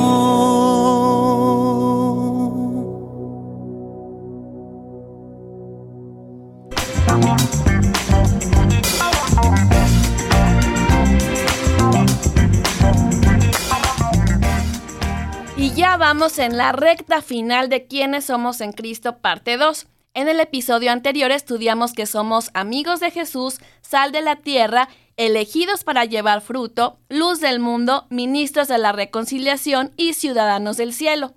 Y 15.56 15.74
ya 15.74 15.96
vamos 15.96 16.38
en 16.38 16.56
la 16.56 16.70
recta 16.70 17.20
final 17.20 17.68
de 17.68 17.86
quiénes 17.86 18.26
somos 18.26 18.60
en 18.60 18.72
Cristo, 18.72 19.18
parte 19.18 19.56
2. 19.56 19.88
En 20.14 20.28
el 20.28 20.40
episodio 20.40 20.92
anterior 20.92 21.32
estudiamos 21.32 21.94
que 21.94 22.06
somos 22.06 22.50
amigos 22.54 23.00
de 23.00 23.10
Jesús, 23.10 23.58
sal 23.80 24.12
de 24.12 24.20
la 24.20 24.36
tierra, 24.36 24.88
elegidos 25.16 25.84
para 25.84 26.04
llevar 26.04 26.40
fruto, 26.40 26.98
luz 27.08 27.40
del 27.40 27.60
mundo, 27.60 28.06
ministros 28.10 28.68
de 28.68 28.78
la 28.78 28.92
reconciliación 28.92 29.92
y 29.96 30.14
ciudadanos 30.14 30.76
del 30.76 30.92
cielo. 30.92 31.34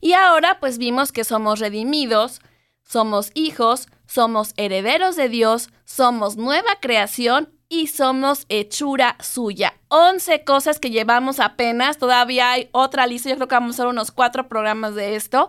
Y 0.00 0.12
ahora 0.14 0.58
pues 0.60 0.78
vimos 0.78 1.12
que 1.12 1.24
somos 1.24 1.58
redimidos, 1.58 2.40
somos 2.82 3.30
hijos, 3.34 3.88
somos 4.06 4.52
herederos 4.56 5.16
de 5.16 5.28
Dios, 5.28 5.70
somos 5.84 6.36
nueva 6.36 6.76
creación 6.80 7.48
y 7.72 7.86
somos 7.86 8.44
hechura 8.50 9.16
suya. 9.20 9.72
11 9.88 10.44
cosas 10.44 10.78
que 10.78 10.90
llevamos 10.90 11.40
apenas, 11.40 11.96
todavía 11.96 12.50
hay 12.50 12.68
otra 12.72 13.06
lista, 13.06 13.30
yo 13.30 13.36
creo 13.36 13.48
que 13.48 13.54
vamos 13.54 13.70
a 13.70 13.76
hacer 13.76 13.86
unos 13.86 14.10
cuatro 14.10 14.46
programas 14.46 14.94
de 14.94 15.16
esto. 15.16 15.48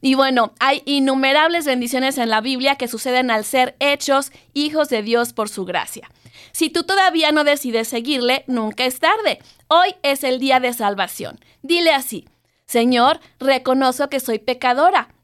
Y 0.00 0.14
bueno, 0.14 0.52
hay 0.60 0.82
innumerables 0.84 1.64
bendiciones 1.64 2.16
en 2.18 2.30
la 2.30 2.40
Biblia 2.40 2.76
que 2.76 2.86
suceden 2.86 3.32
al 3.32 3.44
ser 3.44 3.74
hechos 3.80 4.30
hijos 4.52 4.88
de 4.88 5.02
Dios 5.02 5.32
por 5.32 5.48
su 5.48 5.64
gracia. 5.64 6.08
Si 6.52 6.70
tú 6.70 6.84
todavía 6.84 7.32
no 7.32 7.44
decides 7.44 7.88
seguirle, 7.88 8.44
nunca 8.46 8.84
es 8.84 8.98
tarde. 8.98 9.40
Hoy 9.68 9.94
es 10.02 10.24
el 10.24 10.38
día 10.38 10.60
de 10.60 10.72
salvación. 10.72 11.38
Dile 11.62 11.92
así, 11.92 12.28
Señor, 12.66 13.20
reconozco 13.38 14.08
que 14.08 14.20
soy 14.20 14.38
pecadora. 14.38 15.14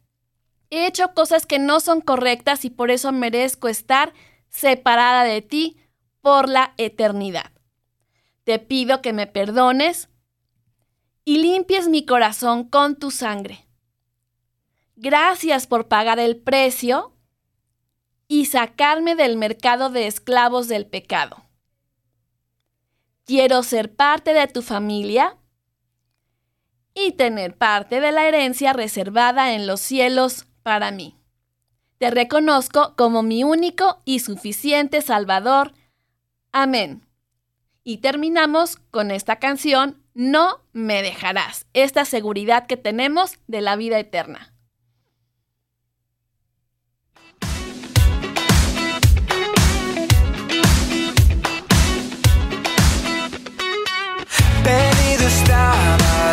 He 0.71 0.87
hecho 0.87 1.15
cosas 1.15 1.47
que 1.47 1.59
no 1.59 1.81
son 1.81 2.01
correctas 2.01 2.65
y 2.65 2.71
por 2.71 2.91
eso 2.91 3.13
merezco 3.13 3.69
estar 3.69 4.13
separada 4.49 5.25
de 5.25 5.43
ti 5.43 5.77
por 6.21 6.49
la 6.49 6.75
eternidad. 6.77 7.51
Te 8.45 8.59
pido 8.59 9.03
que 9.03 9.13
me 9.13 9.27
perdones 9.27 10.09
y 11.25 11.39
limpies 11.39 11.89
mi 11.89 12.05
corazón 12.05 12.65
con 12.65 12.97
tu 12.97 13.11
sangre. 13.11 13.67
Gracias 14.97 15.67
por 15.67 15.89
pagar 15.89 16.19
el 16.19 16.37
precio 16.37 17.15
y 18.31 18.45
sacarme 18.45 19.17
del 19.17 19.37
mercado 19.37 19.91
de 19.91 20.07
esclavos 20.07 20.69
del 20.69 20.87
pecado. 20.87 21.43
Quiero 23.25 23.65
ser 23.65 23.93
parte 23.93 24.35
de 24.35 24.47
tu 24.47 24.63
familia 24.63 25.37
y 26.95 27.11
tener 27.11 27.59
parte 27.59 28.01
de 28.01 28.13
la 28.13 28.29
herencia 28.29 28.73
reservada 28.73 29.55
en 29.55 29.67
los 29.67 29.81
cielos 29.81 30.47
para 30.63 30.93
mí. 30.93 31.17
Te 31.99 32.13
reconozco 32.13 32.95
como 32.97 33.25
mi 33.25 33.43
único 33.43 34.01
y 34.05 34.21
suficiente 34.21 35.03
Salvador. 35.03 35.75
Amén. 36.53 37.05
Y 37.83 37.97
terminamos 37.97 38.77
con 38.93 39.11
esta 39.11 39.41
canción, 39.41 40.05
No 40.15 40.61
me 40.73 41.03
dejarás, 41.03 41.67
esta 41.73 42.05
seguridad 42.05 42.69
que 42.69 42.77
tenemos 42.77 43.41
de 43.49 43.61
la 43.61 43.75
vida 43.75 43.99
eterna. 43.99 44.55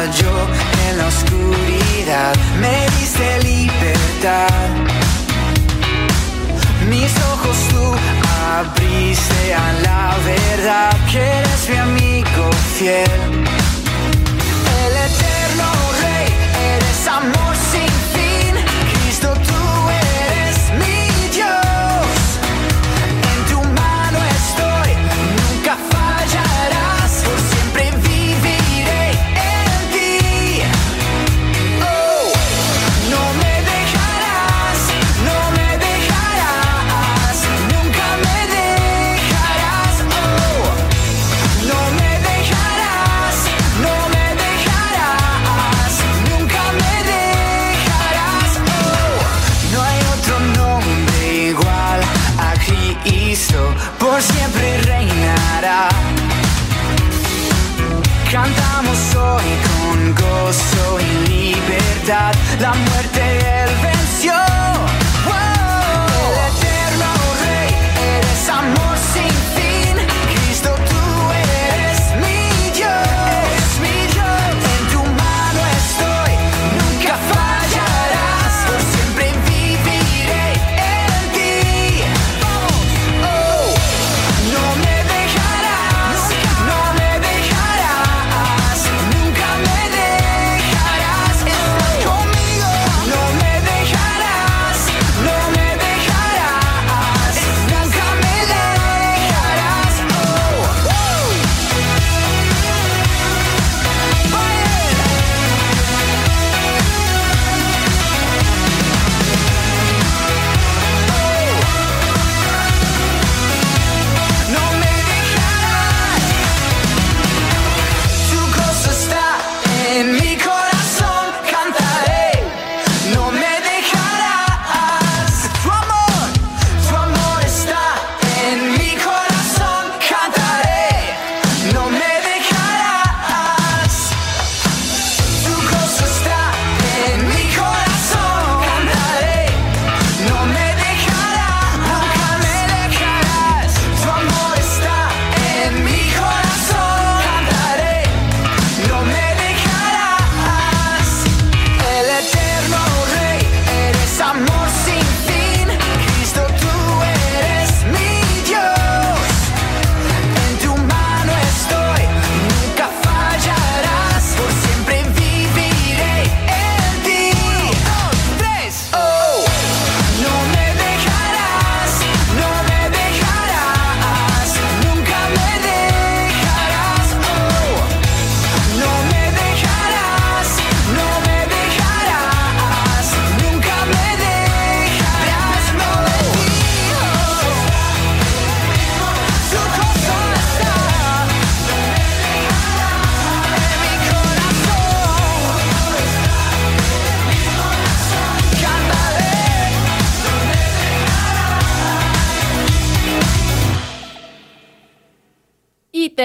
Yo 0.06 0.48
en 0.90 0.98
la 0.98 1.08
oscuridad, 1.08 2.34
me 2.62 2.86
diste 2.98 3.44
libertad. 3.44 4.70
Mis 6.88 7.12
ojos 7.34 7.58
tú 7.70 7.84
abriste 8.56 9.54
a 9.54 9.74
la 9.82 10.16
verdad, 10.24 10.96
que 11.12 11.20
eres 11.20 11.70
mi 11.70 11.78
amigo 11.78 12.50
fiel. 12.78 13.22
El 14.84 14.94
eterno 15.10 15.68
rey, 16.02 16.28
eres 16.74 17.08
amor 17.08 17.47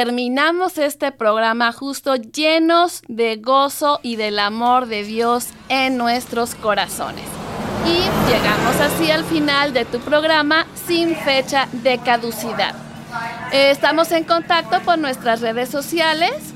terminamos 0.04 0.78
este 0.78 1.12
programa 1.12 1.70
justo 1.70 2.16
llenos 2.16 3.02
de 3.06 3.36
gozo 3.36 4.00
y 4.02 4.16
del 4.16 4.40
amor 4.40 4.86
de 4.86 5.04
Dios 5.04 5.50
en 5.68 5.96
nuestros 5.96 6.56
corazones. 6.56 7.22
Y 7.86 8.00
llegamos 8.28 8.80
así 8.80 9.12
al 9.12 9.22
final 9.22 9.72
de 9.72 9.84
tu 9.84 10.00
programa 10.00 10.66
sin 10.86 11.14
fecha 11.14 11.68
de 11.84 11.98
caducidad. 11.98 12.74
Eh, 13.52 13.70
estamos 13.70 14.10
en 14.10 14.24
contacto 14.24 14.80
por 14.84 14.98
nuestras 14.98 15.40
redes 15.40 15.68
sociales. 15.68 16.52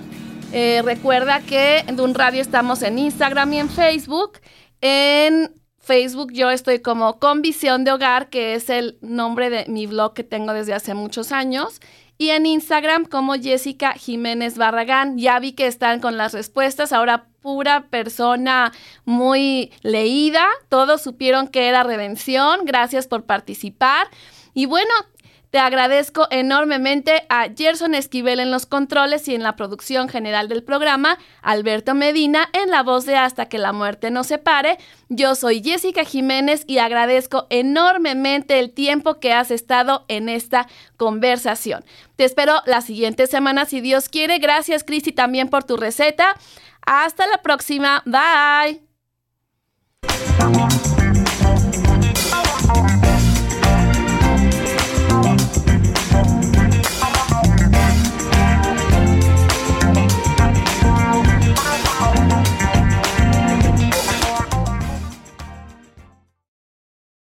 Eh, 0.50 0.82
recuerda 0.84 1.38
que 1.38 1.84
en 1.86 2.14
radio 2.14 2.42
estamos 2.42 2.82
en 2.82 2.98
Instagram 2.98 3.52
y 3.52 3.58
en 3.60 3.70
Facebook. 3.70 4.40
En 4.80 5.52
Facebook 5.78 6.32
yo 6.32 6.50
estoy 6.50 6.80
como 6.80 7.20
Con 7.20 7.42
Visión 7.42 7.84
de 7.84 7.92
Hogar, 7.92 8.28
que 8.28 8.56
es 8.56 8.68
el 8.70 8.98
nombre 9.02 9.50
de 9.50 9.66
mi 9.68 9.86
blog 9.86 10.14
que 10.14 10.24
tengo 10.24 10.52
desde 10.52 10.74
hace 10.74 10.94
muchos 10.94 11.30
años. 11.30 11.80
Y 12.18 12.30
en 12.30 12.46
Instagram 12.46 13.04
como 13.04 13.34
Jessica 13.34 13.92
Jiménez 13.92 14.56
Barragán. 14.56 15.18
Ya 15.18 15.38
vi 15.38 15.52
que 15.52 15.66
están 15.66 16.00
con 16.00 16.16
las 16.16 16.32
respuestas. 16.32 16.92
Ahora 16.92 17.26
pura 17.42 17.86
persona 17.88 18.72
muy 19.04 19.70
leída. 19.82 20.44
Todos 20.68 21.02
supieron 21.02 21.48
que 21.48 21.68
era 21.68 21.82
redención. 21.82 22.64
Gracias 22.64 23.06
por 23.06 23.24
participar. 23.24 24.08
Y 24.54 24.64
bueno, 24.66 24.92
te 25.56 25.60
agradezco 25.60 26.28
enormemente 26.30 27.24
a 27.30 27.46
Gerson 27.48 27.94
Esquivel 27.94 28.40
en 28.40 28.50
los 28.50 28.66
controles 28.66 29.26
y 29.26 29.34
en 29.34 29.42
la 29.42 29.56
producción 29.56 30.06
general 30.06 30.50
del 30.50 30.62
programa, 30.62 31.16
Alberto 31.40 31.94
Medina 31.94 32.50
en 32.52 32.70
la 32.70 32.82
voz 32.82 33.06
de 33.06 33.16
Hasta 33.16 33.46
que 33.46 33.56
la 33.56 33.72
muerte 33.72 34.10
nos 34.10 34.26
separe. 34.26 34.76
Yo 35.08 35.34
soy 35.34 35.62
Jessica 35.62 36.04
Jiménez 36.04 36.64
y 36.66 36.76
agradezco 36.76 37.46
enormemente 37.48 38.58
el 38.58 38.70
tiempo 38.70 39.18
que 39.18 39.32
has 39.32 39.50
estado 39.50 40.04
en 40.08 40.28
esta 40.28 40.68
conversación. 40.98 41.86
Te 42.16 42.26
espero 42.26 42.60
la 42.66 42.82
siguiente 42.82 43.26
semana 43.26 43.64
si 43.64 43.80
Dios 43.80 44.10
quiere. 44.10 44.38
Gracias 44.38 44.84
Cristi 44.84 45.12
también 45.12 45.48
por 45.48 45.64
tu 45.64 45.78
receta. 45.78 46.36
Hasta 46.84 47.26
la 47.28 47.40
próxima. 47.40 48.02
Bye. 48.04 48.82